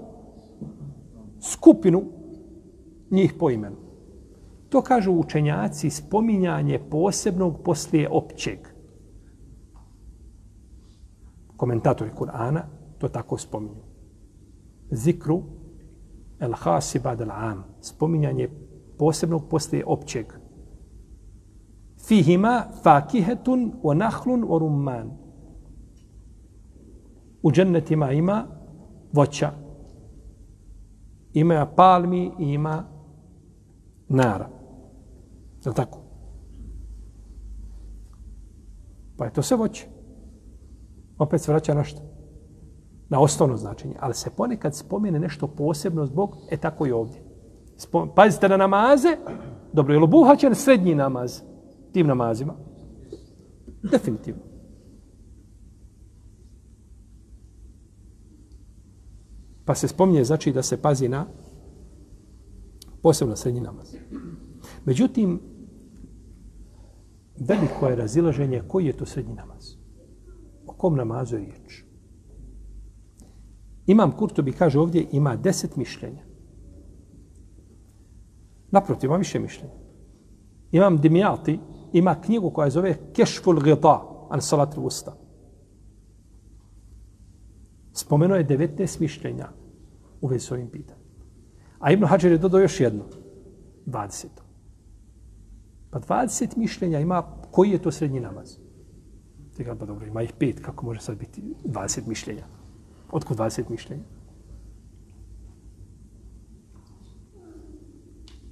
Skupinu 1.40 2.02
njih 3.10 3.34
po 3.38 3.50
imenu. 3.50 3.76
To 4.68 4.82
kažu 4.82 5.12
učenjaci 5.12 5.90
spominjanje 5.90 6.78
posebnog 6.90 7.62
poslije 7.64 8.08
općeg. 8.12 8.58
Komentatori 11.56 12.10
Kur'ana 12.18 12.79
to 13.00 13.08
tako 13.08 13.38
spominju. 13.38 13.82
Zikru 14.90 15.42
el 16.38 16.52
hasibad 16.52 17.20
al 17.20 17.30
am. 17.30 17.64
Spominjanje 17.80 18.48
posebnog 18.98 19.48
poslije 19.48 19.84
općeg. 19.86 20.26
Fihima 22.06 22.64
fakihetun 22.82 23.72
wa 23.82 23.94
nahlun 23.94 24.44
wa 24.44 24.58
rumman. 24.58 25.10
U 27.42 27.52
džennetima 27.52 28.12
ima 28.12 28.46
voća. 29.12 29.50
Ima 31.32 31.66
palmi 31.76 32.32
i 32.38 32.44
ima 32.44 32.84
nara. 34.08 34.48
Je 35.66 35.74
tako? 35.74 35.98
Pa 39.16 39.24
je 39.24 39.32
to 39.32 39.42
sve 39.42 39.56
voće. 39.56 39.86
Opet 41.18 41.40
se 41.40 41.52
vraća 41.52 41.74
na 41.74 41.84
što? 41.84 42.09
Na 43.10 43.20
osnovno 43.20 43.56
značenje. 43.56 43.94
Ali 44.00 44.14
se 44.14 44.30
ponekad 44.30 44.76
spomene 44.76 45.18
nešto 45.18 45.46
posebno 45.46 46.06
zbog, 46.06 46.36
e 46.50 46.56
tako 46.56 46.86
i 46.86 46.92
ovdje. 46.92 47.22
Spom 47.76 48.10
Pazite 48.14 48.48
na 48.48 48.56
namaze. 48.56 49.16
Dobro, 49.72 49.94
je 49.94 49.98
li 49.98 50.04
obuhaćen 50.04 50.54
srednji 50.54 50.94
namaz 50.94 51.40
tim 51.92 52.06
namazima? 52.06 52.54
Definitivno. 53.82 54.42
Pa 59.64 59.74
se 59.74 59.88
spominje, 59.88 60.24
znači, 60.24 60.52
da 60.52 60.62
se 60.62 60.82
pazi 60.82 61.08
na 61.08 61.26
posebno 63.02 63.36
srednji 63.36 63.60
namaz. 63.60 63.94
Međutim, 64.84 65.40
veliko 67.38 67.86
je 67.86 67.96
razilaženje 67.96 68.62
koji 68.68 68.86
je 68.86 68.96
to 68.96 69.06
srednji 69.06 69.34
namaz. 69.34 69.74
O 70.66 70.72
kom 70.72 70.96
namazu 70.96 71.36
je 71.36 71.44
riječ? 71.44 71.89
Imam 73.90 74.12
Kurtobi 74.16 74.52
kaže 74.52 74.78
ovdje 74.78 75.06
ima 75.12 75.36
deset 75.36 75.76
mišljenja. 75.76 76.22
Naprotiv, 78.70 79.08
ima 79.08 79.16
više 79.16 79.38
mišljenja. 79.38 79.74
Imam 80.72 81.00
Dimijati, 81.00 81.58
ima 81.92 82.20
knjigu 82.20 82.50
koja 82.50 82.70
zove 82.70 82.94
Kešful 83.12 83.60
Gita, 83.60 84.26
an 84.30 84.40
salat 84.40 84.74
usta. 84.76 85.16
Spomenuo 87.92 88.36
je 88.36 88.46
19 88.46 89.00
mišljenja 89.00 89.48
u 90.20 90.26
vezi 90.26 90.46
s 90.46 90.50
ovim 90.50 90.70
pitanjem. 90.70 91.04
A 91.78 91.92
Ibn 91.92 92.04
Hajar 92.04 92.32
je 92.32 92.38
dodao 92.38 92.60
još 92.60 92.80
jedno. 92.80 93.04
20. 93.86 94.26
Pa 95.90 96.00
20 96.00 96.56
mišljenja 96.56 97.00
ima 97.00 97.22
koji 97.50 97.70
je 97.70 97.82
to 97.82 97.90
srednji 97.90 98.20
namaz. 98.20 98.56
Ti 99.56 99.64
pa 99.78 99.86
dobro, 99.86 100.06
ima 100.06 100.22
ih 100.22 100.32
pet, 100.38 100.60
kako 100.60 100.86
može 100.86 101.00
sad 101.00 101.18
biti 101.18 101.42
20 101.64 102.06
mišljenja? 102.06 102.59
Otkud 103.12 103.38
20 103.38 103.70
mišljenja? 103.70 104.02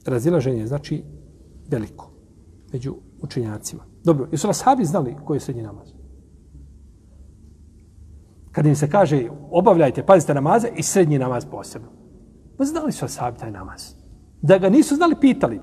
Razilaženje 0.07 0.67
znači 0.67 1.05
veliko 1.69 2.11
među 2.73 2.95
učenjacima. 3.23 3.83
Dobro, 4.05 4.29
jesu 4.33 4.47
nas 4.47 4.63
habi 4.65 4.85
znali 4.85 5.17
koji 5.25 5.37
je 5.37 5.41
srednji 5.41 5.63
namaz? 5.63 5.89
Kad 8.53 8.67
im 8.67 8.77
se 8.77 8.91
kaže 8.91 9.29
obavljajte, 9.51 10.07
pazite 10.07 10.35
namaze 10.35 10.69
i 10.77 10.83
srednji 10.83 11.19
namaz 11.19 11.47
posebno. 11.51 11.89
Pa 12.57 12.65
znali 12.65 12.93
su 12.93 13.05
ashabi 13.05 13.39
taj 13.39 13.51
namaz. 13.51 13.95
Da 14.43 14.59
ga 14.59 14.69
nisu 14.69 14.95
znali, 14.95 15.15
pitali. 15.21 15.61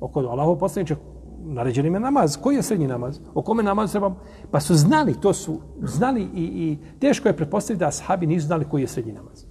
Oko 0.00 0.20
Allahov 0.20 0.58
poslaniče, 0.58 0.96
naređeni 1.44 1.90
me 1.90 2.00
namaz. 2.00 2.36
Koji 2.36 2.56
je 2.56 2.62
srednji 2.62 2.86
namaz? 2.86 3.20
O 3.34 3.42
kome 3.42 3.62
namaz 3.62 3.90
trebam? 3.90 4.16
Pa 4.50 4.60
su 4.60 4.74
znali, 4.74 5.14
to 5.20 5.32
su 5.32 5.60
znali 5.82 6.22
i, 6.22 6.42
i 6.42 6.78
teško 6.98 7.28
je 7.28 7.36
pretpostaviti 7.36 7.80
da 7.80 7.88
ashabi 7.88 8.26
nisu 8.26 8.46
znali 8.46 8.64
koji 8.64 8.82
je 8.82 8.88
srednji 8.88 9.12
namaz. 9.12 9.44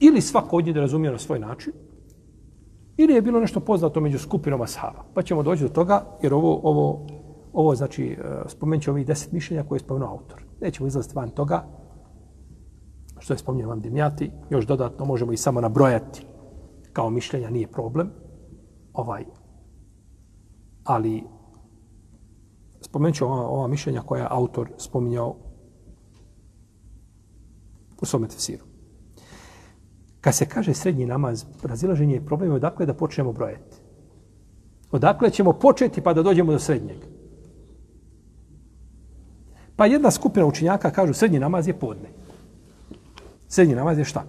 Ili 0.00 0.20
svako 0.20 0.56
od 0.56 0.64
njih 0.64 0.74
da 0.74 0.80
razumije 0.80 1.12
na 1.12 1.18
svoj 1.18 1.38
način, 1.38 1.72
ili 2.96 3.14
je 3.14 3.22
bilo 3.22 3.40
nešto 3.40 3.60
poznato 3.60 4.00
među 4.00 4.18
skupinom 4.18 4.60
ashaba. 4.60 5.04
Pa 5.14 5.22
ćemo 5.22 5.42
doći 5.42 5.62
do 5.62 5.68
toga, 5.68 6.04
jer 6.22 6.34
ovo, 6.34 6.60
ovo, 6.62 7.06
ovo 7.52 7.74
znači, 7.74 8.04
e, 8.04 8.16
spomenut 8.46 8.84
ću 8.84 8.90
ovih 8.90 9.06
deset 9.06 9.32
mišljenja 9.32 9.64
koje 9.68 9.76
je 9.76 9.80
spomenuo 9.80 10.08
autor. 10.08 10.42
Nećemo 10.60 10.86
izlaziti 10.86 11.16
van 11.16 11.30
toga, 11.30 11.64
što 13.18 13.34
je 13.34 13.38
spomenuo 13.38 13.70
vam 13.70 13.80
Dimjati, 13.80 14.30
još 14.50 14.66
dodatno 14.66 15.04
možemo 15.04 15.32
i 15.32 15.36
samo 15.36 15.60
nabrojati 15.60 16.26
kao 16.92 17.10
mišljenja, 17.10 17.50
nije 17.50 17.66
problem. 17.66 18.10
Ovaj, 18.94 19.24
ali 20.84 21.22
spomenut 22.80 23.16
ću 23.16 23.24
ova, 23.24 23.46
ova 23.48 23.68
mišljenja 23.68 24.02
koja 24.02 24.22
je 24.22 24.28
autor 24.30 24.68
spominjao 24.78 25.36
u 28.00 28.06
svome 28.06 28.28
tefsiru. 28.28 28.64
Kad 30.20 30.34
se 30.34 30.46
kaže 30.48 30.74
srednji 30.74 31.06
namaz, 31.06 31.44
razilaženje 31.62 32.14
je 32.14 32.26
problem 32.26 32.52
odakle 32.52 32.86
da 32.86 32.94
počnemo 32.94 33.32
brojati. 33.32 33.76
Odakle 34.92 35.30
ćemo 35.30 35.52
početi 35.52 36.00
pa 36.00 36.14
da 36.14 36.22
dođemo 36.22 36.52
do 36.52 36.58
srednjeg. 36.58 36.98
Pa 39.76 39.86
jedna 39.86 40.10
skupina 40.10 40.46
učinjaka 40.46 40.90
kažu 40.90 41.14
srednji 41.14 41.38
namaz 41.38 41.68
je 41.68 41.78
podne. 41.78 42.08
Srednji 43.48 43.74
namaz 43.74 43.98
je 43.98 44.04
šta? 44.04 44.24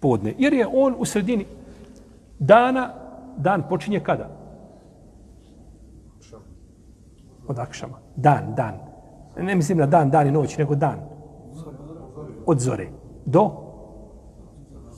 Podne. 0.00 0.34
Jer 0.38 0.52
je 0.52 0.66
on 0.72 0.94
u 0.98 1.04
sredini 1.04 1.46
dana, 2.38 3.07
dan 3.38 3.62
počinje 3.68 4.00
kada? 4.00 4.28
Od 7.48 7.58
akšama. 7.58 7.98
Dan, 8.16 8.54
dan. 8.54 8.74
Ne 9.36 9.54
mislim 9.54 9.78
na 9.78 9.86
dan, 9.86 10.10
dan 10.10 10.26
i 10.26 10.30
noć, 10.30 10.58
nego 10.58 10.74
dan. 10.74 10.98
Od 12.46 12.60
zore. 12.60 12.88
Do 13.26 13.50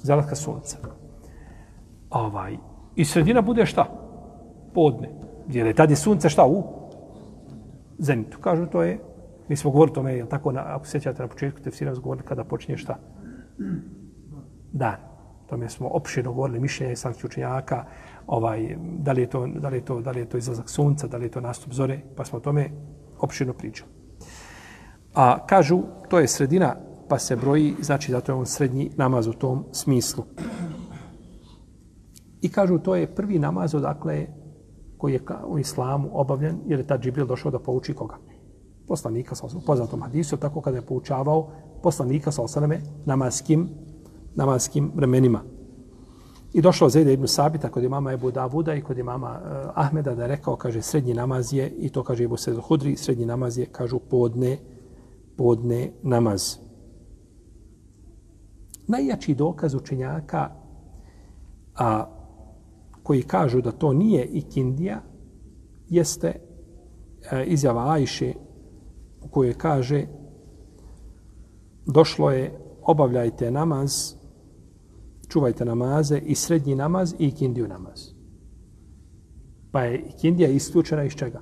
zalaska 0.03 0.34
sunca. 0.34 0.76
Ovaj. 2.11 2.57
I 2.97 3.05
sredina 3.05 3.41
bude 3.43 3.66
šta? 3.66 3.86
Podne. 4.74 5.11
Jer 5.49 5.66
je 5.66 5.74
tad 5.74 5.91
je 5.91 5.97
sunce 5.97 6.28
šta 6.28 6.47
u? 6.47 6.62
Zenitu. 7.99 8.38
Kažu 8.38 8.66
to 8.66 8.82
je 8.82 8.99
Mi 9.51 9.57
smo 9.57 9.70
govorili 9.70 9.95
tome, 9.95 10.14
je 10.14 10.28
tako, 10.28 10.53
na, 10.53 10.62
ako 10.66 10.86
sjećate 10.86 11.22
na 11.22 11.28
početku, 11.28 11.61
te 11.61 11.70
svi 11.70 11.86
govorili 11.86 12.26
kada 12.26 12.45
počinje 12.45 12.78
šta? 12.78 12.99
Dan. 14.72 14.97
Tome 15.47 15.68
smo 15.68 15.88
opširno 15.88 16.32
govorili 16.32 16.61
mišljenje 16.61 16.93
islamskih 16.93 17.24
učenjaka, 17.24 17.84
ovaj, 18.31 18.76
da, 18.99 19.12
li 19.12 19.20
je 19.20 19.26
to, 19.26 19.47
da, 19.47 19.68
li 19.68 19.76
je 19.76 19.85
to, 19.85 20.01
da 20.01 20.11
li 20.11 20.20
je 20.20 20.28
to 20.28 20.39
izlazak 20.39 20.70
sunca, 20.70 21.07
da 21.07 21.16
li 21.16 21.26
je 21.26 21.31
to 21.31 21.41
nastup 21.41 21.72
zore, 21.72 22.01
pa 22.16 22.24
smo 22.24 22.39
o 22.39 22.41
tome 22.41 22.70
opširno 23.20 23.53
pričali. 23.53 23.91
A 25.14 25.47
kažu, 25.47 25.83
to 26.09 26.18
je 26.18 26.28
sredina, 26.28 26.76
pa 27.09 27.18
se 27.18 27.37
broji, 27.37 27.74
znači 27.83 28.12
zato 28.12 28.33
je 28.33 28.37
on 28.37 28.47
srednji 28.47 28.91
namaz 28.97 29.26
u 29.26 29.33
tom 29.33 29.64
smislu. 29.72 30.24
I 32.43 32.49
kažu, 32.49 32.78
to 32.78 32.95
je 32.95 33.14
prvi 33.14 33.39
namaz, 33.39 33.74
odakle, 33.74 34.26
koji 34.99 35.12
je 35.12 35.20
u 35.47 35.59
islamu 35.59 36.11
obavljen, 36.12 36.61
jer 36.66 36.78
je 36.78 36.87
ta 36.87 36.99
Džibril 36.99 37.26
došao 37.26 37.51
da 37.51 37.59
pouči 37.59 37.95
koga? 37.95 38.18
Poslanika, 38.87 39.35
sa 39.35 39.47
osaname, 39.47 39.66
poznatom 39.66 40.03
hadisu, 40.03 40.37
tako 40.37 40.61
kada 40.61 40.76
je 40.76 40.87
poučavao 40.87 41.49
poslanika, 41.83 42.31
sa 42.31 42.43
osaname, 42.43 42.81
namaskim, 43.07 43.68
namaskim 44.35 44.93
vremenima. 44.95 45.43
I 46.53 46.61
došao 46.61 46.89
Zejda 46.89 47.11
ibn 47.11 47.27
Sabita 47.27 47.69
kod 47.69 47.85
imama 47.85 48.13
Ebu 48.13 48.31
Davuda 48.31 48.75
i 48.75 48.81
kod 48.81 48.99
imama 48.99 49.31
uh, 49.31 49.71
Ahmeda 49.75 50.15
da 50.15 50.23
je 50.23 50.29
rekao, 50.29 50.57
kaže, 50.57 50.83
srednji 50.83 51.15
namaz 51.15 51.53
je, 51.53 51.71
i 51.71 51.89
to 51.89 52.03
kaže 52.03 52.25
Ebu 52.25 52.37
Sezu 52.37 52.61
Hudri, 52.61 52.97
srednji 52.97 53.27
namaz 53.27 53.59
je, 53.59 53.67
kažu, 53.67 53.99
podne, 53.99 54.59
podne 55.37 55.93
namaz. 56.03 56.57
Najjači 58.89 59.35
dokaz 59.35 59.75
učenjaka 59.75 60.51
a, 61.77 62.07
koji 63.03 63.23
kažu 63.23 63.61
da 63.61 63.73
to 63.73 63.93
nije 63.93 64.25
ikindija 64.25 65.03
jeste 65.89 66.35
a, 67.31 67.43
izjava 67.43 67.93
Ajše 67.93 68.35
u 69.23 69.29
kojoj 69.29 69.55
kaže 69.55 70.07
došlo 71.87 72.31
je 72.31 72.59
obavljajte 72.83 73.51
namaz 73.51 74.20
čuvajte 75.31 75.64
namaze 75.64 76.18
i 76.18 76.35
srednji 76.35 76.74
namaz 76.74 77.14
i 77.18 77.26
ikindiju 77.26 77.68
namaz. 77.68 78.09
Pa 79.72 79.83
je 79.83 79.99
ikindija 79.99 80.49
isključena 80.51 81.05
iz 81.05 81.12
čega? 81.12 81.41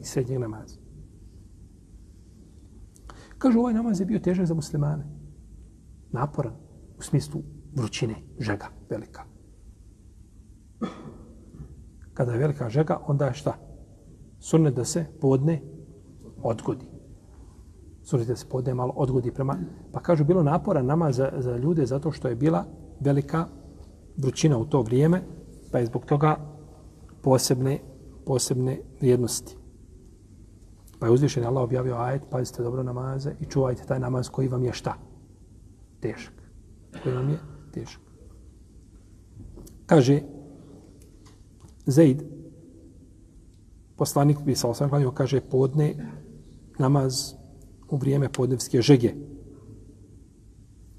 Iz 0.00 0.06
srednjeg 0.06 0.40
namaza. 0.40 0.76
Kažu, 3.38 3.58
ovaj 3.58 3.74
namaz 3.74 4.00
je 4.00 4.06
bio 4.06 4.18
težak 4.18 4.46
za 4.46 4.54
muslimane. 4.54 5.06
Naporan. 6.12 6.54
U 6.98 7.02
smislu 7.02 7.42
vrućine, 7.74 8.14
žega, 8.38 8.66
velika. 8.90 9.22
Kada 12.14 12.32
je 12.32 12.38
velika 12.38 12.68
žega, 12.68 13.00
onda 13.06 13.26
je 13.26 13.34
šta? 13.34 13.58
Sunnet 14.38 14.74
da 14.74 14.84
se 14.84 15.06
podne 15.20 15.62
odgodi 16.42 16.97
sužite 18.08 18.36
se 18.36 18.46
podne 18.48 18.74
malo 18.74 18.92
odgodi 18.96 19.30
prema... 19.30 19.56
Pa 19.92 20.00
kažu, 20.00 20.24
bilo 20.24 20.42
napora 20.42 20.82
nama 20.82 21.12
za, 21.12 21.32
za 21.38 21.56
ljude 21.56 21.86
zato 21.86 22.12
što 22.12 22.28
je 22.28 22.36
bila 22.36 22.64
velika 23.00 23.46
vrućina 24.16 24.58
u 24.58 24.64
to 24.64 24.82
vrijeme, 24.82 25.22
pa 25.72 25.78
je 25.78 25.86
zbog 25.86 26.04
toga 26.04 26.36
posebne, 27.22 27.78
posebne 28.26 28.78
vrijednosti. 29.00 29.56
Pa 30.98 31.06
je 31.06 31.12
uzvišen 31.12 31.44
Allah 31.44 31.62
objavio 31.62 31.96
ajet, 31.96 32.22
pazite 32.30 32.62
dobro 32.62 32.82
namaze 32.82 33.32
i 33.40 33.44
čuvajte 33.44 33.84
taj 33.84 34.00
namaz 34.00 34.28
koji 34.28 34.48
vam 34.48 34.64
je 34.64 34.72
šta? 34.72 34.94
Težak. 36.00 36.34
Koji 37.02 37.14
vam 37.14 37.28
je 37.28 37.38
težak. 37.72 38.00
Kaže 39.86 40.22
Zaid, 41.86 42.22
poslanik 43.96 44.38
bi 44.44 44.54
sa 44.54 44.68
osam 44.68 44.88
klanio, 44.88 45.10
kaže 45.10 45.40
podne 45.40 45.94
namaz 46.78 47.37
u 47.88 47.96
vrijeme 47.96 48.28
podnevske 48.28 48.82
žege. 48.82 49.14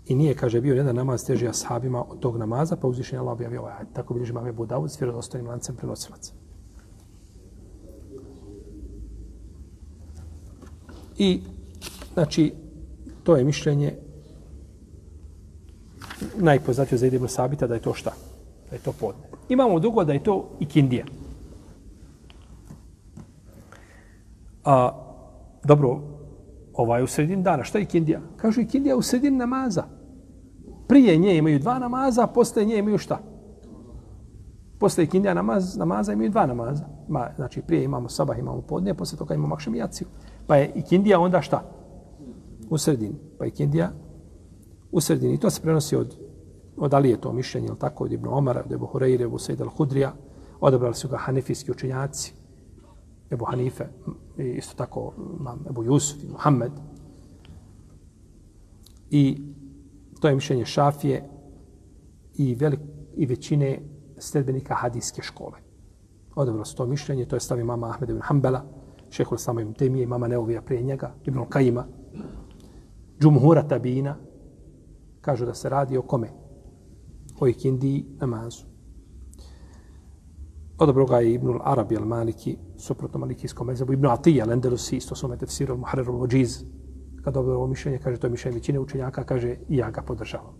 I 0.06 0.16
nije, 0.16 0.34
kaže, 0.34 0.62
bio 0.62 0.76
jedan 0.76 0.96
namaz 0.96 1.26
teži 1.26 1.48
ashabima 1.48 2.04
od 2.10 2.20
tog 2.20 2.38
namaza, 2.38 2.76
pa 2.76 2.88
uzvišen 2.88 3.20
Allah 3.20 3.34
objavio 3.34 3.62
ovaj 3.62 3.74
ajet. 3.74 3.88
Tako 3.94 4.14
bilježi 4.14 4.34
mame 4.34 4.52
Budavud 4.52 4.92
s 4.92 5.02
vjerodostojnim 5.02 5.50
lancem 5.50 5.76
prenosilaca. 5.76 6.34
I, 11.18 11.42
znači, 12.14 12.54
to 13.24 13.36
je 13.36 13.44
mišljenje 13.44 13.96
najpoznatije 16.38 16.98
za 16.98 17.08
Ibn 17.08 17.28
Sabita 17.28 17.68
da 17.68 17.74
je 17.74 17.82
to 17.82 17.94
šta? 17.94 18.12
Da 18.70 18.76
je 18.76 18.82
to 18.82 18.92
podne. 18.92 19.22
Imamo 19.50 19.80
dugo 19.80 20.04
da 20.04 20.14
je 20.14 20.24
to 20.24 20.50
i 20.60 20.66
kindija. 20.66 21.06
A, 24.64 24.92
dobro, 25.64 26.02
ovaj 26.82 27.04
u 27.04 27.08
sredini 27.08 27.44
dana. 27.44 27.64
Šta 27.64 27.78
je 27.78 27.86
kindija? 27.86 28.22
Kažu 28.38 28.62
ikindija 28.62 28.72
kindija 28.72 28.98
u 28.98 29.02
sredini 29.02 29.38
namaza. 29.38 29.84
Prije 30.88 31.18
nje 31.18 31.38
imaju 31.38 31.60
dva 31.60 31.80
namaza, 31.80 32.28
posle 32.28 32.66
nje 32.66 32.78
imaju 32.78 32.98
šta? 32.98 33.20
Posle 34.80 35.06
kindija 35.06 35.34
namaz, 35.34 35.78
namaza 35.78 36.14
imaju 36.14 36.30
dva 36.30 36.46
namaza. 36.46 36.86
Ma, 37.08 37.28
znači, 37.36 37.62
prije 37.62 37.84
imamo 37.84 38.10
sabah, 38.10 38.40
imamo 38.40 38.62
podne, 38.62 38.94
posle 38.94 39.18
toga 39.18 39.36
imamo 39.36 39.56
akšam 39.56 39.76
i 39.76 39.78
jaciju. 39.78 40.08
Pa 40.48 40.56
je 40.56 40.66
ikindija 40.66 40.84
kindija 40.90 41.20
onda 41.20 41.42
šta? 41.42 41.64
U 42.70 42.78
sredini. 42.78 43.16
Pa 43.38 43.46
je 43.46 43.52
kindija 43.52 43.92
u 44.92 45.02
sredini. 45.02 45.34
I 45.34 45.38
to 45.38 45.50
se 45.50 45.62
prenosi 45.62 45.96
od, 45.96 46.16
od 46.78 46.94
Ali 46.94 47.10
je 47.10 47.22
to 47.22 47.34
mišljenje, 47.34 47.68
ili 47.68 47.80
tako, 47.80 48.04
od 48.04 48.12
Ibn 48.12 48.28
Omara, 48.28 48.64
od 48.66 48.72
Ebu 48.72 48.88
Hureyre, 48.94 49.24
Ebu 49.24 49.38
Sejda 49.38 49.66
al-Hudrija. 49.66 50.12
Odabrali 50.60 50.96
su 50.96 51.10
ga 51.10 51.18
hanefijski 51.18 51.72
učenjaci. 51.72 52.34
Ebu 53.32 53.46
Hanife, 53.46 53.86
i 54.40 54.58
isto 54.58 54.76
tako 54.76 55.14
imam 55.40 55.66
Ebu 55.70 55.84
Jusuf 55.84 56.24
i 56.24 56.28
Muhammed. 56.28 56.72
I 59.10 59.42
to 60.20 60.28
je 60.28 60.36
mišljenje 60.36 60.66
Šafije 60.66 61.30
i, 62.36 62.56
velik, 62.56 62.80
i 63.16 63.26
većine 63.26 63.80
sledbenika 64.18 64.76
hadijske 64.76 65.22
škole. 65.22 65.58
Odobro 66.36 66.66
su 66.66 66.76
to 66.76 66.86
mišljenje, 66.86 67.26
to 67.26 67.36
je 67.36 67.40
stavi 67.40 67.64
mama 67.64 67.90
Ahmed 67.90 68.10
ibn 68.10 68.22
Hanbala, 68.22 68.66
šehol 69.10 69.38
samo 69.38 69.62
ibn 69.62 69.74
temije, 69.74 70.08
mama 70.08 70.28
Neovija 70.28 70.62
prije 70.62 70.84
njega, 70.84 71.14
Ibn 71.26 71.46
Kajima, 71.50 71.86
Džumhura 73.20 73.68
Tabina, 73.68 74.16
kažu 75.22 75.46
da 75.46 75.54
se 75.54 75.70
radi 75.70 75.98
o 75.98 76.02
kome? 76.02 76.30
O 77.40 77.48
ikindiji 77.48 78.06
namazu. 78.20 78.69
Odobro 80.80 81.06
ga 81.06 81.20
je 81.20 81.34
Ibnul 81.34 81.60
Arabi 81.64 81.98
al-Maliki, 81.98 82.58
suprotno 82.78 83.20
malikijskom 83.20 83.68
mezabu, 83.68 83.94
Ibn 83.94 84.06
Atija 84.06 84.46
al-Endelusi, 84.46 84.96
isto 84.96 85.16
su 85.16 85.28
me 85.28 85.38
al-Muharir 85.38 86.08
al-Vođiz, 86.08 86.64
kad 87.24 87.34
dobro 87.34 87.56
ovo 87.56 87.68
mišljenje, 87.68 88.00
kaže 88.00 88.20
to 88.20 88.28
je 88.28 88.32
mišljenje 88.32 88.56
većine 88.56 88.80
učenjaka, 88.80 89.24
kaže 89.24 89.56
i 89.70 89.78
ja 89.78 89.92
ga 89.92 90.02
podržavam. 90.02 90.54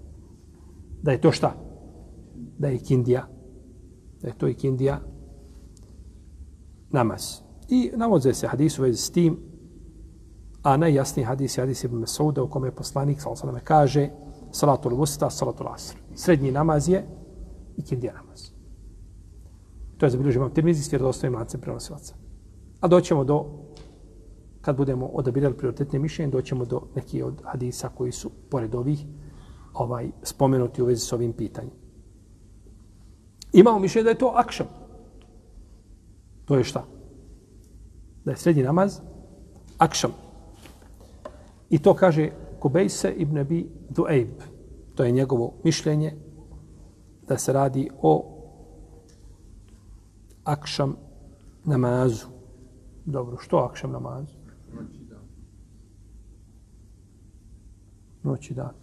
Da 1.02 1.12
je 1.12 1.22
to 1.22 1.32
šta? 1.32 1.54
Da 2.58 2.68
je 2.68 2.76
ikindija, 2.76 3.28
da 4.22 4.28
je 4.28 4.38
to 4.38 4.48
ikindija 4.48 5.00
namaz. 6.90 7.42
I 7.70 7.92
navode 7.96 8.34
se 8.34 8.48
hadis 8.48 8.80
u 8.80 8.82
vezi 8.82 8.98
s 8.98 9.12
tim, 9.12 9.40
a 10.64 10.78
najjasniji 10.78 11.26
hadis 11.26 11.58
je 11.58 11.62
hadis 11.62 11.84
Ibn 11.84 11.96
Mesouda 11.96 12.44
u 12.44 12.50
kome 12.50 12.68
je 12.68 12.76
poslanik, 12.76 13.22
sal 13.22 13.36
salame, 13.36 13.60
kaže 13.64 14.10
salatul 14.52 14.96
vusta, 14.96 15.30
salatul 15.30 15.68
asr. 15.68 15.98
Srednji 16.16 16.52
namaz 16.52 16.90
je 16.90 17.06
ikindija 17.78 18.14
namaz. 18.14 18.59
To 20.00 20.06
je 20.06 20.10
zabilježio 20.10 20.40
imam 20.40 20.54
tirmizi 20.54 20.84
s 20.84 20.92
vjerodostojnim 20.92 21.40
lancem 21.40 21.62
prenosilaca. 21.62 22.16
A 22.80 22.88
doćemo 22.88 23.24
do, 23.24 23.46
kad 24.62 24.78
budemo 24.78 25.06
odabirali 25.06 25.58
prioritetne 25.58 26.00
mišljenje, 26.00 26.32
doćemo 26.32 26.66
do 26.66 26.82
nekih 26.96 27.26
od 27.26 27.42
hadisa 27.44 27.90
koji 27.90 28.12
su, 28.12 28.32
pored 28.50 28.76
ovih, 28.76 29.06
ovaj, 29.74 30.12
spomenuti 30.24 30.82
u 30.82 30.86
vezi 30.86 31.06
s 31.06 31.14
ovim 31.14 31.34
pitanjem. 31.34 31.74
Imamo 33.54 33.80
mišljenje 33.80 34.04
da 34.04 34.10
je 34.10 34.18
to 34.18 34.34
akšam. 34.36 34.68
To 36.46 36.58
je 36.58 36.64
šta? 36.64 36.86
da 38.26 38.32
je 38.32 38.38
srednji 38.38 38.64
namaz 38.64 39.00
akšam. 39.78 40.12
I 41.70 41.80
to 41.80 41.94
kaže 41.94 42.30
Kubejse 42.60 43.14
ibn 43.18 43.38
Abi 43.38 43.70
Du'eib. 43.90 44.38
To 44.96 45.04
je 45.04 45.12
njegovo 45.12 45.54
mišljenje 45.64 46.14
da 47.28 47.38
se 47.38 47.54
radi 47.54 47.90
o 48.02 48.29
akšam 50.52 50.96
namazu. 51.66 52.28
Dobro, 53.06 53.38
što 53.38 53.58
akšam 53.58 53.92
namazu? 53.92 54.36
Noći 58.24 58.54
dan. 58.54 58.74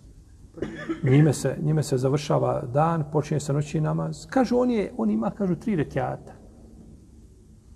Njime 1.02 1.32
se, 1.32 1.56
njime 1.62 1.82
se 1.82 1.98
završava 1.98 2.62
dan, 2.72 3.04
počinje 3.12 3.40
se 3.40 3.52
noći 3.52 3.80
namaz. 3.80 4.26
Kažu, 4.26 4.56
on, 4.58 4.70
je, 4.70 4.92
on 4.96 5.10
ima, 5.10 5.30
kažu, 5.30 5.54
tri 5.54 5.76
rekiata. 5.76 6.32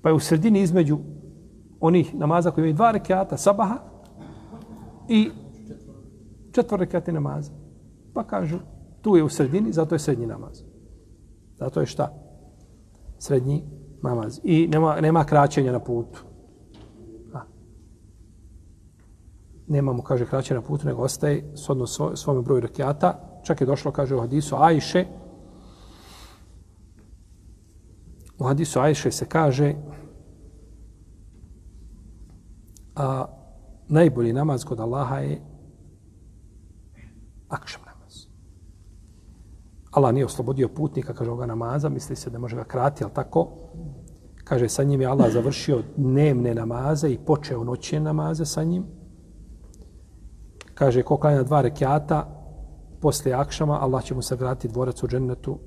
Pa 0.02 0.08
je 0.08 0.14
u 0.14 0.20
sredini 0.20 0.60
između 0.60 0.98
onih 1.80 2.14
namaza 2.14 2.50
koji 2.50 2.62
imaju 2.62 2.74
dva 2.74 2.90
rekiata 2.90 3.36
sabaha 3.36 3.78
i 5.08 5.30
četvr 6.52 6.78
rekiata 6.78 7.12
namaza. 7.12 7.52
Pa 8.14 8.24
kažu, 8.24 8.58
tu 9.02 9.16
je 9.16 9.24
u 9.24 9.28
sredini, 9.28 9.72
zato 9.72 9.94
je 9.94 9.98
srednji 9.98 10.26
namaz. 10.26 10.62
Zato 11.56 11.80
je 11.80 11.86
šta? 11.86 12.12
Srednji 13.18 13.64
namaz. 14.02 14.40
I 14.44 14.68
nema, 14.68 15.00
nema 15.00 15.24
kraćenja 15.24 15.72
na 15.72 15.80
putu. 15.80 16.22
A. 17.34 17.40
Nemamo, 19.66 20.02
kaže, 20.02 20.26
kraćenja 20.26 20.60
na 20.60 20.66
putu, 20.66 20.86
nego 20.86 21.02
ostaje 21.02 21.52
shodno 21.56 21.86
svome 22.14 22.42
broju 22.42 22.60
rekiata. 22.60 23.40
Čak 23.44 23.60
je 23.60 23.66
došlo, 23.66 23.92
kaže 23.92 24.16
u 24.16 24.20
hadisu 24.20 24.56
Ajše, 24.58 25.06
u 28.38 28.44
hadisu 28.44 28.80
Ajše 28.80 29.10
se 29.10 29.26
kaže, 29.26 29.74
a 32.96 33.24
najbolji 33.88 34.32
namaz 34.32 34.64
kod 34.64 34.80
Allaha 34.80 35.18
je 35.18 35.40
akšam. 37.48 37.89
Allah 39.90 40.14
nije 40.14 40.26
oslobodio 40.26 40.68
putnika, 40.68 41.14
kaže 41.14 41.30
ovoga 41.30 41.46
namaza, 41.46 41.88
misli 41.88 42.16
se 42.16 42.30
da 42.30 42.38
može 42.38 42.56
ga 42.56 42.64
krati, 42.64 43.04
ali 43.04 43.14
tako, 43.14 43.48
kaže 44.44 44.68
sa 44.68 44.82
njim 44.84 45.00
je 45.00 45.06
Allah 45.06 45.32
završio 45.32 45.82
dnevne 45.96 46.54
namaze 46.54 47.08
i 47.08 47.18
počeo 47.18 47.64
noćne 47.64 48.00
namaze 48.00 48.44
sa 48.46 48.64
njim. 48.64 48.86
Kaže, 50.74 51.02
ko 51.02 51.16
klanja 51.16 51.42
dva 51.42 51.60
rekiata, 51.60 52.40
posle 53.00 53.32
akšama, 53.32 53.80
Allah 53.80 54.04
će 54.04 54.14
mu 54.14 54.22
sagraditi 54.22 54.68
dvorac 54.68 55.02
u 55.02 55.08
džennetu, 55.08 55.58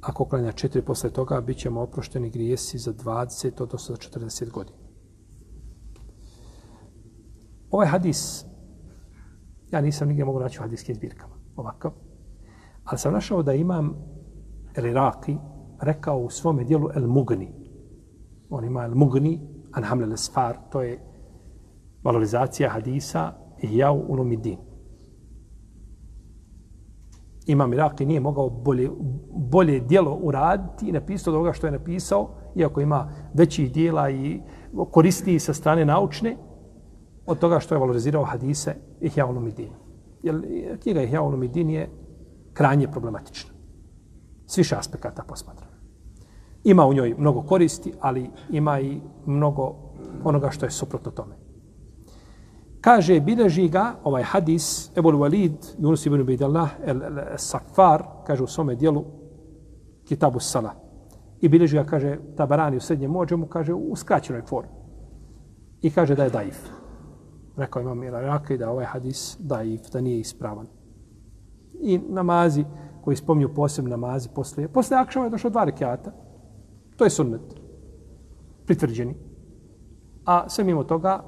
ako 0.00 0.24
klanja 0.24 0.52
četiri 0.52 0.82
posle 0.82 1.10
toga, 1.10 1.40
bit 1.40 1.58
ćemo 1.58 1.80
oprošteni 1.80 2.30
grijesi 2.30 2.78
za 2.78 2.92
20, 2.92 3.62
odnosno 3.62 3.94
za 3.94 4.18
40 4.18 4.50
godina. 4.50 4.78
Ovaj 7.70 7.86
hadis, 7.86 8.44
ja 9.70 9.80
nisam 9.80 10.08
nigdje 10.08 10.24
mogu 10.24 10.40
naći 10.40 10.58
u 10.58 10.62
hadijskim 10.62 10.94
zbirkama, 10.94 11.34
ovakav, 11.56 11.92
ali 12.84 12.98
sam 12.98 13.12
našao 13.12 13.42
da 13.42 13.52
imam 13.52 13.94
El 14.74 14.84
Iraqi 14.84 15.36
rekao 15.80 16.18
u 16.18 16.30
svome 16.30 16.64
dijelu 16.64 16.88
El 16.94 17.06
Mugni. 17.06 17.52
On 18.50 18.64
ima 18.64 18.84
El 18.84 18.94
Mugni, 18.94 19.40
Anhamle 19.72 20.06
Lesfar, 20.06 20.56
to 20.70 20.82
je 20.82 21.00
valorizacija 22.02 22.70
hadisa 22.70 23.32
i 23.62 23.76
Jau 23.76 24.04
Ulumidin. 24.08 24.58
Imam 27.46 27.72
Iraki 27.72 28.06
nije 28.06 28.20
mogao 28.20 28.50
bolje, 28.50 28.90
bolje 29.34 29.80
dijelo 29.80 30.14
uraditi 30.22 30.88
i 30.88 30.92
napisao 30.92 31.30
od 31.30 31.34
ovoga 31.34 31.52
što 31.52 31.66
je 31.66 31.70
napisao, 31.70 32.28
iako 32.54 32.80
ima 32.80 33.12
većih 33.34 33.72
dijela 33.72 34.10
i 34.10 34.40
koristi 34.90 35.38
sa 35.38 35.54
strane 35.54 35.84
naučne, 35.84 36.36
od 37.26 37.38
toga 37.38 37.60
što 37.60 37.74
je 37.74 37.78
valorizirao 37.78 38.24
hadise 38.24 38.74
Ihya 39.00 39.26
Ulumidin. 39.26 39.70
Jer 40.22 40.42
knjiga 40.82 41.02
Ihya 41.02 41.22
Ulumidin 41.22 41.70
je 41.70 41.88
krajnje 42.54 42.88
problematična. 42.88 43.50
S 44.46 44.58
više 44.58 44.76
aspekata 44.76 45.22
posmatra. 45.22 45.66
Ima 46.64 46.86
u 46.86 46.94
njoj 46.94 47.14
mnogo 47.18 47.42
koristi, 47.42 47.92
ali 48.00 48.30
ima 48.50 48.80
i 48.80 49.00
mnogo 49.26 49.74
onoga 50.24 50.50
što 50.50 50.66
je 50.66 50.70
suprotno 50.70 51.10
tome. 51.10 51.34
Kaže, 52.80 53.20
bileži 53.20 53.68
ga 53.68 53.94
ovaj 54.04 54.22
hadis, 54.22 54.90
Ebul 54.96 55.14
Walid, 55.14 55.56
Yunus 55.78 56.06
ibn 56.06 56.24
Bidallah, 56.24 56.70
el, 56.84 57.02
el, 57.02 57.18
el 57.18 57.24
Safar, 57.36 58.04
kaže 58.26 58.42
u 58.42 58.46
svome 58.46 58.74
dijelu, 58.74 59.04
Kitabu 60.04 60.40
Sala. 60.40 60.74
I 61.40 61.48
bileži 61.48 61.76
ga, 61.76 61.84
kaže, 61.84 62.18
Tabarani 62.36 62.76
u 62.76 62.80
srednjem 62.80 63.10
mođemu, 63.10 63.46
kaže, 63.46 63.74
u 63.74 63.96
skraćenoj 63.96 64.42
formi. 64.42 64.70
I 65.82 65.90
kaže 65.90 66.14
da 66.14 66.24
je 66.24 66.30
daif. 66.30 66.58
Rekao 67.56 67.82
imam 67.82 67.98
Mira 67.98 68.20
Raka 68.20 68.56
da 68.56 68.70
ovaj 68.70 68.84
hadis 68.84 69.36
daif, 69.40 69.90
da 69.92 70.00
nije 70.00 70.20
ispravan. 70.20 70.66
I 71.84 71.98
namazi 71.98 72.64
koji 73.04 73.16
spomnju 73.16 73.54
posebne 73.54 73.90
namazi 73.90 74.28
posle, 74.34 74.68
posle 74.68 74.96
akšama 74.96 75.26
je 75.26 75.30
došlo 75.30 75.50
dva 75.50 75.64
rekiata. 75.64 76.12
To 76.96 77.04
je 77.04 77.10
sunnet. 77.10 77.40
Pritvrđeni. 78.66 79.14
A 80.24 80.48
sve 80.48 80.64
mimo 80.64 80.84
toga, 80.84 81.20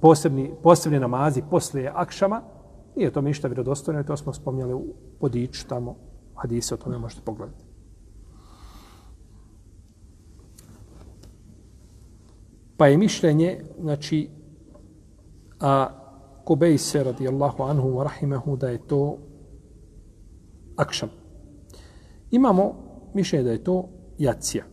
posebni, 0.00 0.50
posebni 0.62 1.00
namazi 1.00 1.42
posle 1.50 1.90
akšama, 1.94 2.42
nije 2.96 3.12
to 3.12 3.20
ništa 3.20 3.48
vjerodostojno, 3.48 4.02
to 4.02 4.16
smo 4.16 4.32
spomnjali 4.32 4.74
u 4.74 4.84
podiču 5.20 5.68
tamo, 5.68 5.96
hadise 6.34 6.74
o 6.74 6.76
tome 6.76 6.98
možete 6.98 7.22
pogledati. 7.24 7.64
Pa 12.76 12.86
je 12.86 12.96
mišljenje, 12.96 13.64
znači, 13.80 14.30
a 15.60 15.88
Kubejse 16.44 17.04
radijallahu 17.04 17.62
anhu 17.62 17.88
wa 17.88 18.02
rahimahu 18.02 18.56
da 18.56 18.68
je 18.68 18.78
to 18.78 19.18
akšam. 20.76 21.08
Imamo 22.30 22.74
mišljenje 23.14 23.44
da 23.44 23.50
je 23.50 23.64
to 23.64 23.88
jacija. 24.18 24.64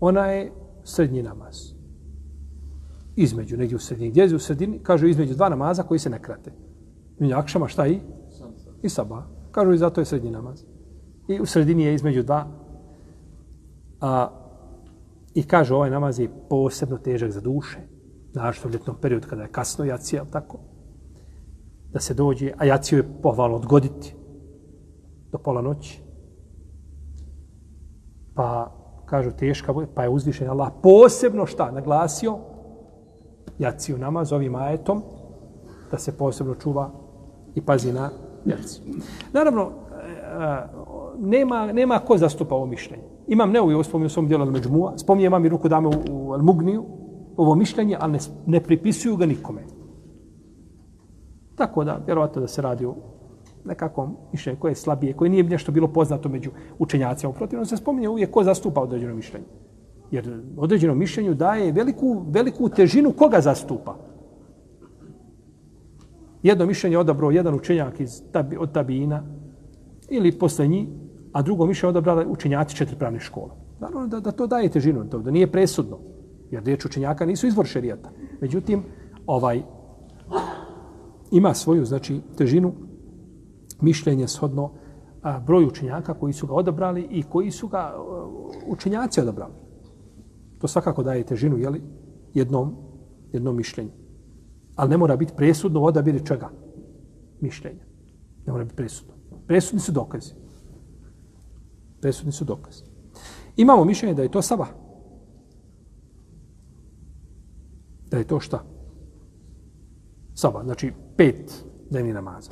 Ona 0.00 0.26
je 0.26 0.52
srednji 0.84 1.22
namaz. 1.22 1.56
Između, 3.16 3.56
negdje 3.56 3.76
u 3.76 3.78
sredini. 3.78 4.10
Gdje 4.10 4.22
je 4.22 4.36
u 4.36 4.38
sredini? 4.38 4.78
Kažu 4.78 5.06
između 5.06 5.34
dva 5.34 5.48
namaza 5.48 5.82
koji 5.82 5.98
se 5.98 6.10
ne 6.10 6.22
krate. 6.22 6.52
Između 7.14 7.34
akšama 7.34 7.68
šta 7.68 7.86
i? 7.86 8.00
I 8.82 8.88
saba. 8.88 9.26
Kažu 9.50 9.72
i 9.72 9.78
zato 9.78 10.00
je 10.00 10.04
srednji 10.04 10.30
namaz. 10.30 10.64
I 11.28 11.40
u 11.40 11.46
sredini 11.46 11.82
je 11.82 11.94
između 11.94 12.22
dva. 12.22 12.46
A, 14.00 14.28
I 15.36 15.42
kažu 15.42 15.74
ovaj 15.74 15.90
namaz 15.90 16.18
je 16.18 16.30
posebno 16.48 16.96
težak 16.98 17.30
za 17.30 17.40
duše. 17.40 17.78
Znaš, 18.36 18.64
u 18.64 18.68
ljetnom 18.68 18.96
periodu 19.00 19.28
kada 19.28 19.42
je 19.42 19.48
kasno 19.48 19.84
jacija, 19.84 20.24
tako? 20.32 20.58
Da 21.92 22.00
se 22.00 22.14
dođe, 22.14 22.52
a 22.58 22.64
jaciju 22.64 22.98
je 22.98 23.08
pohvalno 23.22 23.56
odgoditi 23.56 24.14
do 25.32 25.38
pola 25.38 25.62
noći. 25.62 26.02
Pa 28.34 28.72
kažu 29.06 29.30
teška, 29.30 29.74
pa 29.94 30.02
je 30.02 30.08
uzvišen 30.08 30.50
Allah 30.50 30.72
posebno 30.82 31.46
šta 31.46 31.70
naglasio 31.70 32.38
jaciju 33.58 33.98
namaz 33.98 34.32
ovim 34.32 34.54
ajetom 34.54 35.02
da 35.90 35.98
se 35.98 36.16
posebno 36.16 36.54
čuva 36.54 36.90
i 37.54 37.60
pazi 37.60 37.92
na 37.92 38.10
jaciju. 38.44 38.84
Naravno, 39.32 39.62
e, 39.62 40.10
e, 40.12 40.66
nema, 41.18 41.72
nema 41.72 41.98
ko 41.98 42.18
zastupa 42.18 42.54
ovo 42.54 42.66
mišljenje. 42.66 43.04
Imam 43.26 43.50
ne 43.50 43.60
u 43.60 43.82
svom 44.08 44.28
dijelu 44.28 44.44
Al-Međmua, 44.44 44.98
spominje 44.98 45.26
imam 45.26 45.44
i 45.44 45.48
ruku 45.48 45.68
dame 45.68 45.88
u, 45.88 45.92
u 46.10 46.32
Al-Mugniju, 46.32 47.05
ovo 47.36 47.54
mišljenje, 47.54 47.96
ali 48.00 48.12
ne, 48.12 48.18
ne 48.46 48.60
pripisuju 48.60 49.16
ga 49.16 49.26
nikome. 49.26 49.62
Tako 51.54 51.84
da, 51.84 52.00
vjerovatno 52.06 52.40
da 52.40 52.48
se 52.48 52.62
radi 52.62 52.86
o 52.86 52.94
nekakvom 53.64 54.16
mišljenju 54.32 54.58
koje 54.60 54.70
je 54.70 54.74
slabije, 54.74 55.12
koje 55.12 55.30
nije 55.30 55.44
nešto 55.44 55.72
bilo 55.72 55.88
poznato 55.88 56.28
među 56.28 56.50
učenjacima. 56.78 57.30
Uprotivno 57.30 57.64
se 57.64 57.76
spominje 57.76 58.08
uvijek 58.08 58.30
ko 58.30 58.44
zastupa 58.44 58.80
određeno 58.80 59.14
mišljenje. 59.14 59.46
Jer 60.10 60.42
određeno 60.56 60.94
mišljenju 60.94 61.34
daje 61.34 61.72
veliku, 61.72 62.24
veliku 62.28 62.68
težinu 62.68 63.12
koga 63.12 63.40
zastupa. 63.40 63.96
Jedno 66.42 66.66
mišljenje 66.66 66.98
odabrao 66.98 67.30
jedan 67.30 67.54
učenjak 67.54 68.00
iz 68.00 68.22
tabi, 68.32 68.56
od 68.56 68.72
tabina 68.72 69.22
ili 70.08 70.38
posle 70.38 70.68
njih, 70.68 70.88
a 71.32 71.42
drugo 71.42 71.66
mišljenje 71.66 71.88
odabrala 71.88 72.26
učenjaci 72.28 72.76
četiri 72.76 72.96
pravne 72.98 73.20
škole. 73.20 73.50
Naravno 73.80 74.06
da, 74.06 74.20
da 74.20 74.32
to 74.32 74.46
daje 74.46 74.68
težinu, 74.68 75.04
da, 75.04 75.18
da 75.18 75.30
nije 75.30 75.52
presudno. 75.52 75.98
Jer 76.50 76.64
riječ 76.64 76.84
učenjaka 76.84 77.26
nisu 77.26 77.46
izvor 77.46 77.66
šerijata. 77.66 78.10
Međutim, 78.40 78.82
ovaj 79.26 79.62
ima 81.30 81.54
svoju 81.54 81.84
znači 81.84 82.20
težinu 82.36 82.72
mišljenje 83.80 84.28
shodno 84.28 84.70
a, 85.22 85.40
broj 85.40 85.64
učenjaka 85.64 86.14
koji 86.14 86.32
su 86.32 86.46
ga 86.46 86.54
odabrali 86.54 87.08
i 87.10 87.22
koji 87.22 87.50
su 87.50 87.68
ga 87.68 87.78
a, 87.78 87.94
učenjaci 88.66 89.20
odabrali. 89.20 89.52
To 90.58 90.68
svakako 90.68 91.02
daje 91.02 91.26
težinu 91.26 91.58
jeli, 91.58 91.82
jednom, 92.34 92.76
jednom 93.32 93.56
mišljenju. 93.56 93.90
Ali 94.76 94.90
ne 94.90 94.96
mora 94.96 95.16
biti 95.16 95.32
presudno 95.36 95.82
odabiri 95.82 96.26
čega? 96.26 96.50
Mišljenja. 97.40 97.84
Ne 98.46 98.52
mora 98.52 98.64
biti 98.64 98.76
presudno. 98.76 99.14
Presudni 99.46 99.80
su 99.80 99.92
dokazi. 99.92 100.32
Presudni 102.00 102.32
su 102.32 102.44
dokazi. 102.44 102.84
Imamo 103.56 103.84
mišljenje 103.84 104.14
da 104.14 104.22
je 104.22 104.30
to 104.30 104.42
sabah. 104.42 104.68
Da 108.16 108.20
je 108.20 108.26
to 108.26 108.40
šta? 108.40 108.64
Saba, 110.34 110.64
Znači 110.64 110.92
pet 111.16 111.64
dnevni 111.90 112.12
namaza 112.12 112.50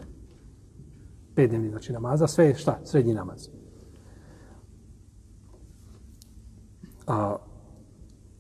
pet 1.35 1.51
dnevni 1.51 1.71
znači 1.71 1.93
namaza, 1.93 2.27
sve 2.27 2.47
je 2.47 2.55
šta? 2.55 2.79
Srednji 2.85 3.15
namaz. 3.15 3.49
A, 7.07 7.37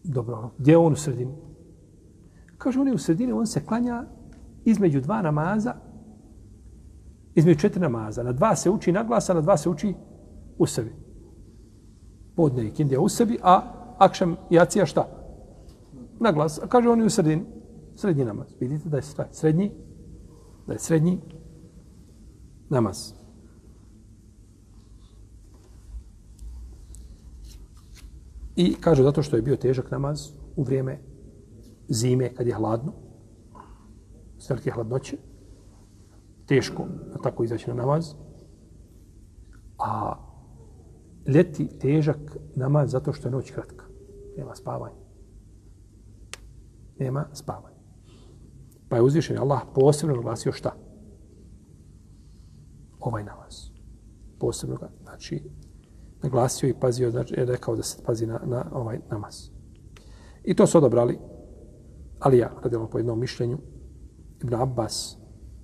dobro, 0.02 0.50
gdje 0.58 0.72
je 0.72 0.78
on 0.78 0.92
u 0.92 0.96
sredini? 0.96 1.34
Kaže, 2.58 2.80
on 2.80 2.88
je 2.88 2.94
u 2.94 2.98
sredini, 2.98 3.32
on 3.32 3.46
se 3.46 3.64
klanja 3.66 4.04
između 4.64 5.00
dva 5.00 5.22
namaza, 5.22 5.74
između 7.34 7.60
četiri 7.60 7.80
namaza. 7.80 8.22
Na 8.22 8.32
dva 8.32 8.56
se 8.56 8.70
uči 8.70 8.92
naglasa, 8.92 9.34
na 9.34 9.40
dva 9.40 9.56
se 9.56 9.68
uči 9.68 9.94
u 10.58 10.66
sebi. 10.66 10.92
Podne 12.36 12.66
i 12.66 12.70
kindija 12.70 13.00
u 13.00 13.08
sebi, 13.08 13.38
a 13.42 13.60
akšam 13.98 14.36
i 14.50 14.58
acija 14.58 14.86
šta? 14.86 15.13
Naglas. 16.20 16.60
Kaže, 16.68 16.88
on 16.88 17.02
u 17.02 17.10
sredini. 17.10 17.44
Srednji 17.96 18.24
namaz. 18.24 18.46
Vidite 18.60 18.88
da 18.88 18.96
je 18.96 19.02
srednji, 19.32 19.72
da 20.66 20.72
je 20.72 20.78
srednji 20.78 21.20
namaz. 22.68 23.12
I 28.56 28.74
kaže 28.80 29.02
zato 29.02 29.22
što 29.22 29.36
je 29.36 29.42
bio 29.42 29.56
težak 29.56 29.90
namaz 29.90 30.28
u 30.56 30.62
vrijeme 30.62 30.98
zime 31.88 32.34
kad 32.34 32.46
je 32.46 32.54
hladno, 32.54 32.92
s 34.38 34.50
velike 34.50 34.70
hladnoće, 34.70 35.16
teško 36.46 36.86
na 36.86 37.16
tako 37.22 37.44
izaći 37.44 37.70
na 37.70 37.74
namaz, 37.74 38.14
a 39.78 40.16
ljeti 41.26 41.68
težak 41.78 42.36
namaz 42.56 42.90
zato 42.90 43.12
što 43.12 43.28
je 43.28 43.32
noć 43.32 43.50
kratka. 43.50 43.84
Nema 44.36 44.54
spavanja. 44.54 45.03
Nema 46.98 47.26
spavanja. 47.32 47.76
Pa 48.88 48.96
je 48.96 49.02
uzvišen 49.02 49.38
Allah 49.38 49.62
posebno 49.74 50.16
naglasio 50.16 50.52
šta? 50.52 50.76
Ovaj 53.00 53.24
namaz. 53.24 53.54
Posebno 54.38 54.76
ga, 54.76 54.90
znači, 55.02 55.42
naglasio 56.22 56.68
i 56.68 56.74
pazio, 56.80 57.10
znači, 57.10 57.34
je 57.34 57.44
rekao 57.44 57.76
da 57.76 57.82
se 57.82 58.02
pazi 58.06 58.26
na, 58.26 58.40
na 58.44 58.64
ovaj 58.72 59.00
namaz. 59.10 59.48
I 60.44 60.54
to 60.54 60.66
su 60.66 60.78
odobrali 60.78 61.18
Ali 62.24 62.38
ja, 62.38 62.50
radimo 62.62 62.86
po 62.86 62.98
jednom 62.98 63.20
mišljenju, 63.20 63.58
Ibn 64.42 64.54
Abbas, 64.54 65.16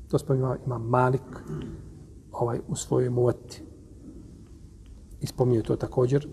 to 0.08 0.18
spominja 0.18 0.56
ima 0.66 0.78
Malik 0.78 1.22
ovaj, 2.32 2.60
u 2.68 2.76
svojoj 2.76 3.10
muvati. 3.10 3.62
I 5.20 5.26
spominje 5.26 5.62
to 5.62 5.76
također, 5.76 6.28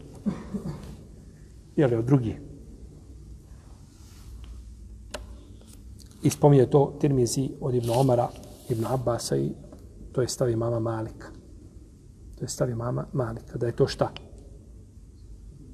je 1.76 1.98
od 1.98 2.06
drugi. 2.06 2.39
I 6.24 6.30
spominje 6.30 6.70
to 6.70 6.97
Tirmizi 6.99 7.49
od 7.61 7.76
Ibn 7.76 7.89
Omara, 7.89 8.30
Ibn 8.70 8.86
Abbasa 8.86 9.36
i 9.36 9.51
to 10.11 10.22
je 10.22 10.28
stavi 10.28 10.55
mama 10.55 10.80
Malika. 10.80 11.28
To 12.38 12.45
je 12.45 12.47
stavi 12.47 12.76
mama 12.76 13.05
Malika. 13.13 13.57
Da 13.57 13.65
je 13.65 13.76
to 13.76 13.88
šta? 13.88 14.11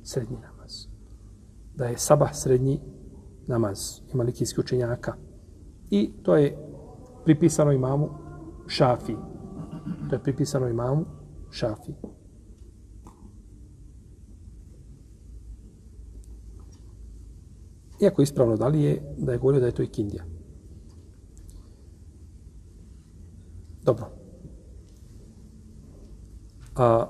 Srednji 0.04 0.38
namaz. 0.38 0.88
Da 1.76 1.86
je 1.86 1.98
sabah 1.98 2.36
srednji 2.36 2.80
namaz 3.48 4.00
i 4.14 4.18
malikijski 4.18 4.60
učenjaka. 4.60 5.14
I 5.90 6.12
to 6.24 6.36
je 6.36 6.58
pripisano 7.26 7.72
imamu 7.72 8.10
Šafi. 8.68 9.16
To 10.10 10.16
je 10.16 10.24
pripisano 10.24 10.68
imamu 10.68 11.06
Šafi. 11.52 11.94
Iako 18.02 18.22
ispravno 18.22 18.58
da 18.58 18.68
li 18.68 18.84
je 18.84 19.16
da 19.18 19.32
je 19.32 19.38
govorio 19.38 19.60
da 19.60 19.66
je 19.66 19.72
to 19.72 19.84
i 19.84 19.88
Kindija. 19.88 20.33
Dobro. 23.84 24.06
A, 26.76 27.08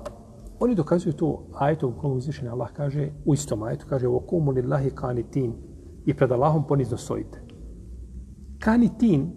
oni 0.60 0.74
dokazuju 0.74 1.12
to 1.12 1.46
ajetom 1.54 1.92
u 1.92 2.00
kojem 2.00 2.16
uzvišen 2.16 2.48
Allah 2.48 2.72
kaže, 2.72 3.10
u 3.24 3.34
istom 3.34 3.62
ajetu 3.62 3.86
kaže, 3.88 4.08
o 4.08 4.20
kumu 4.20 4.50
lillahi 4.50 4.90
kanitin, 4.90 5.54
i 6.06 6.14
pred 6.14 6.32
Allahom 6.32 6.66
ponizno 6.66 6.96
stojite. 6.96 7.42
Kanitin 8.58 9.32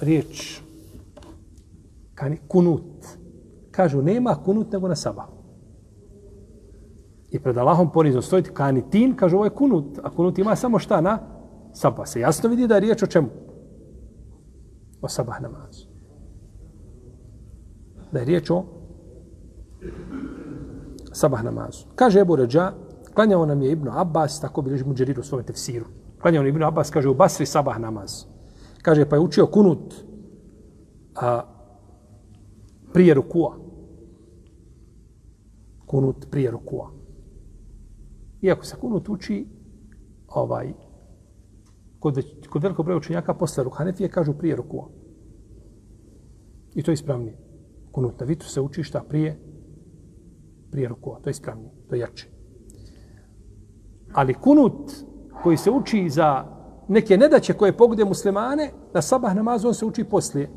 riječ 0.00 0.60
kani, 2.14 2.38
kunut. 2.48 3.06
Kažu, 3.70 4.02
nema 4.02 4.34
kunut 4.44 4.72
nego 4.72 4.88
na 4.88 4.96
sabahu. 4.96 5.32
I 7.30 7.38
pred 7.38 7.58
Allahom 7.58 7.92
ponizno 7.92 8.22
stojite. 8.22 8.52
Kanitin, 8.54 9.16
kažu, 9.16 9.36
ovo 9.36 9.44
je 9.44 9.50
kunut. 9.50 9.98
A 10.02 10.10
kunut 10.10 10.38
ima 10.38 10.56
samo 10.56 10.78
šta 10.78 11.00
na 11.00 11.18
sabah. 11.72 12.08
Se 12.08 12.20
jasno 12.20 12.48
vidi 12.48 12.66
da 12.66 12.74
je 12.74 12.80
riječ 12.80 13.02
o 13.02 13.06
čemu? 13.06 13.28
O 15.02 15.08
sabah 15.08 15.42
namazu. 15.42 15.86
Da 18.12 18.18
je 18.18 18.24
riječ 18.24 18.50
o 18.50 18.64
sabah 21.12 21.44
namazu. 21.44 21.86
Kaže 21.94 22.20
Ebu 22.20 22.36
Ređa, 22.36 22.72
klanjao 23.14 23.46
nam 23.46 23.62
je 23.62 23.72
Ibn 23.72 23.88
Abbas, 23.88 24.40
tako 24.40 24.62
bi 24.62 24.84
Muđerir 24.84 25.20
u 25.20 25.22
svome 25.22 25.42
tefsiru. 25.42 25.86
Klanjao 26.22 26.42
nam 26.42 26.48
Ibn 26.48 26.62
Abbas, 26.62 26.90
kaže 26.90 27.08
u 27.08 27.14
Basri 27.14 27.46
sabah 27.46 27.78
namaz. 27.78 28.24
Kaže, 28.82 29.08
pa 29.08 29.16
je 29.16 29.20
učio 29.20 29.46
kunut 29.46 29.94
a, 31.14 31.42
prije 32.92 33.14
rukua. 33.14 33.56
Kunut 35.86 36.26
prije 36.30 36.50
rukua. 36.50 36.90
Iako 38.42 38.64
se 38.64 38.76
kunut 38.76 39.08
uči, 39.08 39.46
ovaj, 40.28 40.72
kod, 42.00 42.24
kod 42.50 42.62
velikog 42.62 42.84
broja 42.84 42.98
učenjaka 42.98 43.34
posle 43.34 43.64
Hanefije 43.72 44.08
kažu 44.08 44.32
prije 44.32 44.56
rukua. 44.56 44.88
I 46.74 46.82
to 46.82 46.90
je 46.90 46.94
ispravnije. 46.94 47.36
Kunut 47.92 48.20
na 48.20 48.26
vitru 48.26 48.48
se 48.48 48.60
uči 48.60 48.82
šta 48.82 49.02
prije 49.08 49.38
prije 50.70 50.88
rukua. 50.88 51.20
To 51.22 51.28
je 51.28 51.30
ispravnije, 51.30 51.70
to 51.88 51.94
je 51.94 52.00
jače. 52.00 52.28
Ali 54.12 54.34
kunut 54.34 54.90
koji 55.42 55.56
se 55.56 55.70
uči 55.70 56.08
za 56.10 56.44
neke 56.88 57.16
nedaće 57.16 57.52
koje 57.52 57.76
pogode 57.76 58.04
muslimane, 58.04 58.70
na 58.94 59.02
sabah 59.02 59.34
namazu 59.36 59.68
on 59.68 59.74
se 59.74 59.84
uči 59.84 60.04
poslije 60.04 60.50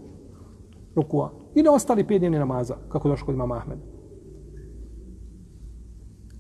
rukua. 0.96 1.32
I 1.56 1.64
na 1.64 1.72
ostali 1.72 2.08
pet 2.08 2.20
dnevni 2.20 2.40
namaza, 2.40 2.76
kako 2.90 3.10
došlo 3.10 3.26
kod 3.26 3.36
imama 3.36 3.56
Ahmeda. 3.56 3.82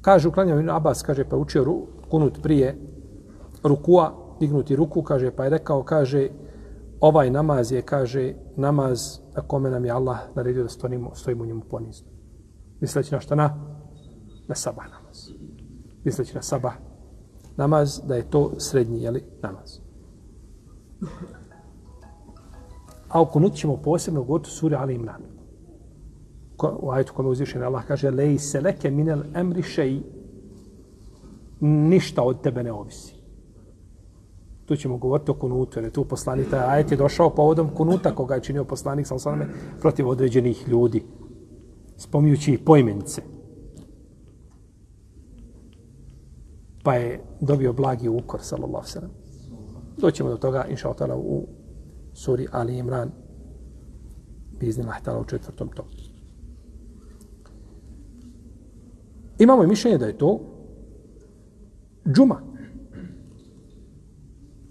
Kaže, 0.01 0.27
uklanjao 0.27 0.59
Ibn 0.59 0.69
Abbas, 0.69 1.01
kaže, 1.03 1.29
pa 1.29 1.37
učio 1.37 1.63
ru, 1.63 1.87
kunut 2.09 2.41
prije 2.41 2.77
rukua, 3.63 4.22
dignuti 4.39 4.75
ruku, 4.75 5.03
kaže, 5.03 5.31
pa 5.31 5.43
je 5.43 5.49
rekao, 5.49 5.83
kaže, 5.83 6.29
ovaj 6.99 7.29
namaz 7.29 7.71
je, 7.71 7.81
kaže, 7.81 8.33
namaz 8.55 9.19
na 9.35 9.41
kome 9.41 9.69
nam 9.69 9.85
je 9.85 9.91
Allah 9.91 10.19
naredio 10.35 10.63
da 10.63 10.69
stojimo, 10.69 11.15
stojimo 11.15 11.43
u 11.43 11.47
njemu 11.47 11.61
ponizno 11.69 12.13
misleći 12.83 13.13
na 13.13 13.19
šta 13.19 13.35
na? 13.35 13.55
Na 14.47 14.55
sabah 14.55 14.85
namaz. 14.91 15.29
Misleći 16.03 16.35
na 16.35 16.41
sabah 16.41 16.73
namaz, 17.57 18.01
da 18.07 18.15
je 18.15 18.29
to 18.29 18.51
srednji, 18.59 19.01
jeli, 19.01 19.23
namaz. 19.41 19.79
A 23.09 23.21
u 23.21 23.25
kunut 23.25 23.55
ćemo 23.55 23.77
posebno 23.77 24.23
govoriti 24.23 24.49
suri 24.49 24.75
Ali 24.75 24.95
Imran. 24.95 25.21
Ko, 26.57 26.79
u 26.81 26.91
ajetu 26.91 27.13
kome 27.13 27.29
uzvišen 27.29 27.63
Allah 27.63 27.85
kaže 27.87 28.11
Lej 28.11 28.37
se 28.37 28.61
leke 28.61 28.91
minel 28.91 29.21
emri 29.35 29.63
šeji 29.63 30.03
ništa 31.61 32.23
od 32.23 32.41
tebe 32.41 32.63
ne 32.63 32.71
ovisi. 32.71 33.12
Tu 34.73 34.77
ćemo 34.77 34.97
govoriti 34.97 35.31
o 35.31 35.33
kunutu, 35.33 35.79
jer 35.79 35.85
je 35.85 35.91
tu 35.91 36.05
poslanik, 36.05 36.49
taj 36.49 36.59
ajet 36.59 36.91
je 36.91 36.97
došao 36.97 37.29
povodom 37.29 37.69
kunuta 37.75 38.15
koga 38.15 38.35
je 38.35 38.41
činio 38.41 38.63
poslanik, 38.63 39.07
sa 39.07 39.19
sveme, 39.19 39.47
protiv 39.79 40.07
određenih 40.09 40.67
ljudi 40.67 41.03
spominjući 41.97 42.53
ih. 42.53 42.59
Pa 46.83 46.93
je 46.93 47.21
dobio 47.41 47.73
blagi 47.73 48.09
ukor, 48.09 48.39
sallallahu 48.41 48.87
sallam. 48.87 49.11
Doćemo 49.97 50.29
do 50.29 50.37
toga, 50.37 50.65
inša 50.69 50.89
otala, 50.89 51.15
u 51.17 51.47
suri 52.13 52.47
Ali 52.51 52.77
Imran, 52.77 53.11
bizni 54.59 54.83
lahtala 54.83 55.19
u 55.19 55.25
četvrtom 55.25 55.69
tomu. 55.69 55.89
Imamo 59.39 59.63
i 59.63 59.67
mišljenje 59.67 59.97
da 59.97 60.05
je 60.05 60.17
to 60.17 60.39
džuma. 62.13 62.52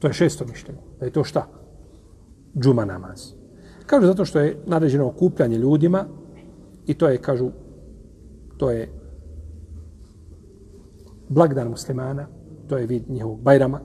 To 0.03 0.07
je 0.11 0.12
šesto 0.12 0.44
mišljenje. 0.44 0.80
Da 1.00 1.07
je 1.07 1.12
to 1.12 1.24
šta? 1.24 1.46
Džuma 2.59 2.84
namaz. 2.84 3.32
Kažu 3.86 4.07
zato 4.07 4.24
što 4.24 4.40
je 4.40 4.57
naređeno 4.66 5.07
okupljanje 5.07 5.59
ljudima 5.59 6.05
I 6.86 6.94
to 6.94 7.09
je, 7.09 7.18
kažu, 7.18 7.50
to 8.57 8.70
je 8.70 8.88
blagdan 11.28 11.68
muslimana, 11.68 12.26
to 12.68 12.78
je 12.78 12.86
vid 12.86 13.11
njihovog 13.11 13.40
bajrama. 13.40 13.80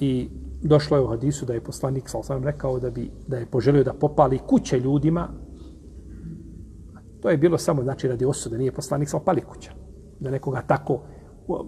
I 0.00 0.28
došlo 0.62 0.96
je 0.96 1.02
u 1.02 1.06
hadisu 1.06 1.46
da 1.46 1.52
je 1.52 1.64
poslanik, 1.64 2.08
sal 2.08 2.22
sam 2.22 2.44
rekao, 2.44 2.80
da, 2.80 2.90
bi, 2.90 3.10
da 3.28 3.36
je 3.36 3.46
poželio 3.46 3.84
da 3.84 3.92
popali 3.92 4.38
kuće 4.38 4.80
ljudima. 4.80 5.28
To 7.20 7.30
je 7.30 7.36
bilo 7.36 7.58
samo, 7.58 7.82
znači, 7.82 8.08
radi 8.08 8.24
osude, 8.24 8.58
nije 8.58 8.72
poslanik, 8.72 9.08
sal 9.08 9.20
pali 9.24 9.40
kuća. 9.40 9.72
Da 10.20 10.30
nekoga 10.30 10.62
tako 10.66 11.02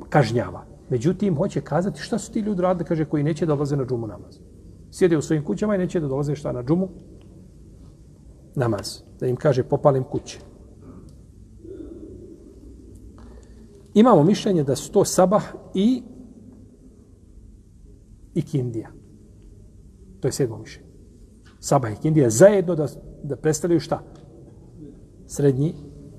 kažnjava. 0.09 0.74
Međutim, 0.91 1.37
hoće 1.37 1.61
kazati 1.61 2.01
šta 2.01 2.19
su 2.19 2.33
ti 2.33 2.41
ljudi 2.41 2.63
radili, 2.63 2.85
kaže, 2.85 3.05
koji 3.05 3.23
neće 3.23 3.47
da 3.47 3.55
dolaze 3.55 3.77
na 3.77 3.85
džumu 3.85 4.07
namaz. 4.07 4.39
Sjede 4.91 5.17
u 5.17 5.23
svojim 5.23 5.45
kućama 5.45 5.75
i 5.75 5.79
neće 5.79 6.01
da 6.01 6.09
dolaze 6.09 6.35
šta 6.35 6.53
na 6.53 6.63
džumu 6.63 6.89
namaz. 8.55 9.03
Da 9.21 9.27
im 9.27 9.37
kaže 9.37 9.63
popalim 9.63 10.05
kuće. 10.05 10.39
Imamo 13.95 14.25
mišljenje 14.25 14.65
da 14.65 14.77
su 14.77 14.93
to 14.93 15.05
sabah 15.05 15.45
i 15.75 16.03
i 18.35 18.43
kindija. 18.43 18.91
To 20.21 20.29
je 20.29 20.33
sedmo 20.33 20.59
mišljenje. 20.59 20.89
Sabah 21.61 21.93
i 21.93 22.03
kindija 22.03 22.31
zajedno 22.31 22.75
da, 22.75 22.87
da 23.23 23.37
predstavljaju 23.37 23.81
šta? 23.81 24.03
Srednji 25.27 25.75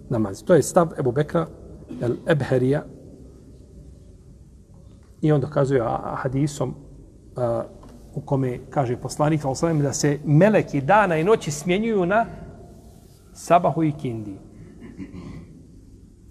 namaz. 0.10 0.44
To 0.44 0.56
je 0.56 0.64
stav 0.64 0.94
Ebu 1.00 1.12
Bekra 1.12 1.48
el 2.02 2.16
Ebherija 2.28 2.86
i 5.26 5.32
on 5.32 5.42
dokazuje 5.42 5.82
hadisom 6.16 6.74
a, 7.36 7.64
u 8.14 8.22
kome 8.22 8.60
kaže 8.70 8.98
poslanik 8.98 9.44
Al-Salem 9.44 9.82
da 9.82 9.94
se 9.94 10.20
meleki 10.26 10.82
dana 10.82 11.18
i 11.18 11.24
noći 11.24 11.52
smjenjuju 11.52 12.06
na 12.06 12.26
sabahu 13.34 13.84
i 13.84 13.92
kindi. 13.92 14.38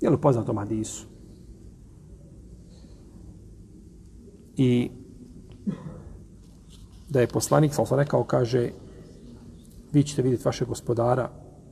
Je 0.01 0.11
li 0.11 0.21
poznato 0.21 0.55
hadisu? 0.55 1.07
I 4.57 4.91
da 7.09 7.21
je 7.21 7.27
poslanik 7.27 7.73
Al-Salam 7.73 7.99
rekao, 7.99 8.25
kaže 8.25 8.71
vi 9.93 10.03
ćete 10.03 10.23
vidjeti 10.23 10.45
vaše 10.45 10.65
gospodara 10.65 11.31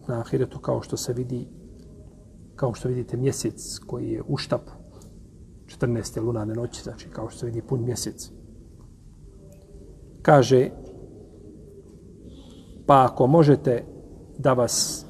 na 0.09 0.20
ahiretu 0.20 0.59
kao 0.59 0.83
što 0.83 0.97
se 0.97 1.12
vidi 1.12 1.47
kao 2.57 2.75
što 2.75 2.89
vidite 2.89 3.16
mjesec 3.16 3.79
koji 3.79 4.11
je 4.11 4.23
u 4.29 4.37
štapu 4.37 4.82
14. 5.80 6.22
lunarne 6.22 6.55
noći, 6.55 6.84
znači 6.84 7.10
kao 7.10 7.30
što 7.30 7.39
se 7.39 7.45
vidi 7.45 7.62
pun 7.62 7.86
mjesec. 7.86 8.32
Kaže, 10.22 10.70
pa 12.86 13.05
ako 13.05 13.28
možete 13.28 13.84
da 14.38 14.53
vas 14.53 15.05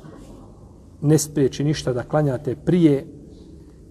ne 1.01 1.17
spriječi 1.17 1.63
ništa 1.63 1.93
da 1.93 2.03
klanjate 2.03 2.55
prije 2.55 3.07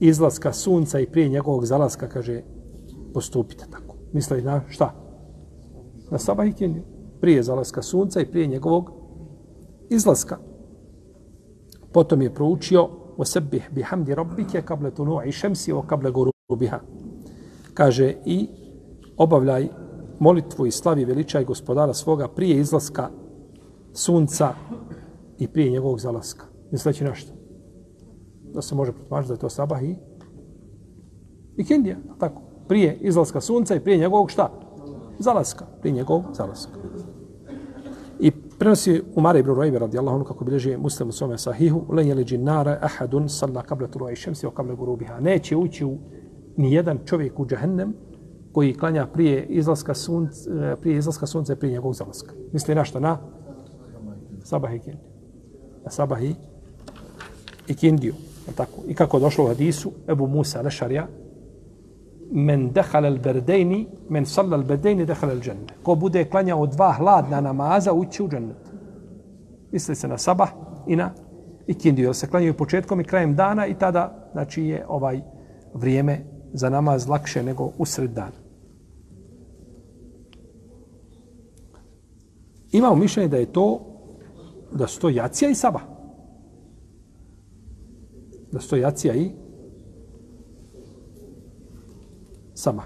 izlaska 0.00 0.52
sunca 0.52 1.00
i 1.00 1.06
prije 1.06 1.28
njegovog 1.28 1.66
zalaska, 1.66 2.08
kaže, 2.08 2.42
postupite 3.14 3.64
tako. 3.70 3.96
Misli 4.12 4.42
na 4.42 4.62
šta? 4.68 4.94
Na 6.10 6.18
sabah 6.18 6.48
i 6.48 6.52
kendiju. 6.52 6.82
Prije 7.20 7.42
zalaska 7.42 7.82
sunca 7.82 8.20
i 8.20 8.30
prije 8.30 8.46
njegovog 8.46 8.90
izlaska. 9.90 10.38
Potom 11.92 12.22
je 12.22 12.34
proučio 12.34 12.88
وسبح 13.18 13.70
بحمد 13.76 14.10
ربك 14.10 14.56
قبل 14.56 14.90
طلوع 14.90 15.24
الشمس 15.24 15.68
وقبل 15.68 16.10
biha. 16.55 16.79
Kaže 17.73 18.15
i 18.25 18.47
obavljaj 19.17 19.67
molitvu 20.19 20.65
i 20.65 20.71
slavi 20.71 21.05
veličaj 21.05 21.45
gospodara 21.45 21.93
svoga 21.93 22.27
prije 22.27 22.59
izlaska 22.59 23.09
sunca 23.93 24.53
i 25.37 25.47
prije 25.47 25.71
njegovog 25.71 25.99
zalaska. 25.99 26.45
Misleći 26.71 27.03
na 27.03 27.15
što? 27.15 27.33
Da 28.53 28.61
se 28.61 28.75
može 28.75 28.91
protumačiti 28.91 29.27
da 29.27 29.33
je 29.33 29.39
to 29.39 29.49
sabah 29.49 29.83
i 29.83 29.95
ikindija, 31.57 31.97
tako. 32.19 32.41
Prije 32.67 32.97
izlaska 33.01 33.41
sunca 33.41 33.75
i 33.75 33.79
prije 33.79 33.97
njegovog 33.97 34.31
šta? 34.31 34.51
Zalaska. 35.19 35.65
Prije 35.81 35.93
njegovog 35.93 36.23
zalaska. 36.33 36.71
I 38.19 38.31
prenosi 38.31 39.01
Umar 39.15 39.35
ibn 39.35 39.49
Rojbe 39.49 39.79
radijallahu 39.79 40.15
anhu 40.15 40.27
kako 40.27 40.45
bilježi 40.45 40.77
muslim 40.77 41.09
u 41.09 41.11
svome 41.11 41.37
sahihu 41.37 41.85
Lenjeli 41.89 42.37
nara 42.37 42.79
ahadun 42.81 43.29
salla 43.29 43.61
kable 43.61 43.91
turu 43.91 44.05
aishemsi 44.05 44.45
o 44.45 44.51
kable 44.51 44.75
gurubiha. 44.75 45.19
Neće 45.19 45.55
ući 45.55 45.85
u 45.85 45.97
ni 46.57 46.73
jedan 46.73 46.99
čovjek 47.05 47.39
u 47.39 47.45
džahennem 47.45 47.93
koji 48.51 48.73
klanja 48.73 49.07
prije 49.07 49.45
izlaska 49.45 49.93
sunca, 49.93 50.51
eh, 50.51 50.75
prije 50.81 50.97
izlaska 50.97 51.25
sunca 51.27 51.55
prije 51.55 51.71
njegovog 51.71 51.95
zalaska. 51.95 52.33
Misli 52.53 52.75
na 52.75 52.85
što? 52.85 52.99
Na 52.99 53.17
sabah 54.43 54.75
i 54.75 54.79
kindiju. 54.79 55.05
Na 55.83 55.91
sabah 55.91 56.23
i, 56.23 56.35
i 57.67 57.75
kindiju. 57.75 58.13
Tako. 58.55 58.81
I 58.87 58.93
kako 58.93 59.19
došlo 59.19 59.45
u 59.45 59.47
hadisu, 59.47 59.91
Ebu 60.07 60.27
Musa 60.27 60.61
Lešarja, 60.61 61.07
men 62.31 62.71
dehal 62.71 63.05
al 63.05 63.17
berdejni, 63.17 63.87
men 64.09 64.25
salla 64.25 64.57
al 64.57 64.63
berdejni 64.63 65.05
dehal 65.05 65.29
al 65.29 65.39
džennet. 65.39 65.71
Ko 65.83 65.95
bude 65.95 66.25
klanjao 66.25 66.67
dva 66.67 66.91
hladna 66.91 67.41
namaza, 67.41 67.93
ući 67.93 68.23
u 68.23 68.29
džennet. 68.29 68.71
Misli 69.71 69.95
se 69.95 70.07
na 70.07 70.17
sabah 70.17 70.49
i 70.87 70.95
na 70.95 71.11
ikindiju. 71.67 72.05
Jer 72.05 72.15
se 72.15 72.27
klanjaju 72.27 72.53
početkom 72.53 73.01
i 73.01 73.03
krajem 73.03 73.35
dana 73.35 73.67
i 73.67 73.73
tada, 73.73 74.29
znači, 74.31 74.63
je 74.63 74.85
ovaj 74.87 75.21
vrijeme 75.73 76.19
za 76.53 76.69
namaz 76.69 77.07
lakše 77.07 77.43
nego 77.43 77.71
usred 77.77 78.11
dana. 78.11 78.41
Imamo 82.71 82.95
mišljenje 82.95 83.29
da 83.29 83.37
je 83.37 83.53
to, 83.53 83.79
da 84.71 84.87
su 84.87 84.99
to 84.99 85.09
jacija 85.09 85.49
i 85.49 85.55
saba. 85.55 85.79
Da 88.51 88.59
su 88.59 88.69
to 88.69 88.75
jacija 88.75 89.15
i 89.15 89.31
sama. 92.53 92.83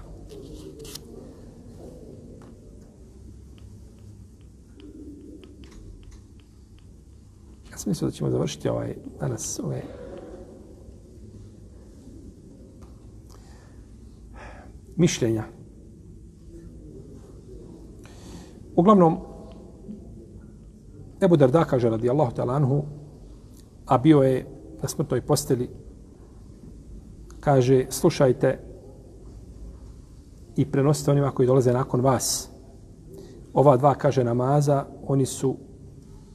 Ja 7.70 7.78
sam 7.78 7.90
mislio 7.90 8.08
da 8.08 8.12
ćemo 8.12 8.30
završiti 8.30 8.68
ovaj 8.68 8.96
danas 9.20 9.60
ove 9.64 10.05
mišljenja. 14.96 15.44
Uglavnom, 18.76 19.18
Ebu 21.22 21.36
Darda 21.36 21.64
kaže 21.64 21.90
radijallahu 21.90 22.34
ta'ala 22.36 22.54
anhu, 22.54 22.82
a 23.86 23.98
bio 23.98 24.22
je 24.22 24.46
na 24.82 24.88
smrtoj 24.88 25.20
posteli, 25.20 25.68
kaže, 27.40 27.86
slušajte, 27.90 28.58
i 30.56 30.64
prenosite 30.64 31.10
onima 31.10 31.30
koji 31.30 31.46
dolaze 31.46 31.72
nakon 31.72 32.00
vas. 32.00 32.50
Ova 33.54 33.76
dva, 33.76 33.94
kaže, 33.94 34.24
namaza, 34.24 34.84
oni 35.06 35.26
su 35.26 35.56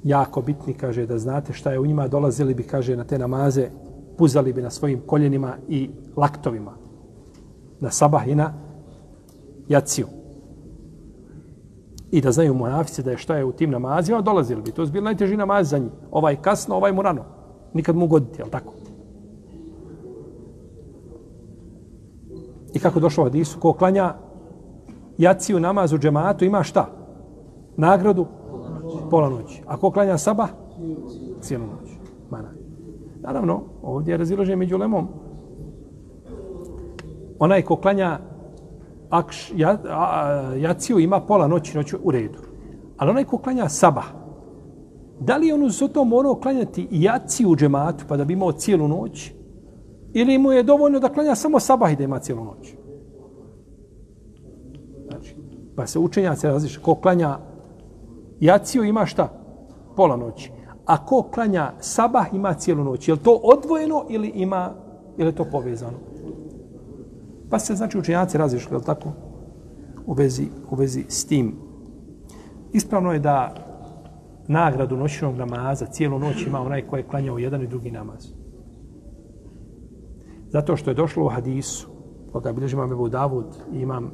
jako 0.04 0.42
bitni, 0.42 0.74
kaže, 0.74 1.06
da 1.06 1.18
znate 1.18 1.54
šta 1.54 1.72
je 1.72 1.80
u 1.80 1.86
njima, 1.86 2.08
dolazili 2.08 2.54
bi, 2.54 2.64
kaže, 2.64 2.96
na 2.96 3.04
te 3.04 3.20
namaze, 3.20 3.70
puzali 4.18 4.54
bi 4.54 4.62
na 4.62 4.70
svojim 4.70 5.02
koljenima 5.06 5.58
i 5.70 5.90
laktovima. 6.16 6.81
Na 7.82 7.92
sabah 7.92 8.28
i 8.28 8.36
na 8.36 8.54
jaciju. 9.68 10.08
I 12.12 12.22
da 12.22 12.32
znaju 12.32 12.54
monafice 12.54 13.04
da 13.04 13.12
je 13.12 13.18
šta 13.18 13.36
je 13.36 13.46
u 13.46 13.52
tim 13.52 13.72
namazima, 13.72 14.22
dolazili 14.22 14.62
bi. 14.62 14.72
To 14.72 14.82
je 14.82 14.88
bilo 14.88 15.04
najteži 15.04 15.38
namaz 15.38 15.70
za 15.70 15.78
njih. 15.78 15.92
Ovaj 16.12 16.36
kasno, 16.36 16.76
ovaj 16.76 16.92
mu 16.92 17.02
rano. 17.02 17.24
Nikad 17.74 17.96
mu 17.96 18.08
goditi, 18.08 18.42
jel 18.42 18.50
tako? 18.50 18.74
I 22.74 22.80
kako 22.80 23.00
došlo 23.00 23.24
u 23.24 23.26
hadisu, 23.26 23.60
ko 23.60 23.74
klanja 23.74 24.14
jaciju 25.18 25.60
namazu 25.60 25.98
džematu 25.98 26.46
ima 26.46 26.64
šta? 26.64 26.86
Nagradu? 27.78 28.26
Pola 29.10 29.30
noći. 29.30 29.64
A 29.68 29.78
ko 29.78 29.92
klanja 29.92 30.18
sabah? 30.18 30.50
Cijelu 31.42 31.66
noć. 31.66 31.92
Mana. 32.30 32.50
Naravno, 33.22 33.62
ovdje 33.84 34.14
je 34.14 34.18
raziložen 34.18 34.60
među 34.60 34.78
lemom. 34.78 35.08
Onaj 37.42 37.62
ko 37.62 37.76
klanja 37.76 38.20
akš, 39.10 39.52
ja, 39.56 39.78
a, 39.90 40.54
jaciju 40.58 41.00
ima 41.00 41.20
pola 41.20 41.48
noći, 41.48 41.78
noću 41.78 41.98
u 42.04 42.12
redu. 42.12 42.40
Ali 42.98 43.10
onaj 43.10 43.24
ko 43.24 43.38
klanja 43.38 43.70
sabah, 43.70 44.06
da 45.20 45.38
li 45.38 45.52
on 45.52 45.64
uz 45.64 45.84
to 45.94 46.04
morao 46.04 46.36
klanjati 46.36 46.88
jaciju 46.92 47.50
u 47.50 47.56
džematu 47.56 48.06
pa 48.08 48.18
da 48.18 48.26
bi 48.26 48.34
imao 48.34 48.52
cijelu 48.52 48.88
noć? 48.88 49.32
Ili 50.14 50.38
mu 50.38 50.52
je 50.52 50.64
dovoljno 50.64 51.00
da 51.00 51.10
klanja 51.10 51.36
samo 51.36 51.60
sabah 51.60 51.94
i 51.94 51.96
da 51.96 52.04
ima 52.04 52.20
cijelu 52.20 52.44
noć? 52.44 52.74
Znači, 55.10 55.36
pa 55.76 55.88
se 55.88 56.00
učenjaci 56.00 56.48
različe. 56.48 56.80
Ko 56.80 56.96
klanja 56.96 57.38
jaciju 58.40 58.84
ima 58.84 59.06
šta? 59.06 59.28
Pola 59.96 60.16
noći. 60.16 60.52
A 60.86 61.06
ko 61.06 61.24
klanja 61.34 61.72
sabah 61.80 62.34
ima 62.34 62.54
cijelu 62.54 62.84
noć. 62.84 63.08
Je 63.08 63.16
to 63.18 63.40
odvojeno 63.44 64.06
ili 64.10 64.28
ima 64.28 64.74
ili 65.18 65.30
je 65.30 65.36
to 65.36 65.46
povezano? 65.52 66.11
Pa 67.52 67.60
se 67.60 67.76
znači 67.76 67.98
učenjaci 67.98 68.38
razišli, 68.38 68.78
je 68.78 68.84
tako? 68.84 69.12
U 70.06 70.14
vezi, 70.14 70.48
u 70.70 70.76
vezi 70.76 71.06
s 71.08 71.26
tim. 71.26 71.56
Ispravno 72.74 73.14
je 73.14 73.20
da 73.20 73.56
nagradu 74.48 74.98
noćnog 74.98 75.36
namaza 75.36 75.86
cijelu 75.86 76.20
noć 76.20 76.48
ima 76.48 76.62
onaj 76.62 76.88
koji 76.88 77.00
je 77.00 77.08
klanjao 77.08 77.38
jedan 77.38 77.62
i 77.62 77.68
drugi 77.68 77.92
namaz. 77.92 78.28
Zato 80.50 80.76
što 80.76 80.92
je 80.92 80.96
došlo 80.96 81.26
u 81.26 81.30
hadisu, 81.30 81.90
koga 82.32 82.54
bilježi 82.54 82.76
imam 82.76 82.92
Ebu 82.92 83.10
Davud 83.10 83.46
i 83.74 83.80
imam 83.80 84.12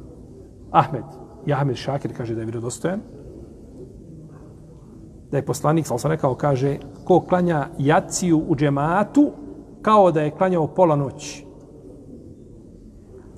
Ahmed, 0.70 1.04
i 1.46 1.52
Ahmed 1.52 1.76
Šakir 1.76 2.16
kaže 2.16 2.34
da 2.34 2.40
je 2.40 2.46
vjerodostojan, 2.46 3.00
da 5.30 5.36
je 5.36 5.46
poslanik, 5.46 5.86
sal 5.86 5.98
sam 5.98 6.10
rekao, 6.10 6.34
kaže, 6.34 6.78
ko 7.04 7.20
klanja 7.20 7.68
jaciju 7.78 8.44
u 8.48 8.56
džematu, 8.56 9.30
kao 9.82 10.12
da 10.12 10.22
je 10.22 10.30
klanjao 10.30 10.66
pola 10.66 10.96
noći. 10.96 11.47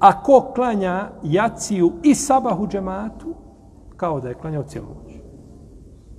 A 0.00 0.22
ko 0.22 0.52
klanja 0.54 1.10
jaciju 1.22 1.92
i 2.02 2.14
sabahu 2.14 2.66
džematu, 2.66 3.34
kao 3.96 4.20
da 4.20 4.28
je 4.28 4.34
klanjao 4.34 4.62
cijelu 4.62 4.86
noć. 4.88 5.14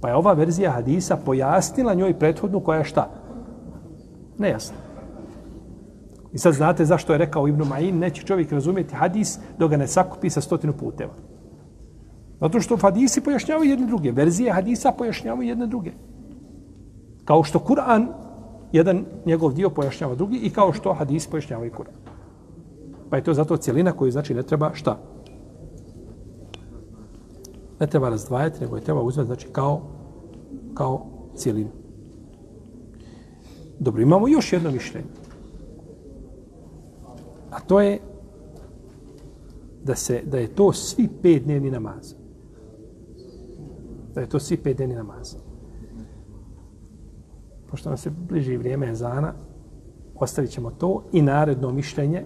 Pa 0.02 0.10
je 0.10 0.16
ova 0.16 0.34
verzija 0.34 0.72
hadisa 0.72 1.18
pojasnila 1.26 1.94
njoj 1.94 2.20
prethodnu 2.20 2.60
koja 2.60 2.78
je 2.78 2.86
šta? 2.86 3.10
Nejasna. 4.38 4.78
I 6.34 6.38
sad 6.38 6.54
znate 6.54 6.86
zašto 6.86 7.14
je 7.14 7.18
rekao 7.18 7.48
Ibn 7.48 7.62
Ma'in, 7.64 8.00
neće 8.00 8.24
čovjek 8.24 8.52
razumjeti 8.52 8.96
hadis 8.96 9.40
dok 9.58 9.70
ga 9.72 9.78
ne 9.78 9.88
sakupi 9.88 10.30
sa 10.30 10.42
stotinu 10.42 10.74
puteva. 10.74 11.14
Zato 12.40 12.60
što 12.60 12.78
hadisi 12.78 13.22
pojašnjavaju 13.22 13.70
jedne 13.70 13.88
druge. 13.88 14.12
Verzije 14.12 14.52
hadisa 14.52 14.92
pojašnjavaju 14.92 15.50
jedne 15.50 15.68
druge. 15.68 15.92
Kao 17.26 17.44
što 17.44 17.60
Kur'an, 17.60 18.08
jedan 18.72 19.06
njegov 19.26 19.54
dio 19.54 19.70
pojašnjava 19.70 20.16
drugi 20.16 20.38
i 20.38 20.50
kao 20.50 20.74
što 20.74 20.94
hadis 20.94 21.28
pojašnjava 21.28 21.66
i 21.66 21.70
Kur'an. 21.70 22.11
Pa 23.12 23.18
je 23.18 23.24
to 23.24 23.34
zato 23.34 23.58
cijelina 23.58 23.92
koju 23.92 24.12
znači 24.12 24.34
ne 24.34 24.44
treba 24.44 24.72
šta? 24.74 25.00
Ne 27.80 27.88
treba 27.88 28.10
razdvajati, 28.10 28.62
nego 28.62 28.76
je 28.76 28.82
treba 28.82 29.02
uzmati 29.02 29.28
znači 29.28 29.48
kao, 29.52 29.82
kao 30.74 31.06
cijelinu. 31.36 31.70
Dobro, 33.80 34.02
imamo 34.02 34.28
još 34.28 34.54
jedno 34.54 34.72
mišljenje. 34.72 35.08
A 37.50 37.60
to 37.60 37.82
je 37.82 38.00
da 39.84 39.96
se 39.96 40.22
da 40.26 40.38
je 40.38 40.56
to 40.56 40.74
svi 40.74 41.10
pet 41.22 41.44
dnevni 41.44 41.72
namaz. 41.72 42.14
Da 44.16 44.22
je 44.22 44.30
to 44.30 44.40
svi 44.40 44.58
pet 44.58 44.78
dnevni 44.78 44.96
namaz. 44.96 45.36
pošto 47.70 47.90
nam 47.90 47.98
se 47.98 48.10
bliži 48.30 48.58
vrijeme 48.58 48.90
ezana, 48.90 49.34
ostavit 50.16 50.52
ćemo 50.52 50.72
to 50.72 51.04
i 51.12 51.22
naredno 51.22 51.72
mišljenje, 51.72 52.26